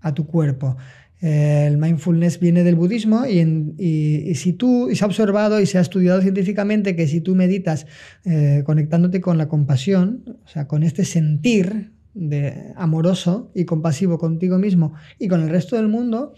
[0.00, 0.76] a tu cuerpo.
[1.22, 6.20] El mindfulness viene del budismo y, si tú se ha observado y se ha estudiado
[6.20, 7.86] científicamente que si tú meditas
[8.24, 14.58] eh, conectándote con la compasión, o sea, con este sentir de amoroso y compasivo contigo
[14.58, 16.34] mismo y con el resto del mundo,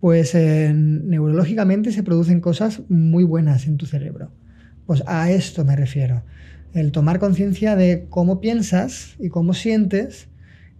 [0.00, 4.32] pues eh, neurológicamente se producen cosas muy buenas en tu cerebro.
[4.84, 6.24] Pues a esto me refiero.
[6.72, 10.26] El tomar conciencia de cómo piensas y cómo sientes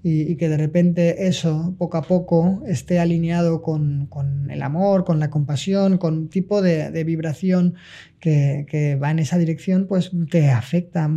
[0.06, 4.10] y, que de repente eso poco a poco esté alineado con,
[4.50, 7.74] el amor, con la compasión, con un tipo de, vibración
[8.20, 11.10] que, va en esa dirección, pues te afecta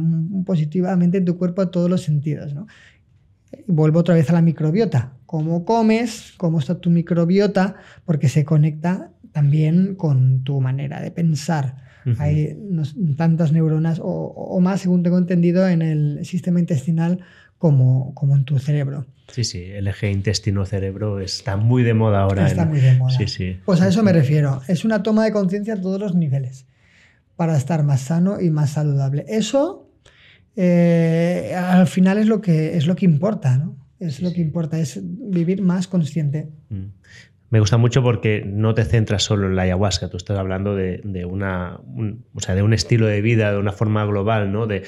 [0.45, 2.53] positivamente en tu cuerpo a todos los sentidos.
[2.53, 2.67] ¿no?
[3.67, 5.17] Vuelvo otra vez a la microbiota.
[5.25, 6.33] ¿Cómo comes?
[6.38, 7.75] ¿Cómo está tu microbiota?
[8.05, 11.85] Porque se conecta también con tu manera de pensar.
[12.19, 12.57] Hay
[13.17, 17.19] tantas neuronas o, o, más, según tengo entendido, en el sistema intestinal
[17.58, 19.05] como, como en tu cerebro.
[19.30, 22.47] Sí, sí, el eje intestino-cerebro está muy de moda ahora.
[22.47, 23.18] Está muy de moda.
[23.18, 23.60] Sí, sí.
[23.66, 24.62] Pues a eso me refiero.
[24.68, 26.66] Es una toma de conciencia a todos los niveles
[27.36, 29.26] para estar más sano y más saludable.
[29.28, 29.91] Eso
[30.55, 33.78] eh, al final es lo que, es lo que importa, ¿no?
[33.99, 36.49] Es lo que importa, es vivir más consciente.
[36.70, 36.86] Mm.
[37.49, 41.26] Me gusta mucho porque no te centras solo en la ayahuasca, tú estás hablando de,
[41.26, 41.80] una,
[42.34, 44.68] o sea, de un estilo de vida, de una forma global, ¿no?
[44.68, 44.84] De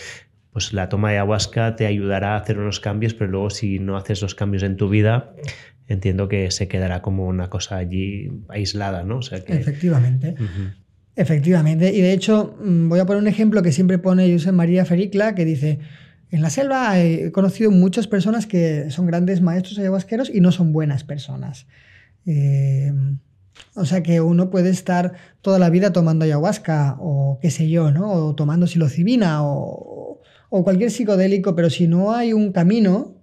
[0.52, 3.98] pues la toma de ayahuasca te ayudará a hacer unos cambios, pero luego si no
[3.98, 5.34] haces los cambios en tu vida,
[5.88, 9.20] entiendo que se quedará como una cosa allí aislada, ¿no?
[9.20, 10.36] Efectivamente.
[11.16, 11.94] Efectivamente.
[11.94, 15.36] Y de hecho, mm, voy a poner un ejemplo que siempre pone José María Fericla,
[15.36, 15.80] que dice,
[16.32, 20.72] en la selva he conocido muchas personas que son grandes maestros ayahuasqueros y no son
[20.72, 21.68] buenas personas.
[22.26, 22.94] Eh,
[23.76, 27.92] o sea que uno puede estar toda la vida tomando ayahuasca o qué sé yo,
[27.92, 28.12] ¿no?
[28.12, 29.99] O tomando psilocibina o,
[30.50, 33.16] o cualquier psicodélico, pero si no hay un camino,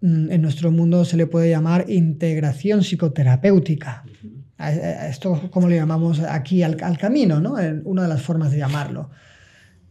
[0.00, 4.04] mm, en nuestro mundo se le puede llamar integración psicoterapéutica.
[4.58, 7.56] Esto, como le llamamos aquí al, camino, ¿no?
[7.84, 9.10] Una de las formas de llamarlo.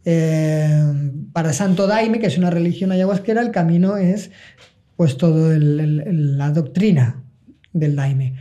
[0.04, 4.30] Eh, para Santo Daime, que es una religión ayahuasquera, el camino es
[4.96, 7.22] pues todo la doctrina
[7.72, 8.36] del Daime.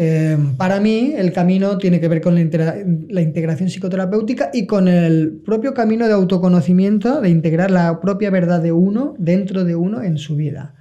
[0.00, 5.42] Em, para mí, el camino tiene que ver con la, integración psicoterapéutica y con el
[5.44, 10.16] propio camino de autoconocimiento, de integrar la propia verdad de uno dentro de uno en
[10.18, 10.76] su vida,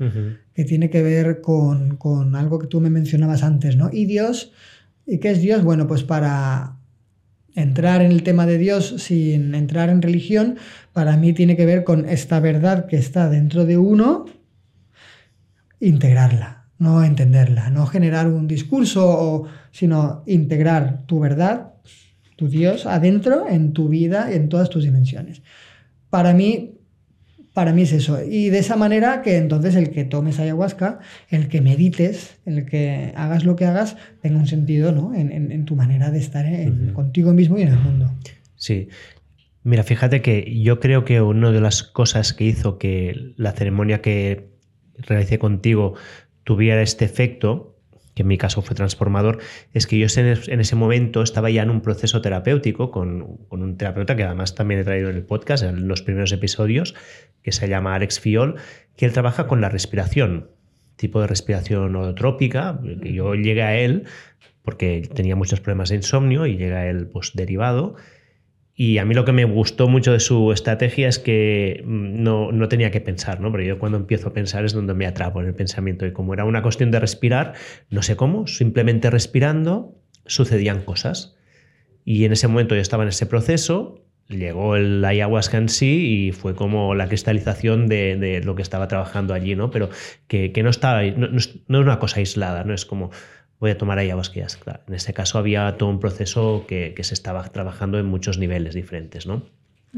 [0.53, 1.97] que tiene que ver con,
[2.35, 3.89] algo que tú me mencionabas antes, ¿no?
[3.91, 4.51] Y Dios,
[5.07, 5.63] ¿y qué es Dios?
[5.63, 6.77] Bueno, pues para
[7.55, 10.57] entrar en el tema de Dios sin entrar en religión,
[10.93, 14.25] para mí tiene que ver con esta verdad que está dentro de uno,
[15.79, 21.73] integrarla no entenderla, no generar un discurso, sino integrar tu verdad,
[22.35, 25.41] tu Dios, adentro, en tu vida, en todas tus dimensiones.
[26.09, 26.73] Para mí,
[27.53, 28.19] Para mí es eso.
[28.23, 30.99] Y de esa manera que entonces el que tomes ayahuasca,
[31.31, 35.15] el que medites, el que hagas lo que hagas, tenga un sentido ¿no?
[35.15, 36.45] en, tu manera de estar
[36.93, 38.11] contigo mismo y en el mundo.
[38.57, 38.89] Sí.
[39.63, 44.01] Mira, fíjate que yo creo que una de las cosas que hizo que la ceremonia
[44.01, 44.51] que
[44.99, 45.95] realicé contigo
[46.47, 47.75] tuviera este efecto
[48.15, 49.39] que en mi caso fue transformador,
[49.73, 54.15] es que yo en ese momento estaba ya en un proceso terapéutico con, un terapeuta
[54.15, 56.95] que además también he traído en el podcast, en los primeros episodios,
[57.43, 58.55] que se llama Alex Fiol,
[58.95, 60.49] que él trabaja con la respiración,
[60.95, 64.05] tipo de respiración holotrópica, que yo llegué a él
[64.63, 67.97] porque tenía muchos problemas de insomnio y llega él pues derivado
[68.79, 72.69] y a mí lo que me gustó mucho de su estrategia es que mm, no,
[72.69, 73.51] tenía que pensar, ¿no?
[73.51, 76.05] Pero yo cuando empiezo a pensar es donde me atrapo en el pensamiento.
[76.05, 77.53] Y como era una cuestión de respirar,
[77.89, 79.95] no sé cómo, simplemente respirando
[80.27, 81.35] sucedían cosas.
[82.05, 86.31] Y en ese momento yo estaba en ese proceso, llegó el ayahuasca en sí y
[86.31, 89.71] fue como la cristalización de, lo que estaba trabajando allí, ¿no?
[89.71, 89.89] Pero
[90.27, 92.75] que, no estaba, no, no es una cosa aislada, ¿no?
[92.75, 93.09] Es como
[93.59, 94.47] voy a tomar ayahuasca.
[94.63, 98.73] Claro, en este caso había todo un proceso que, se estaba trabajando en muchos niveles
[98.73, 99.43] diferentes, ¿no?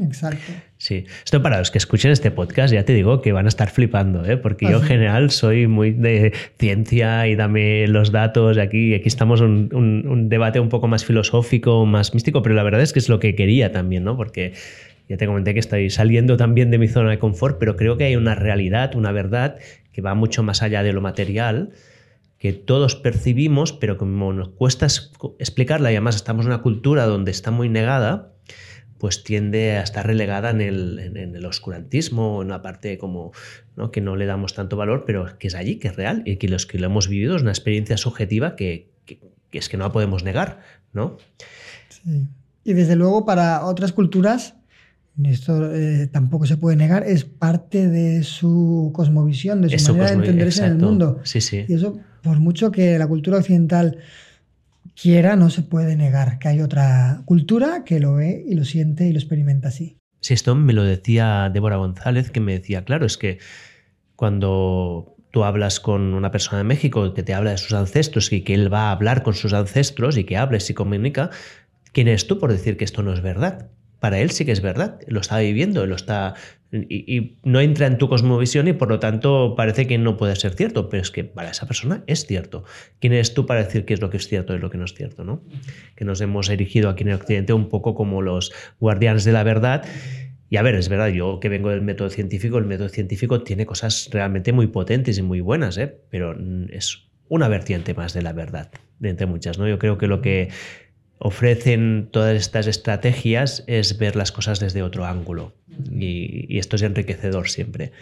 [0.00, 0.52] Exacto.
[0.78, 1.04] Sí.
[1.24, 4.24] Esto para los que escuchen este podcast, ya te digo que van a estar flipando,
[4.24, 4.36] ¿eh?
[4.36, 8.56] porque yo en general soy muy de ciencia y dame los datos.
[8.56, 12.62] Aquí, aquí estamos en un, un, debate un poco más filosófico, más místico, pero la
[12.62, 14.16] verdad es que es lo que quería también, ¿no?
[14.16, 14.54] Porque
[15.08, 18.04] ya te comenté que estoy saliendo también de mi zona de confort, pero creo que
[18.04, 19.56] hay una realidad, una verdad
[19.92, 21.72] que va mucho más allá de lo material
[22.40, 24.86] que todos percibimos, pero como nos cuesta
[25.38, 28.32] explicarla y además estamos en una cultura donde está muy negada,
[28.96, 33.32] pues tiende a estar relegada en el, en, el oscurantismo, en una parte como
[33.76, 33.90] ¿no?
[33.90, 36.48] que no le damos tanto valor, pero que es allí, que es real, y que
[36.48, 38.90] los que lo hemos vivido es una experiencia subjetiva que,
[39.52, 40.60] es que no la podemos negar,
[40.94, 41.18] ¿no?
[41.90, 42.26] Sí.
[42.64, 44.54] Y desde luego para otras culturas,
[45.22, 50.16] esto eh, tampoco se puede negar, es parte de su cosmovisión, de su manera de
[50.16, 51.20] entenderse en el mundo.
[51.24, 51.66] Sí, sí.
[51.68, 53.98] Y eso por mucho que la cultura occidental
[55.00, 59.06] quiera, no se puede negar que hay otra cultura que lo ve y lo siente
[59.06, 59.96] y lo experimenta así.
[60.20, 63.38] Sí, esto me lo decía Débora González, que me decía, claro, es que
[64.16, 68.42] cuando tú hablas con una persona de México que te habla de sus ancestros y
[68.42, 71.30] que él va a hablar con sus ancestros y que hables y comunica,
[71.92, 73.70] ¿quién eres tú por decir que esto no es verdad?
[74.00, 76.34] para él sí que es verdad, lo está viviendo, lo está
[76.72, 80.54] y, no entra en tu cosmovisión y por lo tanto parece que no puede ser
[80.54, 82.64] cierto, pero es que para esa persona es cierto.
[83.00, 84.84] ¿Quién eres tú para decir qué es lo que es cierto y lo que no
[84.84, 85.24] es cierto?
[85.24, 85.42] ¿no?
[85.96, 89.42] Que nos hemos erigido aquí en el Occidente un poco como los guardianes de la
[89.42, 89.84] verdad.
[90.48, 93.66] Y a ver, es verdad, yo que vengo del método científico, el método científico tiene
[93.66, 95.96] cosas realmente muy potentes y muy buenas, ¿eh?
[96.10, 96.36] pero
[96.70, 98.70] es una vertiente más de la verdad,
[99.00, 99.58] entre muchas.
[99.58, 99.68] ¿no?
[99.68, 100.50] Yo creo que lo que
[101.20, 105.54] ofrecen todas estas estrategias es ver las cosas desde otro ángulo.
[105.90, 107.92] Y, esto es enriquecedor siempre.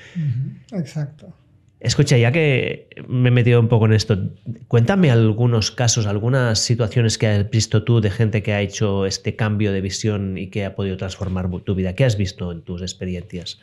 [0.72, 1.34] Exacto.
[1.80, 4.18] Escucha, ya que me he metido un poco en esto,
[4.66, 9.36] cuéntame algunos casos, algunas situaciones que has visto tú de gente que ha hecho este
[9.36, 11.94] cambio de visión y que ha podido transformar tu vida.
[11.94, 13.60] ¿Qué has visto en tus experiencias?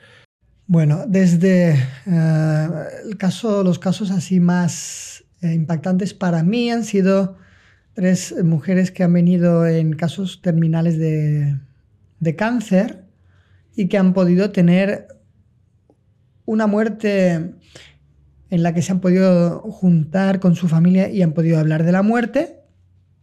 [0.67, 2.67] Bueno, desde eh,
[3.05, 7.37] el caso, los casos así más eh, impactantes para mí han sido
[7.95, 11.57] tres mujeres que han venido en casos terminales de,
[12.35, 13.05] cáncer
[13.75, 15.07] y que han podido tener
[16.45, 17.53] una muerte
[18.49, 21.93] en la que se han podido juntar con su familia y han podido hablar de
[21.93, 22.59] la muerte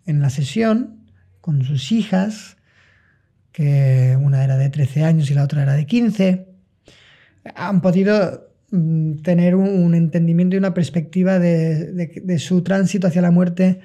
[0.07, 1.05] en la sesión
[1.41, 2.57] con sus hijas,
[3.53, 6.49] que una era de 13 años y la otra era de 15.
[7.57, 13.81] Han podido mm, tener un, entendimiento y una perspectiva de su tránsito hacia la muerte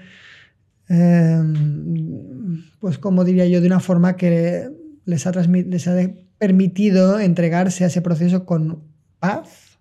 [0.90, 4.70] Em, pues como diría yo, de una forma que
[5.06, 8.84] les ha, les ha permitido entregarse a ese proceso con
[9.20, 9.80] paz.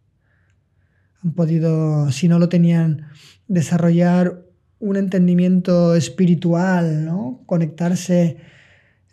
[1.22, 3.06] Han podido, si no lo tenían,
[3.48, 4.42] desarrollar
[4.78, 7.42] un entendimiento espiritual, ¿no?
[7.46, 8.36] conectarse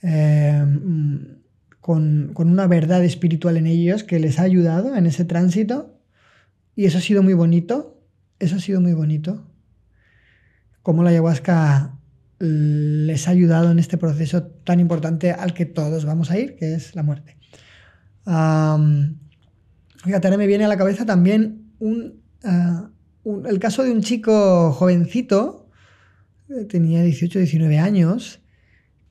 [0.01, 1.37] em,
[1.79, 5.99] con, con una verdad espiritual en ellos que les ha ayudado en ese tránsito.
[6.75, 8.01] Y eso ha sido muy bonito.
[8.39, 9.52] Eso ha sido muy bonito
[10.83, 11.97] cómo la ayahuasca
[12.39, 16.75] les ha ayudado en este proceso tan importante al que todos vamos a ir, que
[16.75, 17.37] es la muerte.
[18.25, 21.71] fíjate, ahora me viene a la cabeza también
[22.43, 22.89] ah,
[23.45, 25.69] el caso de un chico jovencito,
[26.49, 28.41] eh, tenía 18, 19 años,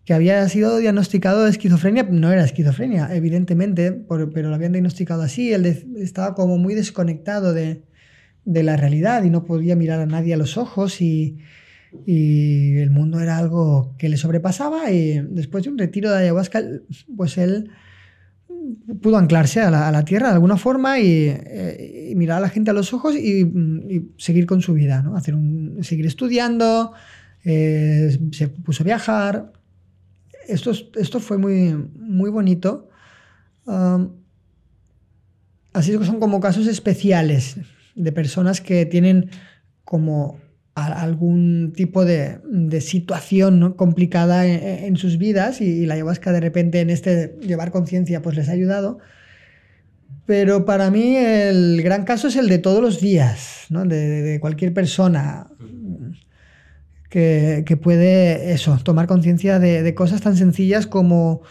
[0.05, 5.53] que había sido diagnosticado de esquizofrenia, no era esquizofrenia, evidentemente, pero lo habían diagnosticado así,
[5.53, 5.65] él
[5.97, 7.85] estaba como muy desconectado de,
[8.44, 11.39] de la realidad y no podía mirar a nadie a los ojos y,
[12.06, 16.62] y el mundo era algo que le sobrepasaba y después de un retiro de ayahuasca,
[17.16, 17.70] pues él
[19.01, 22.74] pudo anclarse a la, tierra de alguna forma eh, y, mirar a la gente a
[22.74, 25.16] los ojos y, seguir con su vida, ¿no?
[25.16, 26.93] Hacer un, seguir estudiando,
[27.44, 29.52] eh, se puso a viajar.
[30.48, 32.89] Esto, esto fue muy, muy bonito.
[35.73, 37.56] así que son como casos especiales
[37.94, 39.31] de personas que tienen
[39.85, 40.39] como
[40.74, 42.40] algún tipo de,
[42.81, 48.36] situación complicada en, sus vidas y, la ayahuasca de repente en este llevar conciencia pues
[48.36, 48.98] les ha ayudado.
[50.24, 55.48] Pero para mí el gran caso es el de todos los días, de, cualquier persona
[57.10, 61.43] que, puede eso, tomar conciencia de, cosas tan sencillas como,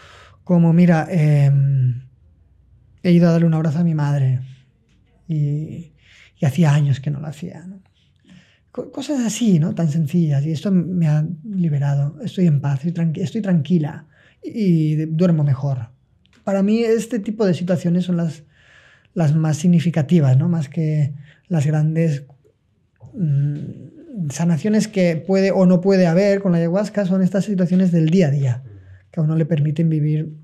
[0.42, 2.02] como mira, em,
[3.04, 4.40] he ido a darle un abrazo a mi madre
[5.28, 5.91] y,
[6.42, 7.64] y hacía años que no lo hacía.
[8.72, 9.76] Cosas así, ¿no?
[9.76, 10.44] Tan sencillas.
[10.44, 12.20] Y esto me ha liberado.
[12.20, 14.06] Estoy en paz, estoy, tranquila
[14.42, 15.90] y duermo mejor.
[16.42, 18.42] Para mí este tipo de situaciones son las,
[19.14, 20.48] las más significativas, ¿no?
[20.48, 21.14] Más que
[21.46, 22.24] las grandes
[23.14, 28.10] mm, sanaciones que puede o no puede haber con la ayahuasca, son estas situaciones del
[28.10, 28.62] día a día,
[29.12, 30.34] que a uno le permiten vivir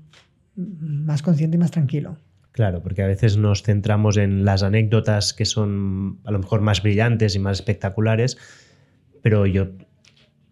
[0.55, 2.17] más consciente y más tranquilo.
[2.59, 6.83] Claro, porque a veces nos centramos en las anécdotas que son a lo mejor más
[6.83, 8.37] brillantes y más espectaculares,
[9.21, 9.69] pero yo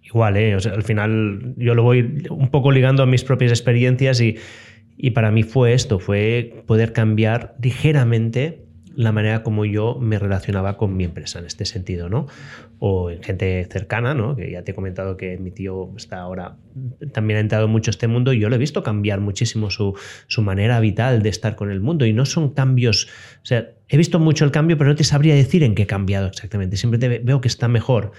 [0.01, 0.53] igual, ¿eh?
[0.53, 4.37] al final yo lo voy un poco ligando a mis propias experiencias y,
[4.95, 8.63] y para mí fue esto, fue poder cambiar ligeramente
[8.95, 12.27] la manera como yo me relacionaba con mi empresa en este sentido, ¿no?
[12.79, 14.35] O en gente cercana, ¿no?
[14.35, 16.57] Que ya te he comentado que mi tío está ahora,
[17.11, 19.95] también ha entrado mucho a este mundo y yo lo he visto cambiar muchísimo su,
[20.27, 23.07] su manera vital de estar con el mundo y no son cambios,
[23.41, 25.87] o sea, he visto mucho el cambio, pero no te sabría decir en qué he
[25.87, 28.11] cambiado exactamente, siempre te veo que está mejor,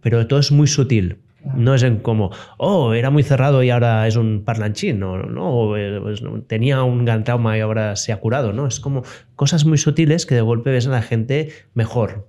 [0.00, 1.18] pero todo es muy sutil,
[1.54, 5.76] no es en como, oh, era muy cerrado y ahora es un parlanchín, no, no,
[5.76, 8.66] eh, pues tenía un gran trauma y ahora se ha curado, ¿no?
[8.66, 9.02] Es como
[9.36, 12.26] cosas muy sutiles que de golpe ves a la gente mejor,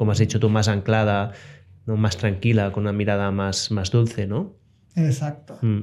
[0.00, 1.32] como has dicho tú, más anclada,
[1.84, 1.98] ¿no?
[1.98, 4.56] más tranquila, con una mirada más, más dulce, ¿no?
[4.96, 5.58] Exacto.
[5.60, 5.82] Mm.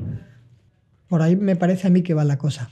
[1.07, 2.71] Por ahí me parece a mí que va la cosa.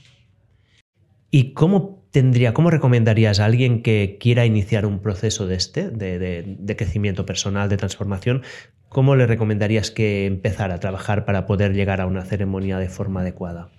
[1.30, 6.76] ¿Y cómo tendría, cómo recomendarías a alguien que quiera iniciar un proceso de este, de,
[6.76, 8.42] crecimiento personal, de transformación?
[8.88, 13.20] ¿Cómo le recomendarías que empezara a trabajar para poder llegar a una ceremonia de forma
[13.20, 13.70] adecuada?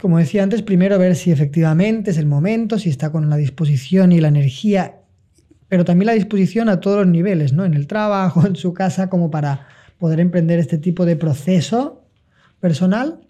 [0.00, 4.10] Como decía antes, primero ver si efectivamente es el momento, si está con la disposición
[4.10, 5.03] y la energía,
[5.74, 7.64] pero también la disposición a todos los niveles, ¿no?
[7.64, 9.66] En el trabajo, en su casa, como para
[9.98, 12.04] poder emprender este tipo de proceso
[12.60, 13.26] personal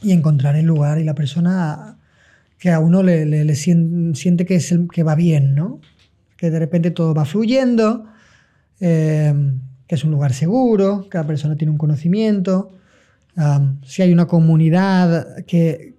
[0.00, 1.98] y encontrar el lugar y la persona
[2.56, 5.82] que a uno le, siente que, va bien, ¿no?
[6.38, 8.06] Que de repente todo va fluyendo,
[8.80, 9.34] eh,
[9.86, 12.72] que es un lugar seguro, que la persona tiene un conocimiento,
[13.84, 15.96] si hay una comunidad que,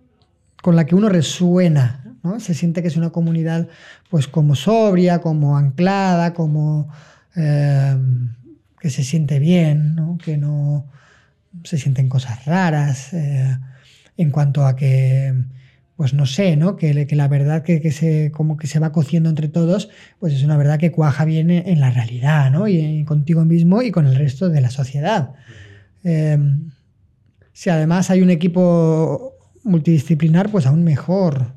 [0.63, 2.39] con la que uno resuena, ¿no?
[2.39, 3.67] Se siente que es una comunidad
[4.09, 6.89] pues como sobria, como anclada, como
[7.35, 7.97] eh,
[8.79, 10.17] que se siente bien.
[10.23, 10.87] Que no
[11.63, 13.57] se sienten cosas raras eh,
[14.17, 15.33] en cuanto a que
[15.95, 16.75] pues no sé, ¿no?
[16.75, 19.89] Que, que la verdad que, se, como que se va cociendo entre todos,
[20.19, 22.67] pues es una verdad que cuaja bien en, la realidad, ¿no?
[22.67, 25.31] Y, contigo mismo y con el resto de la sociedad.
[26.03, 26.71] Em,
[27.53, 31.53] si además hay un equipo multidisciplinar, pues aún mejor.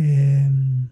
[0.00, 0.90] Em,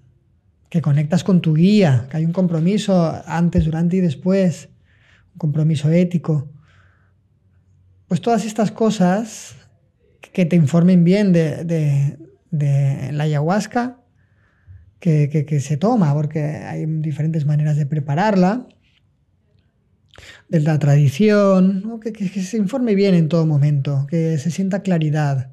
[0.69, 4.69] que conectas con tu guía, que hay un compromiso antes, durante y después,
[5.35, 6.51] un compromiso ético.
[8.09, 9.55] Pues todas estas cosas
[10.33, 12.19] que te informen bien de,
[12.51, 14.01] la ayahuasca
[14.99, 18.67] que, se toma, porque hay diferentes maneras de prepararla,
[20.49, 25.53] de la tradición, que, se informe bien en todo momento, que se sienta claridad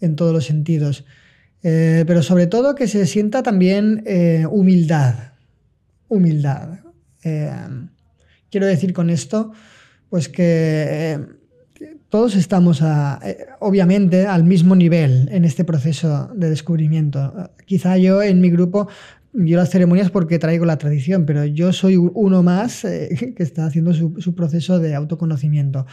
[0.00, 1.06] en todos los sentidos,
[1.64, 5.32] eh, pero sobre todo que se sienta también eh, humildad,
[6.06, 6.78] humildad.
[7.24, 7.50] Eh,
[8.50, 9.50] quiero decir con esto,
[10.08, 11.18] pues que
[12.14, 17.50] todos estamos, eh, obviamente, al mismo nivel en este proceso de descubrimiento.
[17.66, 18.86] Quizá yo en mi grupo,
[19.32, 23.66] yo las ceremonias porque traigo la tradición, pero yo soy uno más eh, que está
[23.66, 25.86] haciendo su, proceso de autoconocimiento.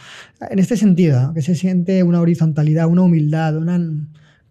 [0.48, 3.80] En este sentido, que se siente una horizontalidad, una humildad, una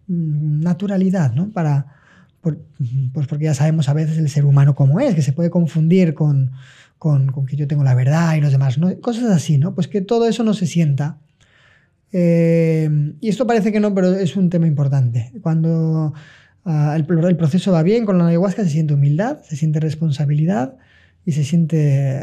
[0.06, 1.50] naturalidad, ¿no?
[1.50, 1.86] Para,
[2.40, 2.56] pues
[3.28, 6.52] porque ya sabemos a veces el ser humano cómo es, que se puede confundir con,
[6.98, 8.78] con, que yo tengo la verdad y los demás.
[9.00, 9.74] Cosas así, ¿no?
[9.74, 11.18] Pues que todo eso no se sienta
[12.12, 15.32] eh, y esto parece que no, pero es un tema importante.
[15.40, 16.12] Cuando
[16.64, 20.76] ah, el, proceso va bien con la ayahuasca, se siente humildad, se siente responsabilidad
[21.24, 22.20] y se siente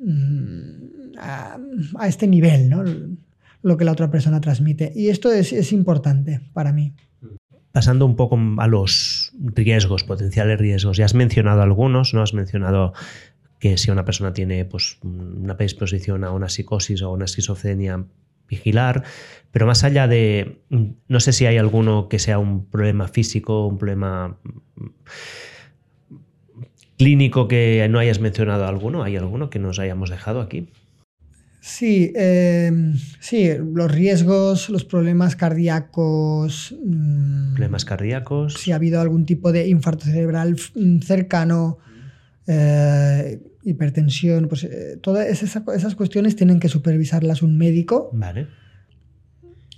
[0.00, 1.58] mm, a,
[2.06, 2.84] este nivel, ¿no?
[3.66, 4.92] Lo que la otra persona transmite.
[4.94, 6.94] Y esto es, importante para mí.
[7.72, 10.96] pasando un poco a los riesgos, potenciales riesgos.
[10.96, 12.22] Ya has mencionado algunos, ¿no?
[12.22, 12.92] Has mencionado
[13.58, 18.04] que si una persona tiene pues, una predisposición a una psicosis o una esquizofrenia,
[18.48, 19.02] vigilar,
[19.50, 20.60] pero más allá de,
[21.08, 24.38] no sé si hay alguno que sea un problema físico, un problema
[26.96, 30.68] clínico que no hayas mencionado alguno, ¿hay alguno que nos hayamos dejado aquí?
[31.66, 32.70] Sí, eh,
[33.18, 36.72] sí, los riesgos, los problemas cardíacos.
[36.80, 38.54] Mm, problemas cardíacos.
[38.54, 41.78] Si ha habido algún tipo de infarto cerebral mm, cercano,
[42.46, 48.10] eh, hipertensión, pues eh, todas esas, cuestiones tienen que supervisarlas un médico.
[48.12, 48.46] Vale.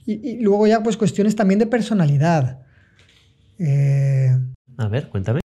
[0.05, 2.67] Y, luego ya pues cuestiones también de personalidad.
[4.77, 5.41] a ver, cuéntame.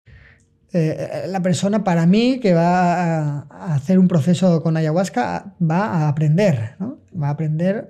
[0.72, 6.08] Eh, la persona para mí que va a, hacer un proceso con ayahuasca va a
[6.10, 7.00] aprender, ¿no?
[7.20, 7.90] Va a aprender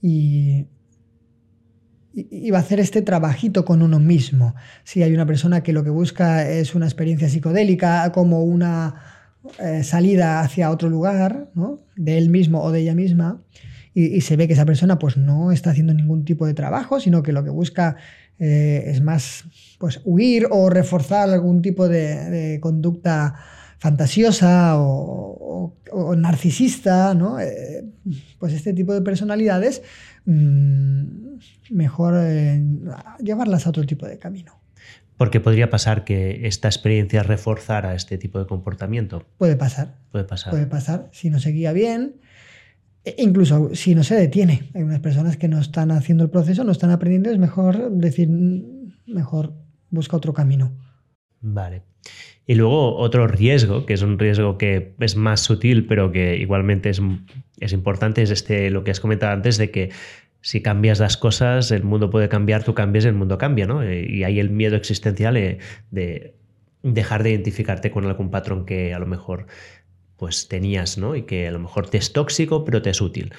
[0.00, 0.66] y,
[2.12, 4.54] y, va a hacer este trabajito con uno mismo.
[4.84, 8.94] Si hay una persona que lo que busca es una experiencia psicodélica como una
[9.58, 11.80] eh, salida hacia otro lugar, ¿no?
[11.96, 13.42] De él mismo o de ella misma,
[13.92, 17.22] y, se ve que esa persona pues no está haciendo ningún tipo de trabajo, sino
[17.22, 17.96] que lo que busca
[18.38, 19.44] eh, es más
[19.80, 23.34] pues, huir o reforzar algún tipo de, conducta
[23.78, 25.74] fantasiosa o,
[26.18, 27.40] narcisista, ¿no?
[27.40, 27.84] Eh,
[28.38, 29.82] pues este tipo de personalidades,
[30.26, 31.02] mm,
[31.70, 32.62] mejor eh,
[33.20, 34.60] llevarlas a otro tipo de camino.
[35.16, 39.24] Porque podría pasar que esta experiencia reforzara este tipo de comportamiento.
[39.38, 39.96] Puede pasar.
[40.12, 40.50] Puede pasar.
[40.50, 41.08] Puede pasar.
[41.12, 42.16] Si no se guía bien,
[43.04, 46.64] e incluso si no se detiene, hay unas personas que no están haciendo el proceso,
[46.64, 48.28] no están aprendiendo, es mejor decir,
[49.06, 49.54] mejor
[49.90, 50.72] busca otro camino.
[51.40, 51.82] Vale.
[52.46, 56.90] Y luego otro riesgo, que es un riesgo que es más sutil, pero que igualmente
[56.90, 57.00] es,
[57.60, 59.90] es importante, es este, lo que has comentado antes, de que
[60.40, 63.82] si cambias las cosas, el mundo puede cambiar, tú cambias, el mundo cambia, ¿no?
[63.82, 66.34] Eh, y hay el miedo existencial de
[66.82, 69.46] dejar de identificarte con algún patrón que a lo mejor
[70.16, 71.16] pues tenías, ¿no?
[71.16, 73.32] Y que a lo mejor te es tóxico, pero te es útil.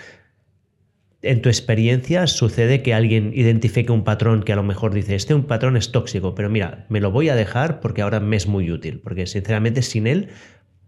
[1.23, 5.35] En tu experiencia sucede que alguien identifique un patrón que a lo mejor dice, este
[5.35, 8.47] un patrón es tóxico, pero mira, me lo voy a dejar porque ahora me es
[8.47, 10.29] muy útil, porque sinceramente sin él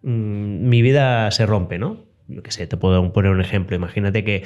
[0.01, 2.05] mm, mi vida se rompe, ¿no?
[2.27, 3.75] Yo qué sé, te puedo poner un ejemplo.
[3.75, 4.43] Imagínate que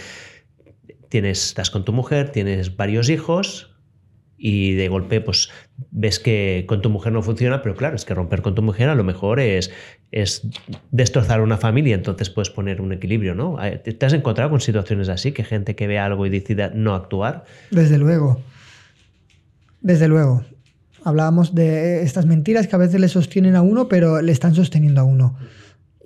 [1.09, 3.76] tienes, estás con tu mujer, tienes varios hijos,
[4.37, 5.49] y de golpe pues
[5.91, 8.89] ves que con tu mujer no funciona, pero claro, es que romper con tu mujer
[8.89, 9.71] a lo mejor es,
[10.11, 10.47] es
[10.91, 13.63] destrozar una familia, entonces puedes poner un equilibrio, ¿no?
[13.63, 16.93] Eh, ¿Te has encontrado con situaciones así, que gente que ve algo y decida no
[16.93, 17.45] actuar?
[17.71, 18.41] Desde luego,
[19.81, 20.43] desde luego.
[21.03, 25.01] Hablábamos de estas mentiras que a veces le sostienen a uno, pero le están sosteniendo
[25.01, 25.37] a uno.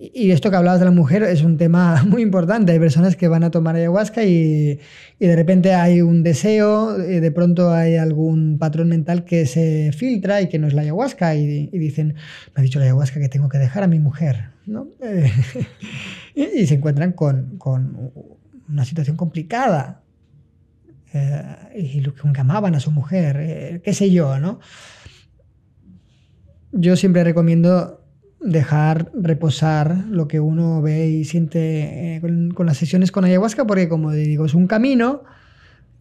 [0.03, 2.72] Y esto que hablabas de la mujer es un tema muy importante.
[2.72, 4.80] Hay personas que van a tomar ayahuasca y,
[5.19, 10.41] de repente hay un deseo, y de pronto hay algún patrón mental que se filtra
[10.41, 12.15] y que no es la ayahuasca y, dicen,
[12.56, 14.49] me ha dicho la ayahuasca que tengo que dejar a mi mujer.
[14.65, 14.88] ¿no?
[16.36, 17.60] y, se encuentran con,
[18.68, 20.02] una situación complicada.
[21.14, 24.61] Eh, y lo que amaban a su mujer, eh, qué sé yo, ¿no?
[26.72, 28.01] Yo siempre recomiendo
[28.43, 32.22] dejar reposar lo que uno ve y siente eh,
[32.55, 35.23] con, las sesiones con ayahuasca, porque como digo, es un camino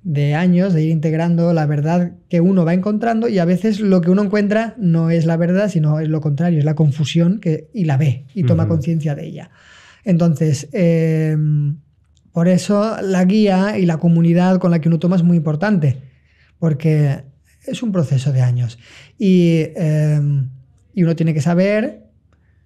[0.03, 4.01] de años de ir integrando la verdad que uno va encontrando y a veces lo
[4.01, 7.69] que uno encuentra no es la verdad, sino es lo contrario, es la confusión que,
[7.75, 9.51] y la ve y toma conciencia de ella.
[10.05, 11.77] Entonces, em,
[12.33, 15.99] por eso la guía y la comunidad con la que uno toma es muy importante,
[16.59, 17.25] porque
[17.67, 18.79] es un proceso de años
[19.19, 20.49] y, em,
[20.95, 22.10] y uno tiene que saber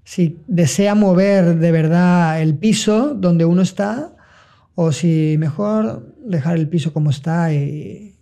[0.05, 4.15] si desea mover de verdad el piso donde uno está
[4.75, 8.13] o si mejor dejar el piso como está y,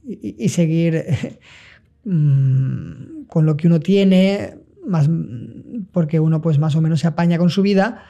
[0.48, 1.04] seguir
[2.04, 5.08] mm, con lo que uno tiene, más,
[5.92, 8.02] porque uno pues más o menos se apaña con su vida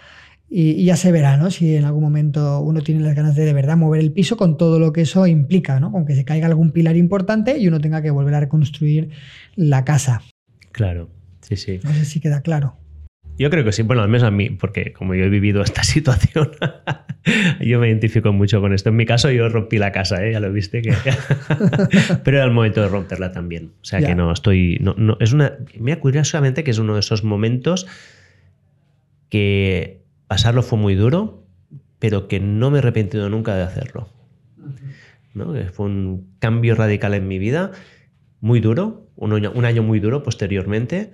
[0.49, 1.51] y, ya se verá, ¿no?
[1.51, 4.59] Si en algún momento uno tiene las ganas de de verdad mover el piso con
[4.59, 5.93] todo lo que eso implica, ¿no?
[5.93, 9.11] Con que se caiga algún pilar importante y uno tenga que volver a reconstruir
[9.55, 10.23] la casa.
[10.73, 11.09] Claro,
[11.41, 11.81] sí, sí.
[11.85, 12.82] No sé si queda claro.
[13.39, 15.83] Yo creo que sí, bueno, al menos a mí, porque como yo he vivido esta
[15.85, 16.51] situación,
[17.61, 18.91] yo me identifico mucho con esto.
[18.91, 20.33] En mi caso, yo rompí la casa, ¿eh?
[20.33, 20.93] ya lo viste, que...
[22.25, 23.73] pero era el momento de romperla también.
[23.81, 24.79] O sea que no estoy.
[24.81, 25.53] No, no, es una.
[25.79, 27.87] Me curiosamente que es uno de esos momentos
[29.29, 31.47] que pasarlo fue muy duro,
[31.99, 34.09] pero que no me he arrepentido nunca de hacerlo.
[35.35, 35.55] ¿no?
[35.73, 37.73] Fue un cambio radical en mi vida,
[38.41, 41.13] muy duro, un año, un año muy duro posteriormente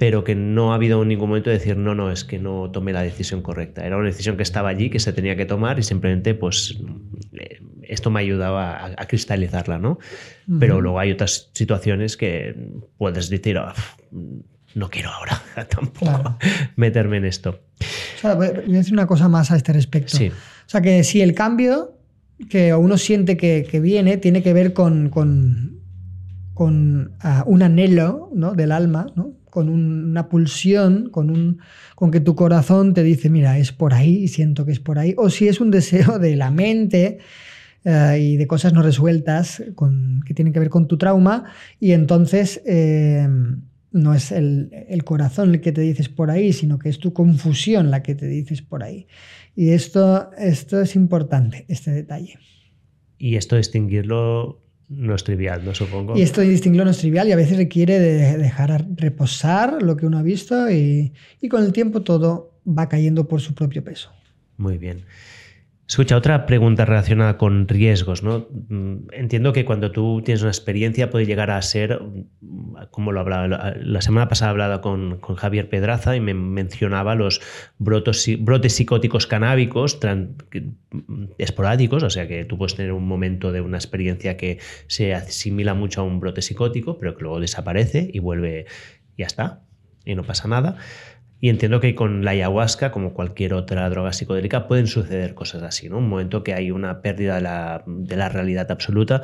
[0.00, 2.94] pero que no ha habido ningún momento de decir, no, no, es que no tomé
[2.94, 3.84] la decisión correcta.
[3.84, 6.78] Era una decisión que estaba allí, que se tenía que tomar y simplemente, pues,
[7.34, 9.98] eh, esto me ayudaba a, cristalizarla, ¿no?
[10.58, 12.56] Pero luego hay otras situaciones que
[12.96, 13.74] puedes decir, ah,
[14.74, 16.38] no quiero ahora tampoco
[16.76, 17.60] meterme en esto.
[18.16, 20.16] O sea, voy a decir una cosa más a este respecto.
[20.16, 20.28] Sí.
[20.30, 21.98] O sea, que si el cambio
[22.48, 25.78] que uno siente que, viene tiene que ver con, con,
[26.54, 28.54] con ah, un anhelo ¿no?
[28.54, 29.38] del alma, ¿no?
[29.50, 31.58] Con una pulsión, con, un,
[31.94, 34.98] con que tu corazón te dice, mira, es por ahí y siento que es por
[34.98, 37.18] ahí, o si es un deseo de la mente
[37.84, 41.44] eh, y de cosas no resueltas con, que tienen que ver con tu trauma,
[41.78, 43.26] y entonces eh,
[43.92, 47.12] no es el, el, corazón el que te dices por ahí, sino que es tu
[47.12, 49.06] confusión la que te dices por ahí.
[49.56, 52.38] Y esto, esto es importante, este detalle.
[53.18, 55.72] Y esto distinguirlo no es trivial, ¿no?
[55.74, 56.16] Supongo.
[56.16, 59.96] Y esto de distinguirlo no es trivial y a veces requiere de dejar reposar lo
[59.96, 63.84] que uno ha visto y, y con el tiempo todo va cayendo por su propio
[63.84, 64.12] peso.
[64.56, 65.04] Muy bien.
[65.90, 68.46] Escucha, otra pregunta relacionada con riesgos, ¿no?
[68.68, 73.18] Mm, entiendo que cuando tú tienes una experiencia puede llegar a ser, mm, como lo
[73.18, 77.40] hablaba, la semana pasada hablaba con, con Javier Pedraza y me mencionaba los
[77.80, 83.76] brotes psicóticos canábicos mm, esporádicos, o sea que tú puedes tener un momento de una
[83.76, 88.66] experiencia que se asimila mucho a un brote psicótico, pero que luego desaparece y vuelve,
[89.18, 89.64] ya está,
[90.04, 90.76] y no pasa nada.
[91.40, 95.88] Y entiendo que con la ayahuasca, como cualquier otra droga psicodélica, pueden suceder cosas así,
[95.88, 95.98] ¿no?
[95.98, 99.22] Un momento que hay una pérdida de la, de la realidad absoluta.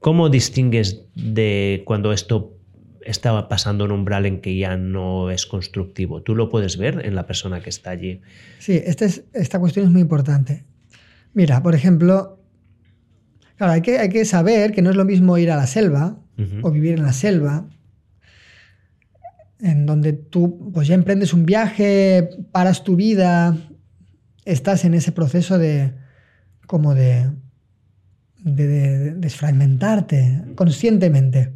[0.00, 2.58] ¿Cómo distingues de cuando esto
[3.02, 6.22] estaba pasando un umbral en que ya no es constructivo?
[6.22, 8.22] ¿Tú lo puedes ver en la persona que está allí?
[8.58, 10.64] Sí, este es, esta cuestión es muy importante.
[11.34, 12.40] Mira, por ejemplo,
[13.56, 16.18] claro, hay que, hay que saber que no es lo mismo ir a la selva
[16.62, 17.66] o vivir en la selva
[19.60, 23.56] en donde tú pues ya emprendes un viaje, paras tu vida,
[24.44, 25.94] estás en ese proceso de
[26.66, 27.30] como de,
[28.38, 31.52] de, desfragmentarte conscientemente.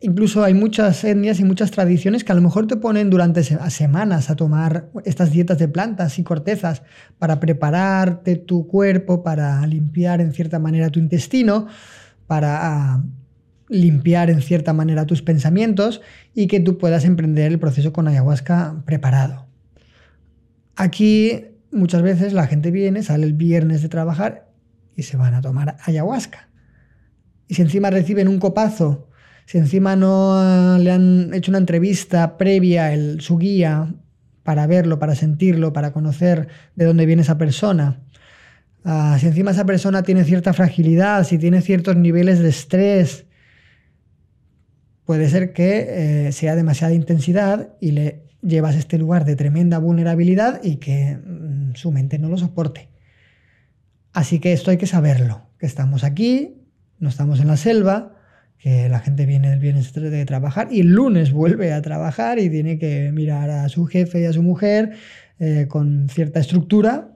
[0.00, 4.30] Incluso hay muchas etnias y muchas tradiciones que a lo mejor te ponen durante semanas
[4.30, 6.82] a tomar estas dietas de plantas y cortezas
[7.18, 11.68] para prepararte tu cuerpo, para limpiar en cierta manera tu intestino,
[12.26, 13.04] para
[13.72, 16.02] limpiar en cierta manera tus pensamientos
[16.34, 19.46] y que tú puedas emprender el proceso con ayahuasca preparado.
[20.76, 24.50] Aquí muchas veces la gente viene, sale el viernes de trabajar
[24.94, 26.48] y se van a tomar ayahuasca.
[27.48, 29.08] Y si encima reciben un copazo,
[29.46, 33.94] si encima no le han hecho una entrevista previa el, su guía
[34.42, 38.00] para verlo, para sentirlo, para conocer de dónde viene esa persona,
[38.84, 43.26] ah, si encima esa persona tiene cierta fragilidad, si tiene ciertos niveles de estrés,
[45.04, 49.78] puede ser que eh, sea demasiada intensidad y le llevas a este lugar de tremenda
[49.78, 52.88] vulnerabilidad y que mm, su mente no lo soporte.
[54.12, 56.62] Así que esto hay que saberlo, que estamos aquí,
[56.98, 58.16] no estamos en la selva,
[58.58, 62.48] que la gente viene el viernes de trabajar y el lunes vuelve a trabajar y
[62.48, 64.92] tiene que mirar a su jefe y a su mujer
[65.40, 67.11] eh, con cierta estructura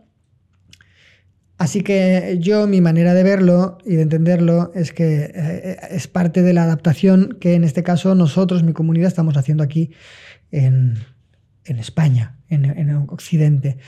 [1.59, 6.43] Así que yo, mi manera de verlo y de entenderlo es que eh, es parte
[6.43, 9.93] de la adaptación que en este caso nosotros, mi comunidad, estamos haciendo aquí
[10.51, 10.99] en,
[11.65, 13.79] España, en, en, Occidente.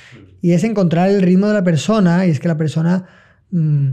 [0.41, 3.05] Y es encontrar el ritmo de la persona y es que la persona,
[3.51, 3.91] mm,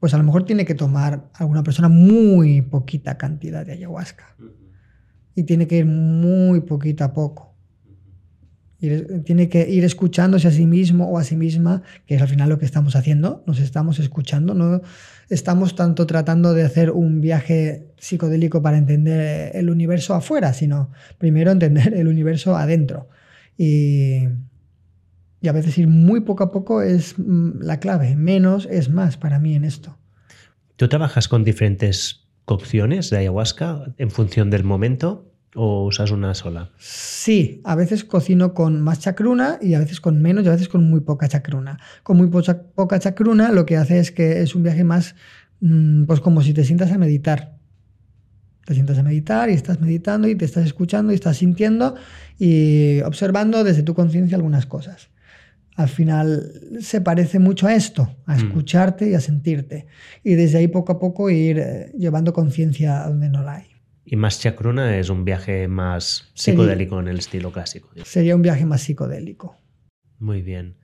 [0.00, 4.34] pues a lo mejor tiene que tomar alguna persona muy poquita cantidad de ayahuasca.
[5.36, 7.47] Y tiene que ir muy poquito a poco
[8.78, 12.48] tiene que ir escuchándose a sí mismo o a sí misma, que es al final
[12.48, 14.82] lo que estamos haciendo, nos estamos escuchando, no
[15.28, 21.50] estamos tanto tratando de hacer un viaje psicodélico para entender el universo afuera, sino primero
[21.50, 23.08] entender el universo adentro.
[23.56, 24.28] Y,
[25.40, 29.16] y a veces ir muy poco a poco es mm, la clave, menos es más
[29.16, 29.98] para mí en esto.
[30.76, 35.27] ¿Tú trabajas con diferentes cocciones de ayahuasca en función del momento?
[35.54, 36.70] ¿O usas una sola?
[36.78, 40.68] Sí, a veces cocino con más chacruna y a veces con menos y a veces
[40.68, 41.78] con muy poca chacruna.
[42.02, 45.14] Con muy poca chacruna lo que hace es que es un viaje más,
[45.60, 47.56] mm, pues como si te sientas a meditar.
[48.66, 51.94] Te sientas a meditar y estás meditando y te estás escuchando y estás sintiendo
[52.38, 55.08] y observando desde tu conciencia algunas cosas.
[55.76, 58.38] Al final se parece mucho a esto, a mm.
[58.38, 59.86] escucharte y a sentirte.
[60.22, 63.77] Y desde ahí poco a poco ir eh, llevando conciencia donde no la hay.
[64.10, 67.90] Y más chacruna es un viaje más psicodélico en el estilo clásico.
[68.04, 69.56] Sería un viaje más psicodélico.
[70.18, 70.76] Muy bien.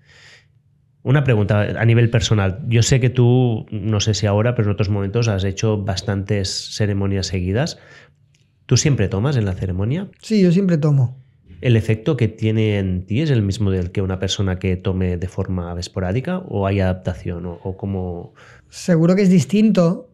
[1.03, 2.63] Una pregunta a nivel personal.
[2.69, 6.75] Yo sé que tú, no sé si ahora, pero en otros momentos has hecho bastantes
[6.77, 7.79] ceremonias seguidas.
[8.67, 10.11] ¿Tú siempre tomas en la ceremonia?
[10.21, 11.25] Sí, yo siempre tomo.
[11.63, 15.17] ¿El efecto que tiene en ti es el mismo del que una persona que tome
[15.17, 18.35] de forma esporádica o hay adaptación o, o cómo?
[18.69, 20.11] Seguro que es distinto.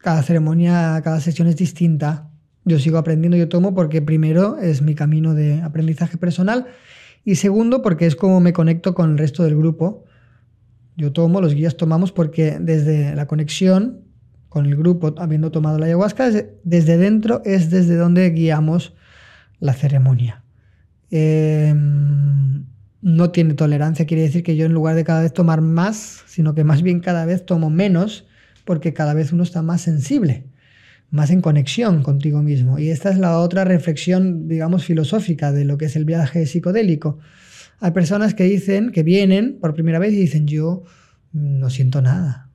[0.00, 2.31] Cada ceremonia, cada sesión es distinta.
[2.64, 6.66] Yo sigo aprendiendo, yo tomo porque primero es mi camino de aprendizaje personal
[7.24, 10.04] y segundo porque es como me conecto con el resto del grupo.
[10.96, 14.02] Yo tomo, los guías tomamos porque desde la conexión
[14.48, 16.30] con el grupo, habiendo tomado la ayahuasca,
[16.62, 18.94] desde dentro es desde donde guiamos
[19.60, 20.42] la ceremonia.
[21.10, 22.66] Em,
[23.00, 26.54] no tiene tolerancia, quiere decir que yo en lugar de cada vez tomar más, sino
[26.54, 28.26] que más bien cada vez tomo menos,
[28.64, 30.46] porque cada vez uno está más sensible,
[31.12, 32.78] más en conexión contigo mismo.
[32.78, 37.18] Y esta es la otra reflexión, digamos, filosófica de lo que es el viaje psicodélico.
[37.80, 40.84] Hay personas que dicen, que vienen por primera vez y dicen, yo
[41.32, 42.50] no siento nada.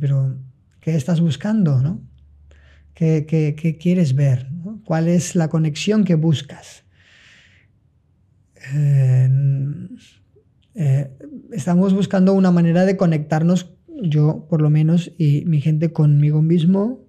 [0.00, 0.38] Pero,
[0.80, 1.82] ¿qué estás buscando?
[1.82, 2.00] ¿no?
[2.94, 4.48] ¿Qué, qué, quieres ver?
[4.84, 6.84] ¿Cuál es la conexión que buscas?
[10.74, 11.10] Eh,
[11.52, 17.07] estamos buscando una manera de conectarnos, yo por lo menos, y mi gente conmigo mismo,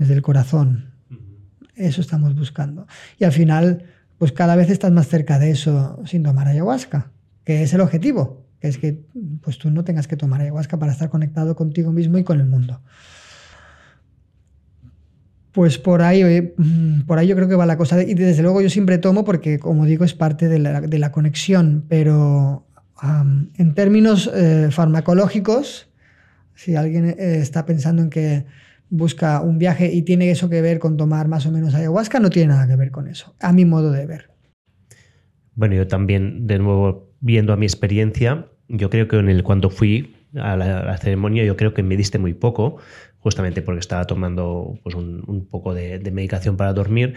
[0.00, 0.94] desde el corazón.
[1.76, 2.86] Eso estamos buscando.
[3.18, 3.84] Y al final,
[4.18, 7.12] pues cada vez estás más cerca de eso sin tomar ayahuasca,
[7.44, 9.04] que es el objetivo, que es que
[9.42, 12.46] pues tú no tengas que tomar ayahuasca para estar conectado contigo mismo y con el
[12.46, 12.80] mundo.
[15.52, 18.02] Pues por ahí, mm, por ahí yo creo que va la cosa.
[18.02, 21.84] Y desde luego yo siempre tomo porque, como digo, es parte de la, conexión.
[21.88, 22.66] Pero
[23.58, 25.88] en términos eh, farmacológicos,
[26.54, 28.46] si alguien eh, está pensando en que
[28.90, 32.28] busca un viaje y tiene eso que ver con tomar más o menos ayahuasca, no
[32.28, 34.30] tiene nada que ver con eso, a mi modo de ver.
[35.54, 39.70] Bueno, yo también, de nuevo, viendo a mi experiencia, yo creo que en el, cuando
[39.70, 42.76] fui a la, ceremonia, yo creo que me diste muy poco,
[43.18, 47.14] justamente porque estaba tomando pues, un, poco de, medicación para dormir.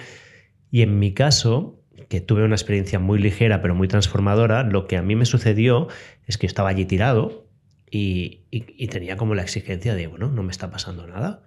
[0.71, 1.79] Y en mi caso,
[2.09, 5.87] que tuve una experiencia muy ligera pero muy transformadora, lo que a mí me sucedió
[6.25, 7.47] es que estaba allí tirado
[7.89, 11.43] y, y, tenía como la exigencia de, bueno, no me está pasando nada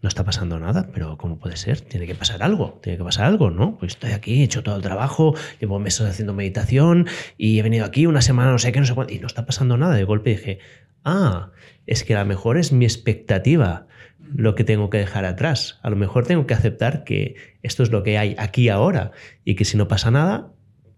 [0.00, 1.80] no está pasando nada, pero ¿cómo puede ser?
[1.80, 3.76] Tiene que pasar algo, tiene que pasar algo, ¿no?
[3.78, 7.84] Pues estoy aquí, he hecho todo el trabajo, llevo meses haciendo meditación y he venido
[7.84, 9.96] aquí una semana, no sé qué, no sé cuánto, y no está pasando nada.
[9.96, 10.60] De golpe dije,
[11.04, 11.50] ah,
[11.86, 13.86] es que a lo mejor es mi expectativa
[14.34, 15.78] lo que tengo que dejar atrás.
[15.82, 19.10] A lo mejor tengo que aceptar que esto es lo que hay aquí ahora
[19.44, 20.52] y que si no pasa nada,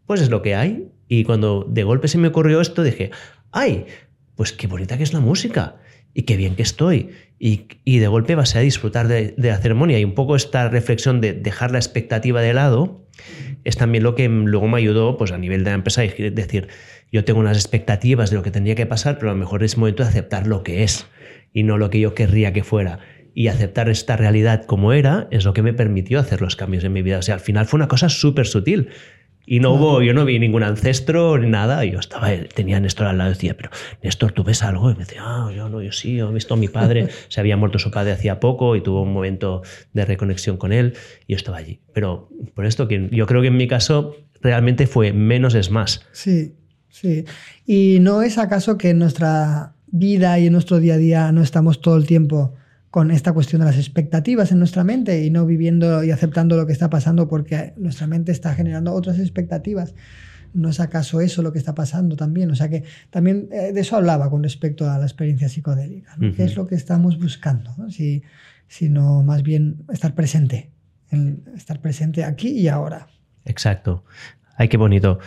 [0.06, 0.89] pues es lo que hay.
[1.09, 3.10] Y cuando de golpe se me ocurrió esto, dije,
[3.51, 3.86] ay,
[4.35, 5.77] pues qué bonita que es la música
[6.12, 7.10] y qué bien que estoy.
[7.43, 9.99] Y, de golpe vas a disfrutar de, la ceremonia.
[9.99, 13.07] Y un poco esta reflexión de dejar la expectativa de lado
[13.65, 16.05] es también lo que luego me ayudó pues, a nivel de la empresa.
[16.05, 16.69] Es decir,
[17.11, 19.79] yo tengo unas expectativas de lo que tendría que pasar, pero a lo mejor es
[19.79, 21.07] momento de aceptar lo que es
[21.55, 22.99] y no lo que yo querría que fuera.
[23.33, 26.93] Y aceptar esta realidad como era es lo que me permitió hacer los cambios en
[26.93, 27.19] mi vida.
[27.19, 28.91] O sea, al final fue una cosa súper sutil.
[29.47, 31.85] Y no hubo, yo no vi ningún ancestro ni nada.
[31.85, 33.71] Yo estaba, tenía a Néstor al lado y decía, pero
[34.03, 34.91] Néstor, ¿tú ves algo?
[34.91, 37.41] Y me decía, ah, yo no, yo sí, yo he visto a mi padre, se
[37.41, 39.62] había muerto su padre hacía poco y tuvo un momento
[39.93, 40.95] de reconexión con él
[41.27, 41.81] y yo estaba allí.
[41.93, 46.07] Pero por esto, que yo creo que en mi caso realmente fue menos es más.
[46.12, 46.55] Sí,
[46.91, 47.25] Sí.
[47.67, 51.43] ¿Y no es acaso que en nuestra vida y en nuestro día a día no
[51.43, 52.55] estamos todo el tiempo
[52.91, 56.67] con esta cuestión de las expectativas en nuestra mente y no viviendo y aceptando lo
[56.67, 59.95] que está pasando porque nuestra mente está generando otras expectativas?
[60.53, 62.51] ¿No es acaso eso lo que está pasando también?
[62.51, 66.17] O sea que también eh, de eso hablaba con respecto a la experiencia psicodélica.
[66.19, 67.73] ¿Qué es lo que estamos buscando?
[67.89, 68.25] Si,
[68.67, 70.73] sino más bien estar presente,
[71.55, 73.07] estar presente aquí y ahora.
[73.45, 74.05] Exacto.
[74.57, 75.21] Ay, qué bonito.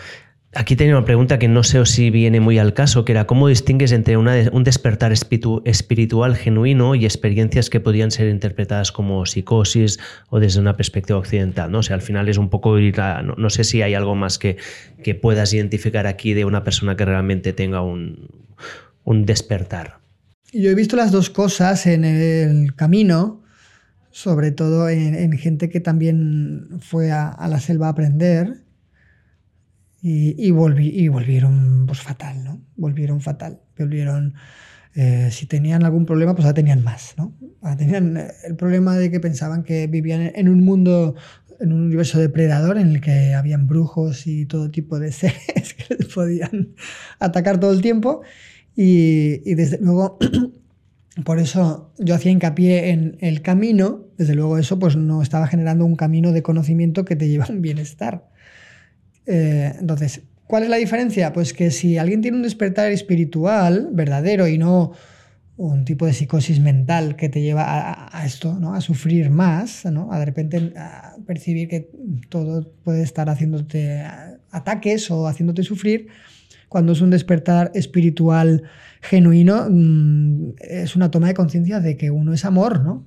[0.55, 3.47] Aquí tenía una pregunta que no sé si viene muy al caso, que era cómo
[3.47, 9.99] distingues entre un despertar espiritual genuino y experiencias que podían ser interpretadas como psicosis
[10.29, 11.71] o desde una perspectiva occidental.
[11.71, 11.79] ¿no?
[11.79, 14.57] O al final es un poco no, sé si hay algo más que,
[15.03, 18.29] que puedas identificar aquí de una persona que realmente tenga un,
[19.05, 19.97] despertar.
[20.51, 23.41] Yo he visto las dos cosas en el camino,
[24.11, 28.62] sobre todo en, gente que también fue a la selva a aprender
[30.05, 32.61] y, volvieron pues fatal, ¿no?
[32.75, 33.61] Volvieron fatal.
[33.77, 34.33] Volvieron,
[34.95, 37.33] eh, si tenían algún problema, pues ahora tenían más, ¿no?
[37.77, 41.15] tenían eh, el problema de que pensaban que vivían en un mundo,
[41.61, 45.95] en un universo depredador en el que habían brujos y todo tipo de seres que
[45.95, 46.75] les podían
[47.19, 48.23] atacar todo el tiempo.
[48.75, 50.19] Y, y desde luego,
[51.23, 54.07] por eso yo hacía hincapié en el camino.
[54.17, 57.53] Desde luego eso pues no estaba generando un camino de conocimiento que te lleva a
[57.53, 58.32] un bienestar.
[59.25, 61.33] Eh, entonces, ¿cuál es la diferencia?
[61.33, 64.93] Pues que si alguien tiene un despertar espiritual verdadero y no
[65.55, 68.73] un tipo de psicosis mental que te lleva a, esto, ¿no?
[68.73, 70.11] a sufrir más, ¿no?
[70.11, 71.91] a de repente a percibir que
[72.29, 74.03] todo puede estar haciéndote
[74.49, 76.07] ataques o haciéndote sufrir,
[76.69, 78.63] cuando es un despertar espiritual
[79.01, 83.05] genuino, mm, es una toma de conciencia de que uno es amor, ¿no?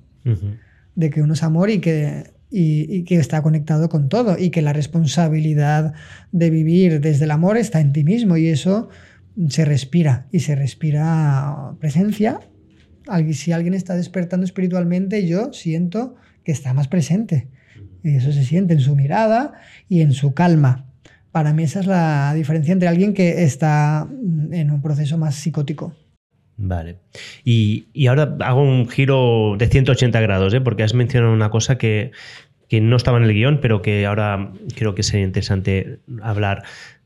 [0.95, 4.61] De que uno es amor y que, y, que está conectado con todo y que
[4.61, 5.93] la responsabilidad
[6.31, 8.89] de vivir desde el amor está en ti mismo y eso
[9.49, 12.39] se respira y se respira presencia.
[13.31, 17.47] Si alguien está despertando espiritualmente, yo siento que está más presente.
[18.03, 19.53] Y eso se siente en su mirada
[19.89, 20.85] y en su calma.
[21.31, 24.07] Para mí esa es la diferencia entre alguien que está
[24.51, 25.93] en un proceso más psicótico.
[26.57, 26.97] Vale.
[27.43, 30.61] Y, ahora hago un giro de 180 grados, ¿eh?
[30.61, 32.11] porque has mencionado una cosa que,
[32.67, 36.63] que no estaba en el guion, pero que ahora creo que sería interesante hablar.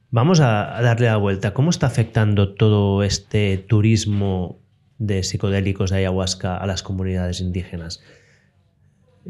[0.10, 1.53] Vamos a, darle la vuelta.
[1.53, 4.60] ¿Cómo está afectando todo este turismo
[4.98, 8.02] de psicodélicos de ayahuasca a las comunidades indígenas?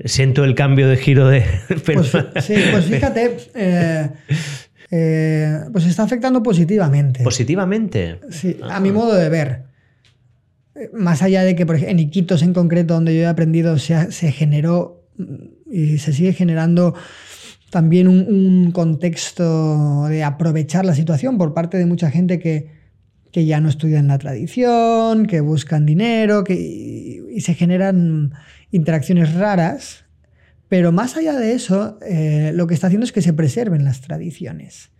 [0.05, 1.43] Siento el cambio de giro de...
[1.85, 2.11] Pues,
[2.45, 4.09] sí, pues fíjate, eh,
[4.91, 7.23] eh, pues está afectando positivamente.
[7.23, 8.19] ¿Positivamente?
[8.29, 9.70] Sí, a mi modo de ver.
[10.93, 14.11] Más allá de que por ejemplo, en Iquitos en concreto, donde yo he aprendido, se,
[14.11, 15.05] se generó
[15.71, 16.95] y se sigue generando
[17.69, 22.69] también un, contexto de aprovechar la situación por parte de mucha gente que,
[23.31, 28.33] que ya no estudian la tradición, que buscan dinero, que, y, se generan
[28.71, 30.03] interacciones raras.
[30.67, 34.01] Pero más allá de eso, eh, lo que está haciendo es que se preserven las
[34.01, 34.91] tradiciones.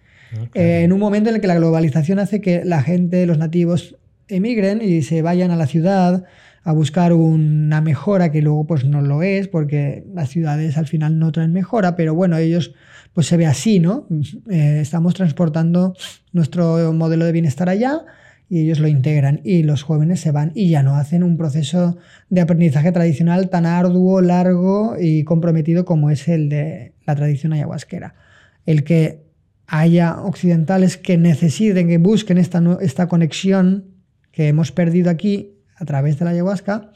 [0.54, 3.98] Eh, en un momento en el que la globalización hace que la gente, los nativos,
[4.32, 6.24] emigren y se vayan a la ciudad
[6.64, 11.18] a buscar una mejora que luego pues no lo es porque las ciudades al final
[11.18, 12.74] no traen mejora, pero bueno, ellos
[13.14, 14.08] pues se ve así, ¿no?
[14.50, 15.96] Eh, estamos transportando
[16.32, 18.06] nuestro modelo de bienestar allá
[18.48, 21.98] y ellos lo integran y los jóvenes se van y ya no hacen un proceso
[22.30, 28.14] de aprendizaje tradicional tan arduo, largo y comprometido como es el de la tradición ayahuasquera.
[28.66, 29.24] El que
[29.68, 33.91] haya occidentales que necesiten, que busquen esta, esta conexión
[34.32, 36.92] que hemos perdido aquí a través de la ayahuasca,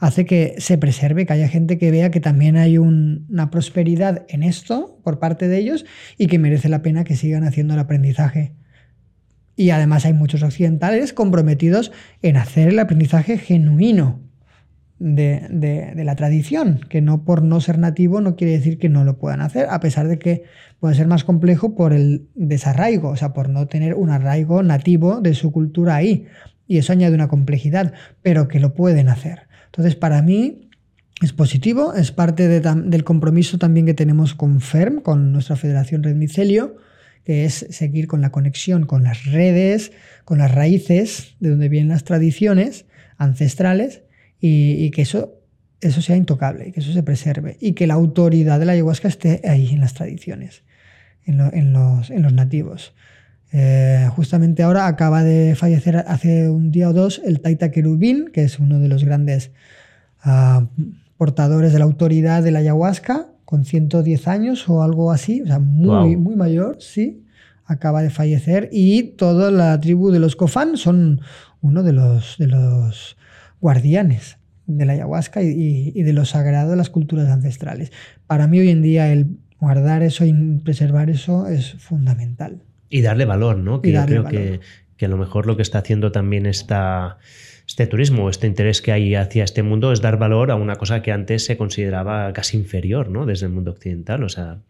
[0.00, 4.42] hace que se preserve, que haya gente que vea que también hay una prosperidad en
[4.42, 5.86] esto por parte de ellos
[6.18, 8.54] y que merece la pena que sigan haciendo el aprendizaje.
[9.56, 11.92] Y además hay muchos occidentales comprometidos
[12.22, 14.20] en hacer el aprendizaje genuino
[14.98, 19.18] de, la tradición, que no por no ser nativo no quiere decir que no lo
[19.18, 20.44] puedan hacer, a pesar de que
[20.80, 25.20] puede ser más complejo por el desarraigo, o sea, por no tener un arraigo nativo
[25.20, 26.26] de su cultura ahí
[26.66, 27.92] y eso añade una complejidad,
[28.22, 29.48] pero que lo pueden hacer.
[29.66, 30.70] Entonces, para mí
[31.22, 36.16] es positivo, es parte del compromiso también que tenemos con FERM, con nuestra Federación Red
[36.16, 36.76] Micelio,
[37.24, 39.92] que es seguir con la conexión con las redes,
[40.24, 42.84] con las raíces de donde vienen las tradiciones
[43.16, 44.02] ancestrales
[44.40, 45.40] y, que eso,
[45.80, 49.40] eso sea intocable, que eso se preserve y que la autoridad de la ayahuasca esté
[49.48, 50.64] ahí en las tradiciones,
[51.24, 52.94] en, los, en los nativos.
[53.56, 58.42] Eh, justamente ahora acaba de fallecer hace un día o dos el Taita Kerubín, que
[58.42, 59.52] es uno de los grandes
[60.24, 60.66] ah,
[61.16, 65.60] portadores de la autoridad de la ayahuasca, con 110 años o algo así, o sea,
[65.60, 67.22] muy, muy mayor, sí,
[67.64, 68.70] acaba de fallecer.
[68.72, 71.20] Y toda la tribu de los Kofan son
[71.60, 73.16] uno de los, de los
[73.60, 77.92] guardianes de la ayahuasca y, y de lo sagrado de las culturas ancestrales.
[78.26, 80.32] Para mí hoy en día el guardar eso y
[80.64, 82.60] preservar eso es fundamental.
[82.94, 83.82] Y darle valor, ¿no?
[83.82, 84.60] Que yo creo que,
[85.04, 87.18] a lo mejor lo que está haciendo también esta,
[87.66, 91.02] este turismo, este interés que hay hacia este mundo es dar valor a una cosa
[91.02, 93.26] que antes se consideraba casi inferior, ¿no?
[93.26, 94.22] Desde el mundo occidental.
[94.22, 94.60] O sea,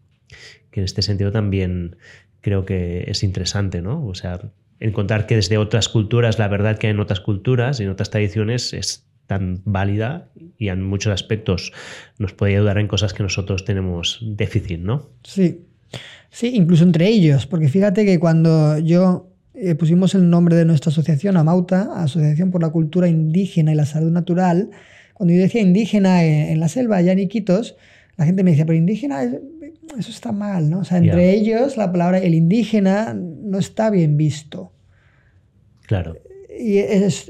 [0.71, 1.97] que en este sentido también
[2.41, 4.03] creo que es interesante, ¿no?
[4.07, 4.41] O sea,
[4.79, 8.09] encontrar que desde otras culturas, la verdad que hay en otras culturas y en otras
[8.09, 11.73] tradiciones es tan válida y en muchos aspectos
[12.17, 15.11] nos puede ayudar en cosas que nosotros tenemos déficit, ¿no?
[15.23, 15.61] Sí,
[16.35, 20.89] Sí, incluso entre ellos, porque fíjate que cuando yo eh, pusimos el nombre de nuestra
[20.89, 24.69] asociación, AMAUTA, Asociación por la Cultura Indígena y la Salud Natural,
[25.13, 27.77] cuando yo decía indígena en, la selva, allá en Iquitos,
[28.17, 30.79] la gente me decía, pero indígena, eso está mal, ¿no?
[30.79, 34.73] O sea, entre ellos la palabra el indígena no está bien visto.
[35.87, 36.17] Claro.
[36.59, 37.29] Y es,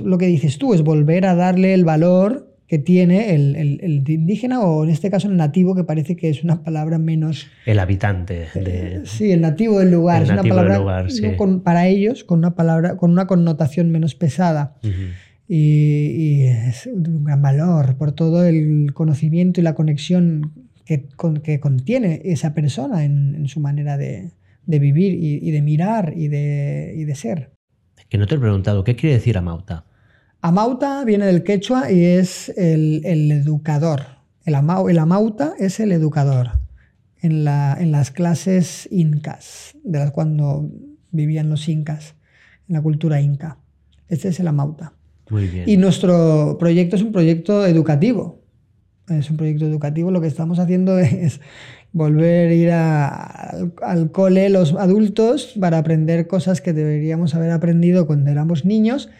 [0.00, 4.84] lo que dices tú, es volver a darle el valor que tiene el, indígena o
[4.84, 7.48] en este caso el nativo, que parece que es una palabra menos...
[7.66, 8.46] El habitante.
[8.54, 8.98] De...
[8.98, 10.22] Eh, sí, el nativo del lugar.
[10.22, 10.80] es una palabra
[11.64, 14.76] para ellos con una palabra, con una connotación menos pesada.
[15.48, 20.52] y, es un gran valor por todo el conocimiento y la conexión
[20.84, 21.08] que,
[21.42, 24.30] que contiene esa persona en, su manera de,
[24.66, 27.50] vivir y, de mirar y de, y de ser.
[28.08, 29.86] Que no te he preguntado, ¿qué quiere decir Amauta?
[30.42, 34.02] Amauta viene del quechua y es el, educador.
[34.44, 36.52] El, amauta es el educador.
[37.20, 40.70] En, las clases incas, de cuando
[41.10, 42.14] vivían los incas,
[42.68, 43.58] en la cultura inca.
[44.08, 44.94] Este es el amauta.
[45.28, 45.68] Muy bien.
[45.68, 48.40] Y nuestro proyecto es un proyecto educativo.
[49.10, 50.10] Es un proyecto educativo.
[50.10, 51.42] Lo que estamos haciendo es
[51.92, 52.70] volver a ir
[53.82, 59.10] al cole los adultos para aprender cosas que deberíamos haber aprendido cuando éramos niños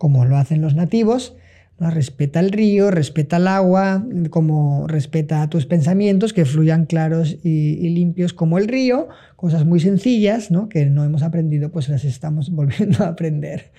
[0.00, 1.36] como lo hacen los nativos,
[1.78, 8.32] respeta el río, respeta el agua, como respeta tus pensamientos, que fluyan claros y, limpios
[8.32, 10.70] como el río, cosas muy sencillas ¿no?
[10.70, 13.72] que no hemos aprendido, pues las estamos volviendo a aprender.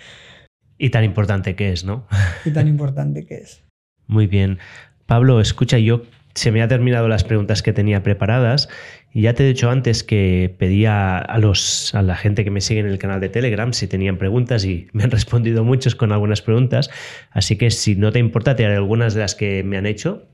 [0.78, 2.06] Y tan importante que es, ¿no?
[2.46, 3.64] Y tan importante que es.
[4.06, 4.60] Muy bien.
[5.08, 6.04] Pablo, escucha, yo
[6.36, 8.70] se me ha terminado las preguntas que tenía preparadas
[9.01, 12.62] y ya te he dicho antes que pedía a, los, a la gente que me
[12.62, 16.14] sigue en el canal de Telegram si tenían preguntas y me han respondido muchos con
[16.14, 16.90] algunas preguntas.
[17.32, 20.28] Así que si no te importa, te haré algunas de las que me han hecho.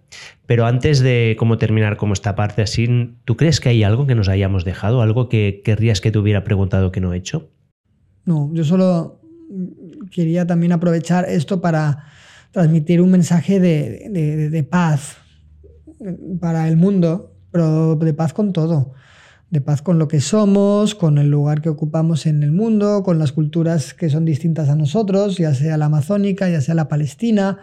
[0.46, 4.16] Pero antes de cómo terminar como esta parte así, ¿tú crees que hay algo que
[4.16, 5.02] nos hayamos dejado?
[5.02, 7.50] ¿Algo que querrías que te hubiera preguntado que no he hecho?
[8.26, 9.22] No, yo solo
[10.12, 12.06] quería también aprovechar esto para
[12.52, 15.18] transmitir un mensaje de, de paz
[16.40, 18.94] para el mundo pero de paz con todo,
[19.50, 23.18] de paz con lo que somos, con el lugar que ocupamos en el mundo, con
[23.18, 27.58] las culturas que son distintas a nosotros, ya sea la amazónica, ya sea la palestina,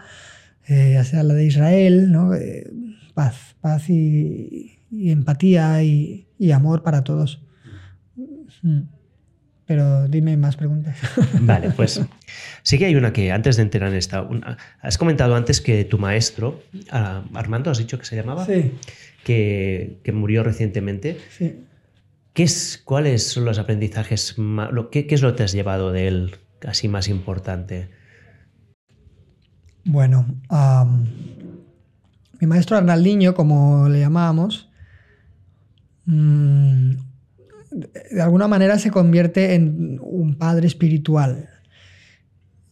[0.67, 2.33] eh, ya sea la de Israel, ¿no?
[2.33, 2.69] Eh,
[3.13, 7.41] paz, paz y, empatía y, amor para todos.
[8.63, 8.81] Mm.
[9.65, 10.97] Pero dime más preguntas.
[11.39, 12.01] Vale, pues
[12.63, 14.27] sí que hay una que antes de entrar en esta.
[14.81, 16.61] has comentado antes que tu maestro,
[16.91, 18.45] ah, Armando, has dicho que se llamaba.
[18.45, 18.73] Sí
[19.25, 21.17] que, murió recientemente.
[22.33, 24.35] ¿Qué es, ¿Cuáles son los aprendizajes?
[24.91, 26.35] qué, es lo que te has llevado de él
[26.65, 27.89] así más importante?
[29.83, 30.25] Bueno,
[32.39, 34.69] mi maestro Arnaldiño, como le llamábamos,
[36.05, 36.91] mm,
[38.11, 41.49] de alguna manera se convierte en un padre espiritual.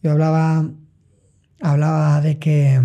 [0.02, 0.70] Yo hablaba,
[1.60, 2.80] hablaba de que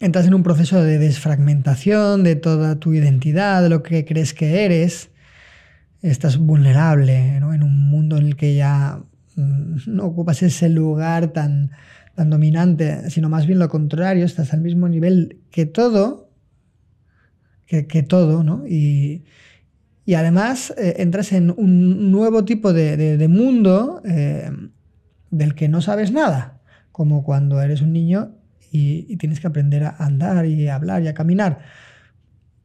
[0.00, 4.64] entras en un proceso de desfragmentación de toda tu identidad, de lo que crees que
[4.64, 5.10] eres.
[6.02, 9.00] Estás vulnerable en un mundo en el que ya
[9.34, 11.72] mm, no ocupas ese lugar tan,
[12.14, 16.30] tan dominante, sino más bien lo contrario, estás al mismo nivel que todo,
[17.66, 18.66] que, todo, ¿no?
[18.66, 19.24] Y,
[20.16, 24.50] además eh, entras en un nuevo tipo de, mundo eh,
[25.30, 26.60] del que no sabes nada,
[26.92, 28.37] como cuando eres un niño
[28.70, 31.60] y, tienes que aprender a andar y a hablar y a caminar.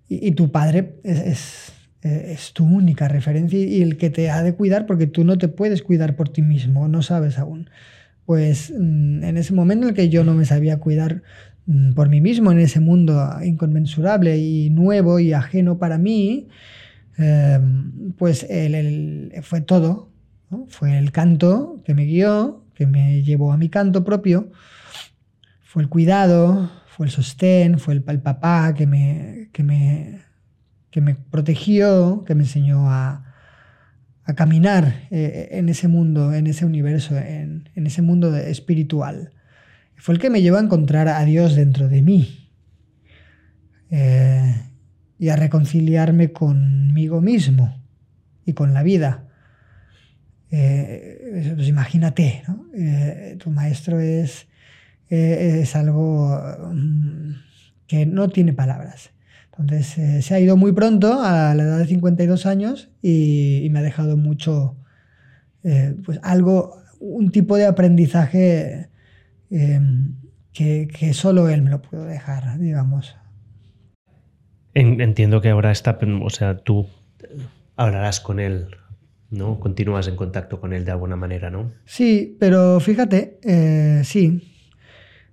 [0.08, 4.86] Y, tu padre es, es, tu única referencia y el que te ha de cuidar
[4.86, 7.70] porque tú no te puedes cuidar por ti mismo, no sabes aún.
[8.26, 11.24] Pues mm, en ese momento en el que yo no me sabía cuidar
[11.66, 16.48] mm, por mí mismo, en ese mundo inconmensurable y nuevo y ajeno para mí,
[17.18, 18.46] em, pues
[19.42, 20.10] fue todo.
[20.68, 24.52] Fue el canto que me guió, que me llevó a mi canto propio
[25.74, 30.20] fue el cuidado, fue el sostén, fue el, papá que me, que, me,
[30.92, 33.26] que me protegió, que me enseñó a,
[34.36, 39.32] caminar eh, en ese mundo, en ese universo, en, ese mundo espiritual.
[39.96, 42.52] Fue el que me llevó a encontrar a Dios dentro de mí
[43.90, 44.56] eh,
[45.18, 47.82] y a reconciliarme conmigo mismo
[48.46, 49.28] y con la vida.
[50.52, 52.44] Eh, pues imagínate,
[53.40, 54.46] tu maestro es
[55.16, 56.42] eh, es algo
[56.74, 57.34] mm,
[57.86, 59.12] que no tiene palabras.
[59.46, 63.78] Entonces eh, se ha ido muy pronto, a la edad de 52 años, y, me
[63.78, 64.76] ha dejado mucho,
[65.64, 68.90] eh, pues algo, un tipo de aprendizaje
[69.52, 70.16] em,
[70.52, 73.16] que, que, solo él me lo puede dejar, digamos.
[74.74, 76.88] Entiendo que ahora está, o sea, tú
[77.76, 78.70] hablarás con él
[79.30, 79.60] ¿no?
[79.60, 81.72] Continúas en contacto con él de alguna manera, ¿no?
[81.86, 83.40] Sí, pero fíjate,
[84.04, 84.53] sí,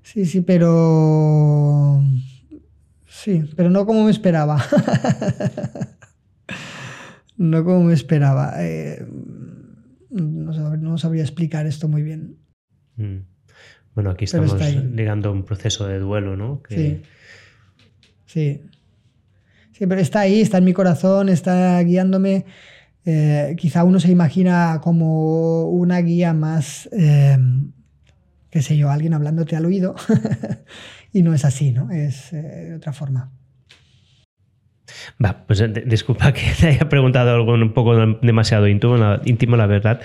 [0.02, 2.02] Sí, sí, pero...
[3.06, 4.56] Sí, pero no como me esperaba.
[7.36, 8.54] no como me esperaba.
[8.58, 9.06] Eh,
[10.10, 12.38] no, sabría, explicar esto muy bien.
[12.96, 13.18] Mm.
[13.94, 16.62] Bueno, aquí estamos llegando a un proceso de duelo, ¿no?
[16.68, 17.02] Sí.
[18.26, 18.62] Sí.
[19.72, 22.44] Sí, pero está ahí, está en mi corazón, está guiándome.
[23.04, 27.38] Eh, quizá uno se imagina como una guía más eh,
[28.50, 29.94] qué sé yo, alguien hablándote al oído
[31.12, 31.90] y no es así, ¿no?
[31.90, 33.32] Es eh, de otra forma.
[35.24, 40.00] Va, pues disculpa que te haya preguntado algo un poco demasiado íntimo, íntimo, la verdad,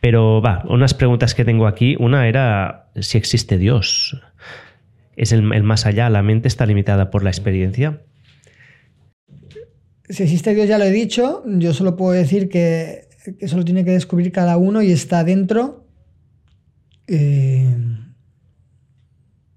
[0.00, 1.96] pero va, unas preguntas que tengo aquí.
[1.98, 4.20] Una era si existe Dios.
[5.16, 6.08] ¿Es el, más allá?
[6.10, 8.00] ¿La mente está limitada por la experiencia?
[10.08, 11.42] Si existe Dios, ya lo he dicho.
[11.46, 13.08] Yo solo puedo decir que,
[13.38, 15.81] eso lo tiene que descubrir cada uno y está dentro.
[17.06, 17.76] Eh,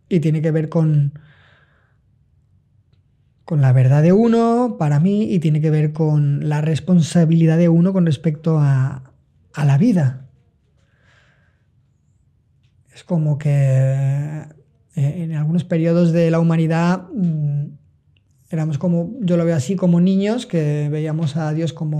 [0.10, 1.20] y tiene que ver con,
[3.44, 7.70] con la verdad de uno, para mí, y tiene que ver con la responsabilidad de
[7.70, 9.12] uno con respecto a,
[9.54, 10.28] a la vida.
[12.94, 13.50] Es como que
[14.96, 17.66] eh, en algunos periodos de la humanidad mm,
[18.50, 22.00] éramos como, yo lo veo así, como niños, que veíamos a Dios como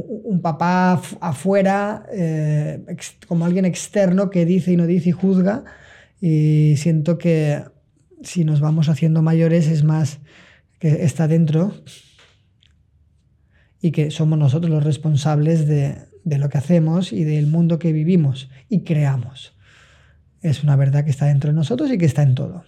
[0.00, 2.84] un, papá afuera, eh,
[3.26, 5.64] como alguien externo que dice y no dice y juzga.
[6.20, 7.62] Y siento que
[8.22, 10.20] si nos vamos haciendo mayores es más
[10.78, 11.74] que está dentro
[13.80, 17.92] y que somos nosotros los responsables de, de lo que hacemos y del mundo que
[17.92, 19.56] vivimos y creamos.
[20.40, 22.64] Es una verdad que está dentro de nosotros y que está en todo.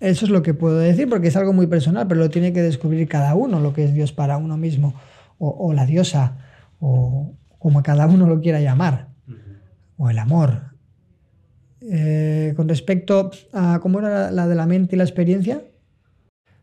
[0.00, 2.62] Eso es lo que puedo decir porque es algo muy personal, pero lo tiene que
[2.62, 4.94] descubrir cada uno, lo que es Dios para uno mismo,
[5.38, 6.38] o, la diosa,
[6.80, 9.08] o como cada uno lo quiera llamar,
[9.96, 10.76] o el amor.
[11.80, 15.62] Eh, con respecto a cómo era la de la mente y la experiencia.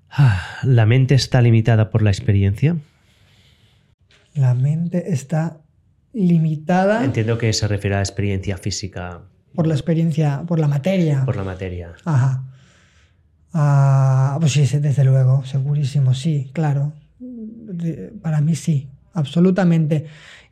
[0.10, 2.78] Ah, ¿La mente está limitada por la experiencia?
[4.36, 5.62] La mente está
[6.14, 7.04] limitada.
[7.04, 9.22] Entiendo que se refiere a la experiencia física.
[9.54, 11.26] Por la experiencia, por la materia.
[11.26, 11.94] Por la materia.
[12.06, 12.44] Ajá.
[13.54, 16.94] Ah, pues sí, desde luego, segurísimo, sí, claro.
[18.22, 20.06] Para mí sí, absolutamente.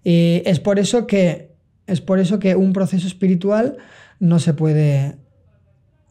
[0.03, 1.51] Y es por eso que
[1.87, 3.77] es por eso que un proceso espiritual
[4.19, 5.17] no se puede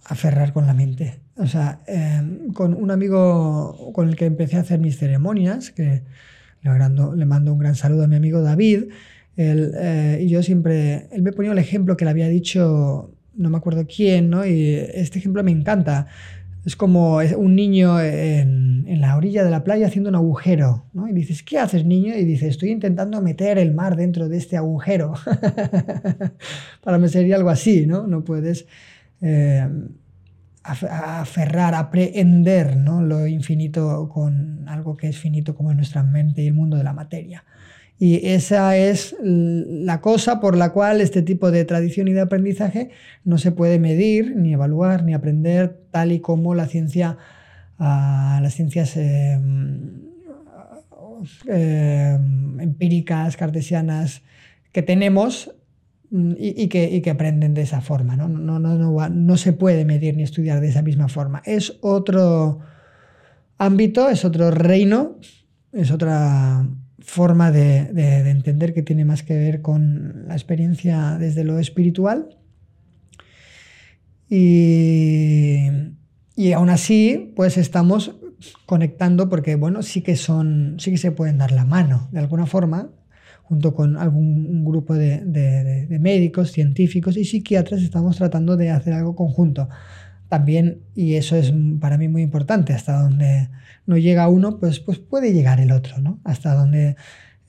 [0.05, 1.21] aferrar con la mente.
[1.37, 6.03] O sea, em, con un amigo con el que empecé a hacer mis ceremonias, que
[6.63, 8.85] le, mando un gran saludo a mi amigo David,
[9.37, 13.57] eh, y yo siempre, él me ponía el ejemplo que le había dicho, no me
[13.57, 14.45] acuerdo quién, ¿no?
[14.45, 16.09] Y este ejemplo me encanta.
[16.65, 21.09] Es como un niño en, en, la orilla de la playa haciendo un agujero, ¿no?
[21.09, 22.15] Y dices, ¿qué haces, niño?
[22.15, 25.15] Y dice, estoy intentando meter el mar dentro de este agujero.
[26.83, 28.07] Para mí sería algo así, ¿no?
[28.07, 28.67] No puedes
[29.23, 29.67] eh,
[30.63, 33.03] aferrar, aprehender ¿no?
[33.03, 36.85] lo infinito con algo que es finito como es nuestra mente y el mundo de
[36.85, 37.45] la materia.
[38.03, 42.89] Y esa es la cosa por la cual este tipo de tradición y de aprendizaje
[43.25, 47.19] no se puede medir, ni evaluar, ni aprender tal y como la ciencia,
[47.79, 50.01] ah, las ciencias em,
[51.47, 54.23] em, empíricas, cartesianas
[54.73, 55.55] que tenemos
[56.11, 58.17] mm, y, que, que, aprenden de esa forma.
[58.17, 58.29] ¿no?
[58.29, 61.43] No, no, no, no se puede medir ni estudiar de esa misma forma.
[61.45, 62.61] Es otro
[63.59, 65.19] ámbito, es otro reino,
[65.71, 66.67] es otra
[67.11, 72.39] forma de, entender que tiene más que ver con la experiencia desde lo espiritual.
[74.29, 75.67] Y,
[76.37, 78.15] y aún así, pues estamos
[78.65, 82.47] conectando porque, bueno, sí que son, sí que se pueden dar la mano de alguna
[82.47, 82.93] forma,
[83.43, 89.17] junto con algún grupo de, de médicos, científicos y psiquiatras, estamos tratando de hacer algo
[89.17, 89.69] conjunto
[90.31, 93.51] también, y eso es para mí muy importante, hasta donde
[93.85, 96.21] no llega uno, pues, pues puede llegar el otro, ¿no?
[96.23, 96.95] Hasta donde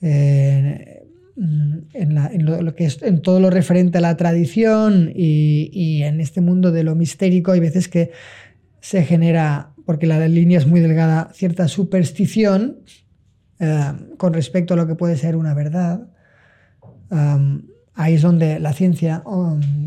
[0.00, 1.04] eh,
[1.36, 6.82] en, lo, que en todo lo referente a la tradición y, en este mundo de
[6.82, 8.10] lo mistérico hay veces que
[8.80, 12.80] se genera, porque la línea es muy delgada, cierta superstición
[13.60, 16.08] eh, con respecto a lo que puede ser una verdad.
[17.94, 19.22] ahí es donde la ciencia,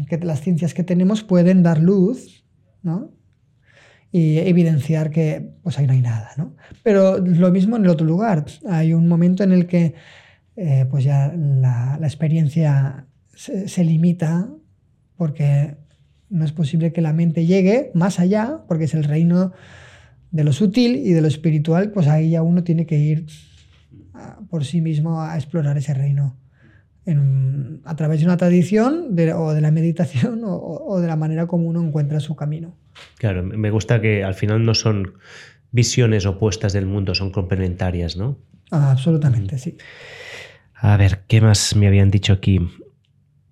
[0.08, 2.45] que las ciencias que tenemos pueden dar luz
[4.12, 6.32] y evidenciar que pues ahí no hay nada,
[6.84, 8.46] Pero lo mismo en el otro lugar.
[8.70, 9.94] Hay un momento en el que
[10.56, 14.50] eh, pues ya la, experiencia se, limita
[15.18, 15.76] porque
[16.30, 19.52] no es posible que la mente llegue más allá, porque es el reino
[20.32, 23.26] de lo sutil y de lo espiritual, pues ahí ya uno tiene que ir
[24.50, 26.38] por sí mismo a explorar ese reino
[27.08, 31.84] a través de una tradición o de la meditación o, de la manera como uno
[31.84, 32.76] encuentra su camino.
[33.18, 35.14] Claro, me gusta que al final no son
[35.72, 38.38] visiones opuestas del mundo, son complementarias, ¿no?
[38.72, 39.78] Ah, absolutamente, sí.
[40.74, 42.60] A ver, ¿qué más me habían dicho aquí?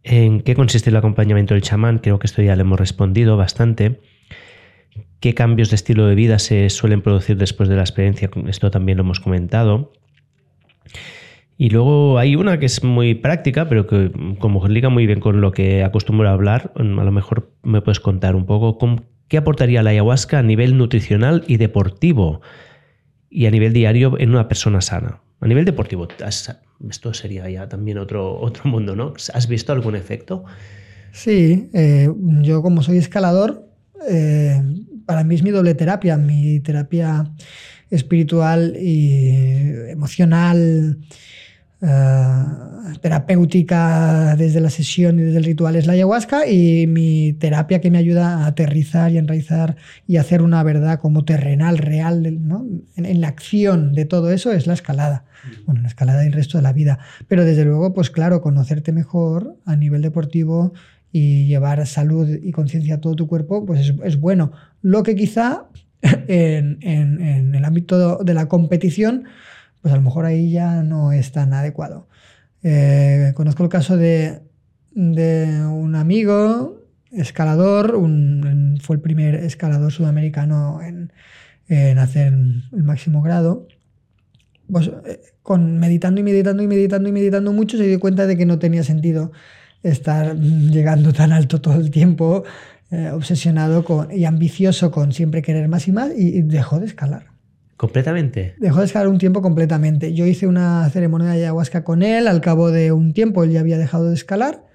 [0.03, 1.99] ¿En qué consiste el acompañamiento del chamán?
[1.99, 4.01] Creo que esto ya le hemos respondido bastante.
[5.19, 8.29] ¿Qué cambios de estilo de vida se suelen producir después de la experiencia?
[8.47, 9.93] Esto también lo hemos comentado.
[11.57, 15.39] Y luego hay una que es muy práctica, pero que como liga muy bien con
[15.39, 18.77] lo que acostumbro a hablar, a lo mejor me puedes contar un poco
[19.27, 22.41] qué aportaría la ayahuasca a nivel nutricional y deportivo.
[23.29, 25.21] y a nivel diario en una persona sana.
[25.41, 26.07] A nivel deportivo,
[26.87, 29.13] esto sería ya también otro, otro mundo, ¿no?
[29.33, 30.45] ¿Has visto algún efecto?
[31.11, 32.09] Sí, eh,
[32.41, 33.67] yo como soy escalador,
[34.09, 34.61] eh,
[35.05, 37.25] para mí es mi doble terapia, mi terapia
[37.89, 40.99] espiritual y emocional,
[41.85, 42.43] eh,
[43.01, 47.91] terapéutica desde la sesión y desde el ritual es la ayahuasca y mi terapia que
[47.91, 49.75] me ayuda a aterrizar y enraizar
[50.07, 52.65] y hacer una verdad como terrenal, real, ¿no?
[52.95, 55.25] en, la acción de todo eso es la escalada.
[55.65, 56.99] Bueno, la escalada y el resto de la vida.
[57.27, 60.73] Pero desde luego, pues claro, conocerte mejor a nivel deportivo
[61.11, 64.53] y llevar salud y conciencia a todo tu cuerpo, pues es, bueno.
[64.81, 65.65] Lo que quizá
[66.01, 66.79] en,
[67.53, 69.25] el ámbito de la competición,
[69.83, 72.07] pues a lo mejor ahí ya no es tan adecuado.
[72.63, 74.41] Eh, conozco el caso de,
[74.95, 76.81] un amigo,
[77.11, 77.99] escalador,
[78.81, 81.11] fue el primer escalador sudamericano en,
[81.99, 82.33] hacer
[82.71, 83.67] el máximo grado.
[84.71, 88.37] Pues eh, con meditando y meditando y meditando y meditando mucho se dio cuenta de
[88.37, 89.33] que no tenía sentido
[89.83, 92.45] estar llegando tan alto todo el tiempo,
[92.89, 97.32] eh, obsesionado con, y ambicioso con siempre querer más y más, y, dejó de escalar.
[97.77, 98.55] ¿Completamente?
[98.59, 100.13] Dejó de escalar un tiempo completamente.
[100.13, 103.59] Yo hice una ceremonia de ayahuasca con él, al cabo de un tiempo él ya
[103.59, 104.65] había dejado de escalar,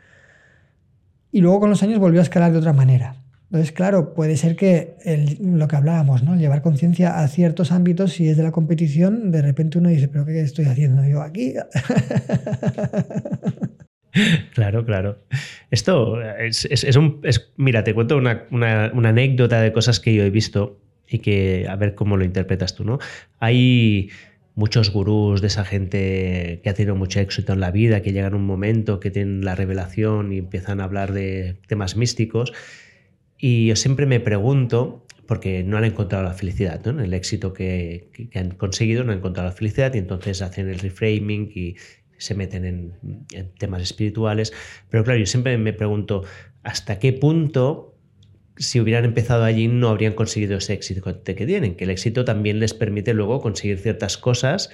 [1.30, 3.22] y luego con los años volvió a escalar de otra manera.
[3.50, 4.96] Entonces, claro, puede ser que
[5.40, 6.36] lo que hablábamos, ¿no?
[6.36, 10.26] llevar conciencia a ciertos ámbitos, si es de la competición, de repente uno dice, pero
[10.26, 11.54] ¿qué estoy haciendo yo aquí?
[14.54, 15.18] Claro, claro.
[15.70, 17.20] Esto es, un...
[17.56, 21.94] mira, te cuento una, anécdota de cosas que yo he visto y que a ver
[21.94, 22.98] cómo lo interpretas tú, ¿no?
[23.38, 24.10] Hay
[24.54, 28.34] muchos gurús de esa gente que ha tenido mucho éxito en la vida, que llegan
[28.34, 32.52] un momento que tienen la revelación y empiezan a hablar de temas místicos.
[33.38, 36.90] Y yo siempre me pregunto, porque no han encontrado la felicidad, ¿no?
[36.90, 40.78] En el éxito que, han conseguido no han encontrado la felicidad y entonces hacen el
[40.78, 41.76] reframing y,
[42.16, 44.52] se meten en, temas espirituales.
[44.90, 46.24] Pero claro, yo siempre me pregunto
[46.64, 47.87] hasta qué punto
[48.58, 52.58] si hubieran empezado allí no habrían conseguido ese éxito que tienen, que el éxito también
[52.58, 54.70] les permite luego conseguir ciertas cosas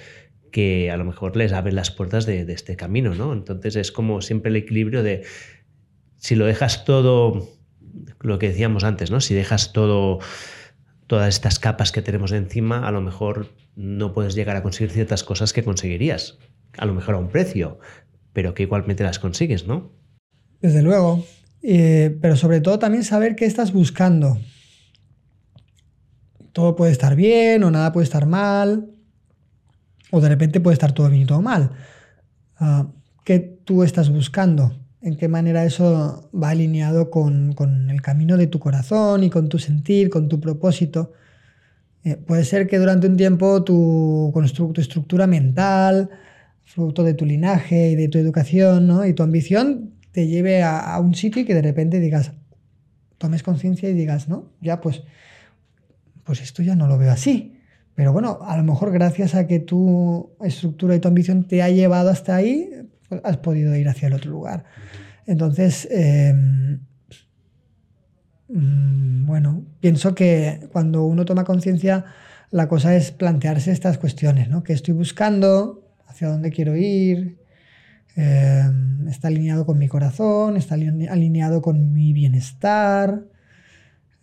[0.51, 3.33] que a lo mejor les abren las puertas de, este camino, ¿no?
[3.33, 5.23] Entonces es como siempre el equilibrio de
[6.17, 7.49] si lo dejas todo,
[8.21, 9.21] lo que decíamos antes, ¿no?
[9.21, 10.19] Si dejas todo,
[11.07, 15.23] todas estas capas que tenemos encima, a lo mejor no puedes llegar a conseguir ciertas
[15.23, 16.39] cosas que conseguirías
[16.77, 17.79] a lo mejor a un precio,
[18.33, 19.91] pero que igualmente las consigues, ¿no?
[20.61, 21.25] Desde luego,
[21.67, 24.37] eh, pero sobre todo también saber qué estás buscando.
[26.51, 28.91] Todo puede estar bien o nada puede estar mal,
[30.11, 31.71] o de repente puede estar todo bien y todo mal.
[32.57, 32.87] Ah,
[33.23, 34.77] ¿Qué tú estás buscando?
[35.01, 37.55] ¿En qué manera eso va alineado con,
[37.89, 41.13] el camino de tu corazón y con tu sentir, con tu propósito?
[42.03, 44.31] Eh, puede ser que durante un tiempo tu,
[44.73, 46.11] tu estructura mental,
[46.63, 49.05] fruto de tu linaje y de tu educación ¿no?
[49.05, 52.31] y tu ambición, te lleve a, un sitio y que de repente digas,
[53.17, 55.03] tomes conciencia y digas, no, ya pues,
[56.23, 57.59] pues esto ya no lo veo así.
[57.95, 61.69] Pero bueno, a lo mejor gracias a que tu estructura y tu ambición te ha
[61.69, 62.69] llevado hasta ahí,
[63.09, 64.63] pues has podido ir hacia el otro lugar.
[65.25, 66.79] Entonces, em,
[68.47, 72.05] mm, bueno, pienso que cuando uno toma conciencia,
[72.51, 74.63] la cosa es plantearse estas cuestiones, ¿no?
[74.63, 75.81] ¿Qué estoy buscando?
[76.15, 77.37] hacia dónde quiero ir,
[78.15, 78.63] eh,
[79.09, 83.23] está alineado con mi corazón, está alineado con mi bienestar,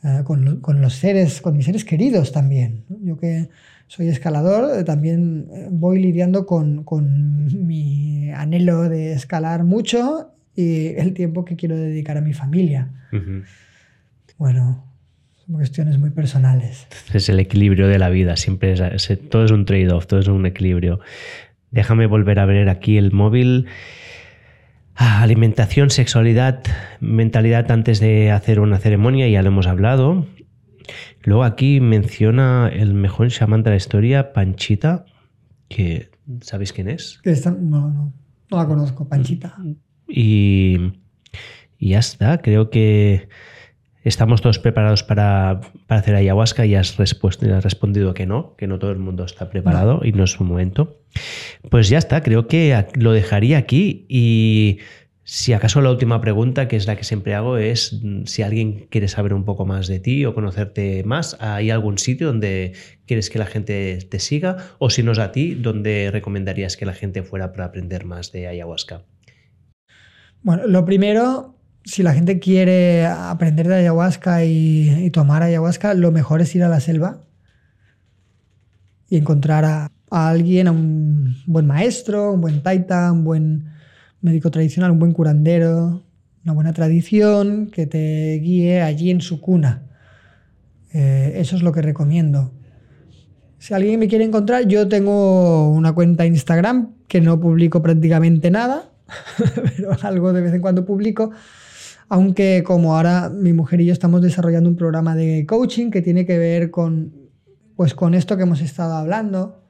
[0.02, 2.84] eh, con, los seres, con mis seres queridos también.
[2.88, 3.50] Yo que
[3.86, 6.84] soy escalador, eh, también voy lidiando con,
[7.66, 12.90] mi anhelo de escalar mucho y el tiempo que quiero dedicar a mi familia.
[14.38, 14.86] Bueno,
[15.44, 16.86] son cuestiones muy personales.
[17.12, 18.74] Es el equilibrio de la vida, siempre
[19.28, 21.00] todo es un trade-off, todo es un equilibrio.
[21.72, 23.66] Déjame volver a ver aquí el móvil.
[24.94, 26.62] Ah, alimentación, sexualidad,
[27.00, 30.26] mentalidad antes de hacer una ceremonia, ya lo hemos hablado.
[31.24, 35.06] Luego aquí menciona el mejor chamán de la historia, Panchita,
[35.68, 36.10] que
[36.42, 37.20] ¿sabéis quién es?
[37.24, 38.12] no, no,
[38.50, 39.56] no la conozco, Panchita.
[40.06, 40.76] Y,
[41.78, 43.28] y ya está, creo que
[44.04, 48.98] estamos todos preparados para, hacer ayahuasca y has, respondido que no, que no todo el
[48.98, 50.98] mundo está preparado y no es su momento.
[51.70, 54.78] Pues ya está, creo que lo dejaría aquí y
[55.24, 58.86] si acaso la última pregunta, que es la que siempre hago, es mm, si alguien
[58.90, 62.72] quiere saber un poco más de ti o conocerte más, ¿hay algún sitio donde
[63.06, 64.56] quieres que la gente te siga?
[64.78, 68.32] O si no es a ti, ¿dónde recomendarías que la gente fuera para aprender más
[68.32, 69.04] de ayahuasca?
[70.42, 71.51] Bueno, lo primero
[71.84, 76.68] si la gente quiere aprender de ayahuasca y, tomar ayahuasca, lo mejor es ir a
[76.68, 77.22] la selva
[79.08, 83.64] y encontrar a, alguien, a un buen maestro, un buen taita, un buen
[84.20, 86.02] médico tradicional, un buen curandero,
[86.44, 89.82] una buena tradición que te guíe allí en su cuna.
[90.92, 92.52] Eh, eso es lo que recomiendo.
[93.58, 98.90] Si alguien me quiere encontrar, yo tengo una cuenta Instagram que no publico prácticamente nada,
[99.76, 101.32] pero algo de vez en cuando publico.
[102.12, 106.26] Aunque como ahora mi mujer y yo estamos desarrollando un programa de coaching que tiene
[106.26, 107.10] que ver con,
[107.74, 109.64] pues con esto que hemos estado hablando,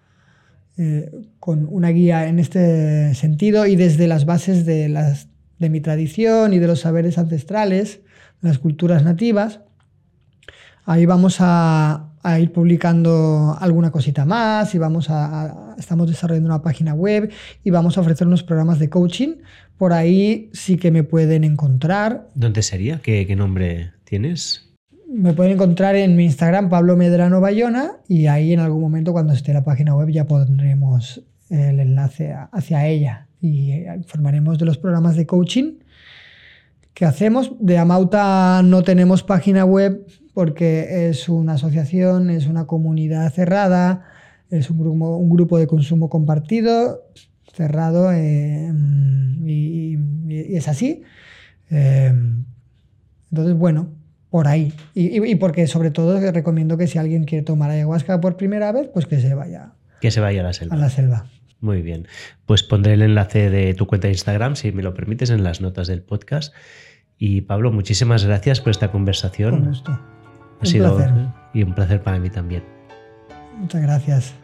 [0.76, 1.08] eh,
[1.38, 5.28] con una guía en este sentido y desde las bases de, las,
[5.60, 8.00] de mi tradición y de los saberes ancestrales,
[8.40, 9.60] las culturas nativas.
[10.84, 16.94] Ahí vamos a, ir publicando alguna cosita más y vamos a, estamos desarrollando una página
[16.94, 17.30] web
[17.64, 19.36] y vamos a ofrecer unos programas de coaching.
[19.76, 22.28] Por ahí sí que me pueden encontrar.
[22.34, 23.00] ¿Dónde sería?
[23.02, 24.68] ¿Qué, qué nombre tienes?
[25.08, 29.34] Me pueden encontrar en mi Instagram, Pablo Medrano Bayona, y ahí en algún momento cuando
[29.34, 35.16] esté la página web ya pondremos el enlace hacia ella y informaremos de los programas
[35.16, 35.80] de coaching
[36.94, 37.52] que hacemos.
[37.60, 44.06] De Amauta no tenemos página web porque es una asociación, es una comunidad cerrada,
[44.50, 47.08] es un grupo, un grupo de consumo compartido,
[47.52, 48.72] cerrado, eh,
[49.44, 49.98] y,
[50.56, 51.02] es así.
[51.70, 52.12] Eh,
[53.30, 53.90] entonces, bueno,
[54.30, 54.72] por ahí.
[54.94, 59.06] Y, porque sobre todo recomiendo que si alguien quiere tomar ayahuasca por primera vez, pues
[59.06, 59.72] que se vaya.
[60.00, 60.74] Que se vaya a la selva.
[60.74, 61.26] A la selva.
[61.60, 62.08] Muy bien.
[62.46, 65.60] Pues pondré el enlace de tu cuenta de Instagram, si me lo permites, en las
[65.60, 66.52] notas del podcast.
[67.18, 69.60] Y Pablo, muchísimas gracias por esta conversación.
[69.60, 70.21] Con gusto.
[70.62, 71.12] Ha un sido placer.
[71.52, 72.62] y un placer para mí también.
[73.58, 74.34] Muchas gracias.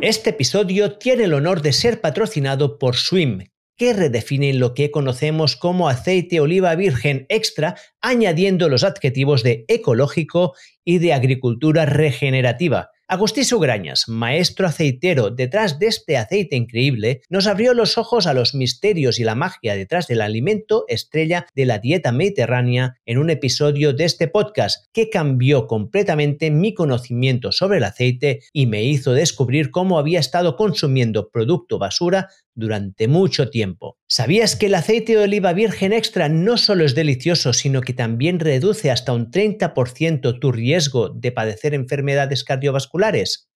[0.00, 3.40] Este episodio tiene el honor de ser patrocinado por Swim,
[3.76, 10.54] que redefine lo que conocemos como aceite oliva virgen extra, añadiendo los adjetivos de ecológico
[10.84, 12.90] y de agricultura regenerativa.
[13.06, 18.54] Agustín Sugrañas, maestro aceitero detrás de este aceite increíble, nos abrió los ojos a los
[18.54, 23.92] misterios y la magia detrás del alimento estrella de la dieta mediterránea en un episodio
[23.92, 29.70] de este podcast que cambió completamente mi conocimiento sobre el aceite y me hizo descubrir
[29.70, 33.98] cómo había estado consumiendo producto basura durante mucho tiempo.
[34.08, 38.40] ¿Sabías que el aceite de oliva virgen extra no solo es delicioso, sino que también
[38.40, 43.48] reduce hasta un 30% tu riesgo de padecer enfermedades cardiovasculares?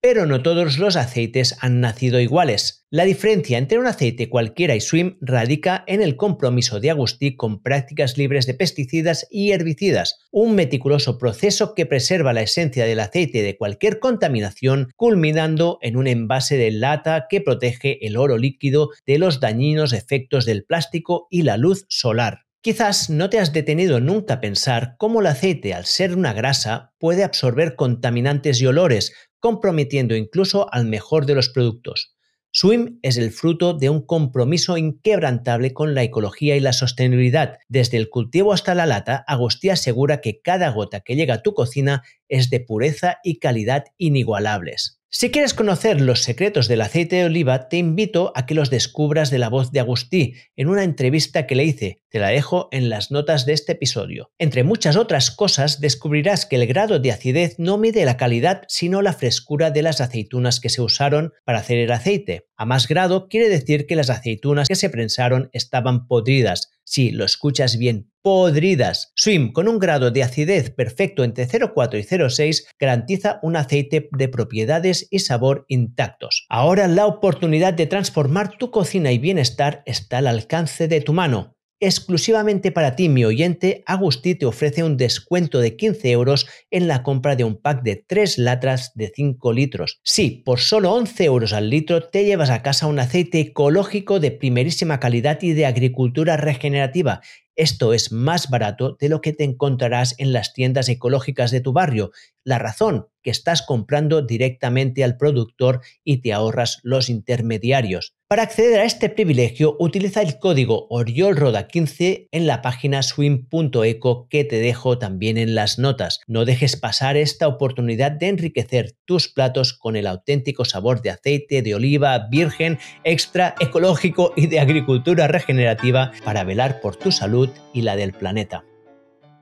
[0.00, 2.86] Pero no todos los aceites han nacido iguales.
[2.88, 7.64] La diferencia entre un aceite cualquiera y Swim radica en el compromiso de Agustí con
[7.64, 13.42] prácticas libres de pesticidas y herbicidas, un meticuloso proceso que preserva la esencia del aceite
[13.42, 19.18] de cualquier contaminación, culminando en un envase de lata que protege el oro líquido de
[19.18, 22.44] los dañinos efectos del plástico y la luz solar.
[22.60, 26.92] Quizás no te has detenido nunca a pensar cómo el aceite, al ser una grasa,
[26.98, 32.14] puede absorber contaminantes y olores, comprometiendo incluso al mejor de los productos.
[32.50, 37.58] Swim es el fruto de un compromiso inquebrantable con la ecología y la sostenibilidad.
[37.68, 41.52] Desde el cultivo hasta la lata, Agostí asegura que cada gota que llega a tu
[41.52, 44.97] cocina es de pureza y calidad inigualables.
[45.10, 49.30] Si quieres conocer los secretos del aceite de oliva, te invito a que los descubras
[49.30, 52.02] de la voz de Agustí en una entrevista que le hice.
[52.10, 54.30] Te la dejo en las notas de este episodio.
[54.38, 59.00] Entre muchas otras cosas, descubrirás que el grado de acidez no mide la calidad, sino
[59.00, 62.46] la frescura de las aceitunas que se usaron para hacer el aceite.
[62.58, 67.26] A más grado quiere decir que las aceitunas que se prensaron estaban podridas, Sí, lo
[67.26, 69.12] escuchas bien, podridas.
[69.14, 74.28] Swim, con un grado de acidez perfecto entre 0,4 y 0,6, garantiza un aceite de
[74.28, 76.46] propiedades y sabor intactos.
[76.48, 81.57] Ahora la oportunidad de transformar tu cocina y bienestar está al alcance de tu mano.
[81.80, 87.04] Exclusivamente para ti, mi oyente, Agustí te ofrece un descuento de 15 euros en la
[87.04, 90.00] compra de un pack de 3 latras de 5 litros.
[90.02, 94.32] Sí, por solo 11 euros al litro te llevas a casa un aceite ecológico de
[94.32, 97.20] primerísima calidad y de agricultura regenerativa.
[97.54, 101.72] Esto es más barato de lo que te encontrarás en las tiendas ecológicas de tu
[101.72, 102.10] barrio.
[102.42, 108.17] La razón, que estás comprando directamente al productor y te ahorras los intermediarios.
[108.28, 114.56] Para acceder a este privilegio, utiliza el código OriolRoda15 en la página swim.eco que te
[114.60, 116.20] dejo también en las notas.
[116.26, 121.62] No dejes pasar esta oportunidad de enriquecer tus platos con el auténtico sabor de aceite
[121.62, 127.80] de oliva virgen, extra, ecológico y de agricultura regenerativa para velar por tu salud y
[127.80, 128.62] la del planeta.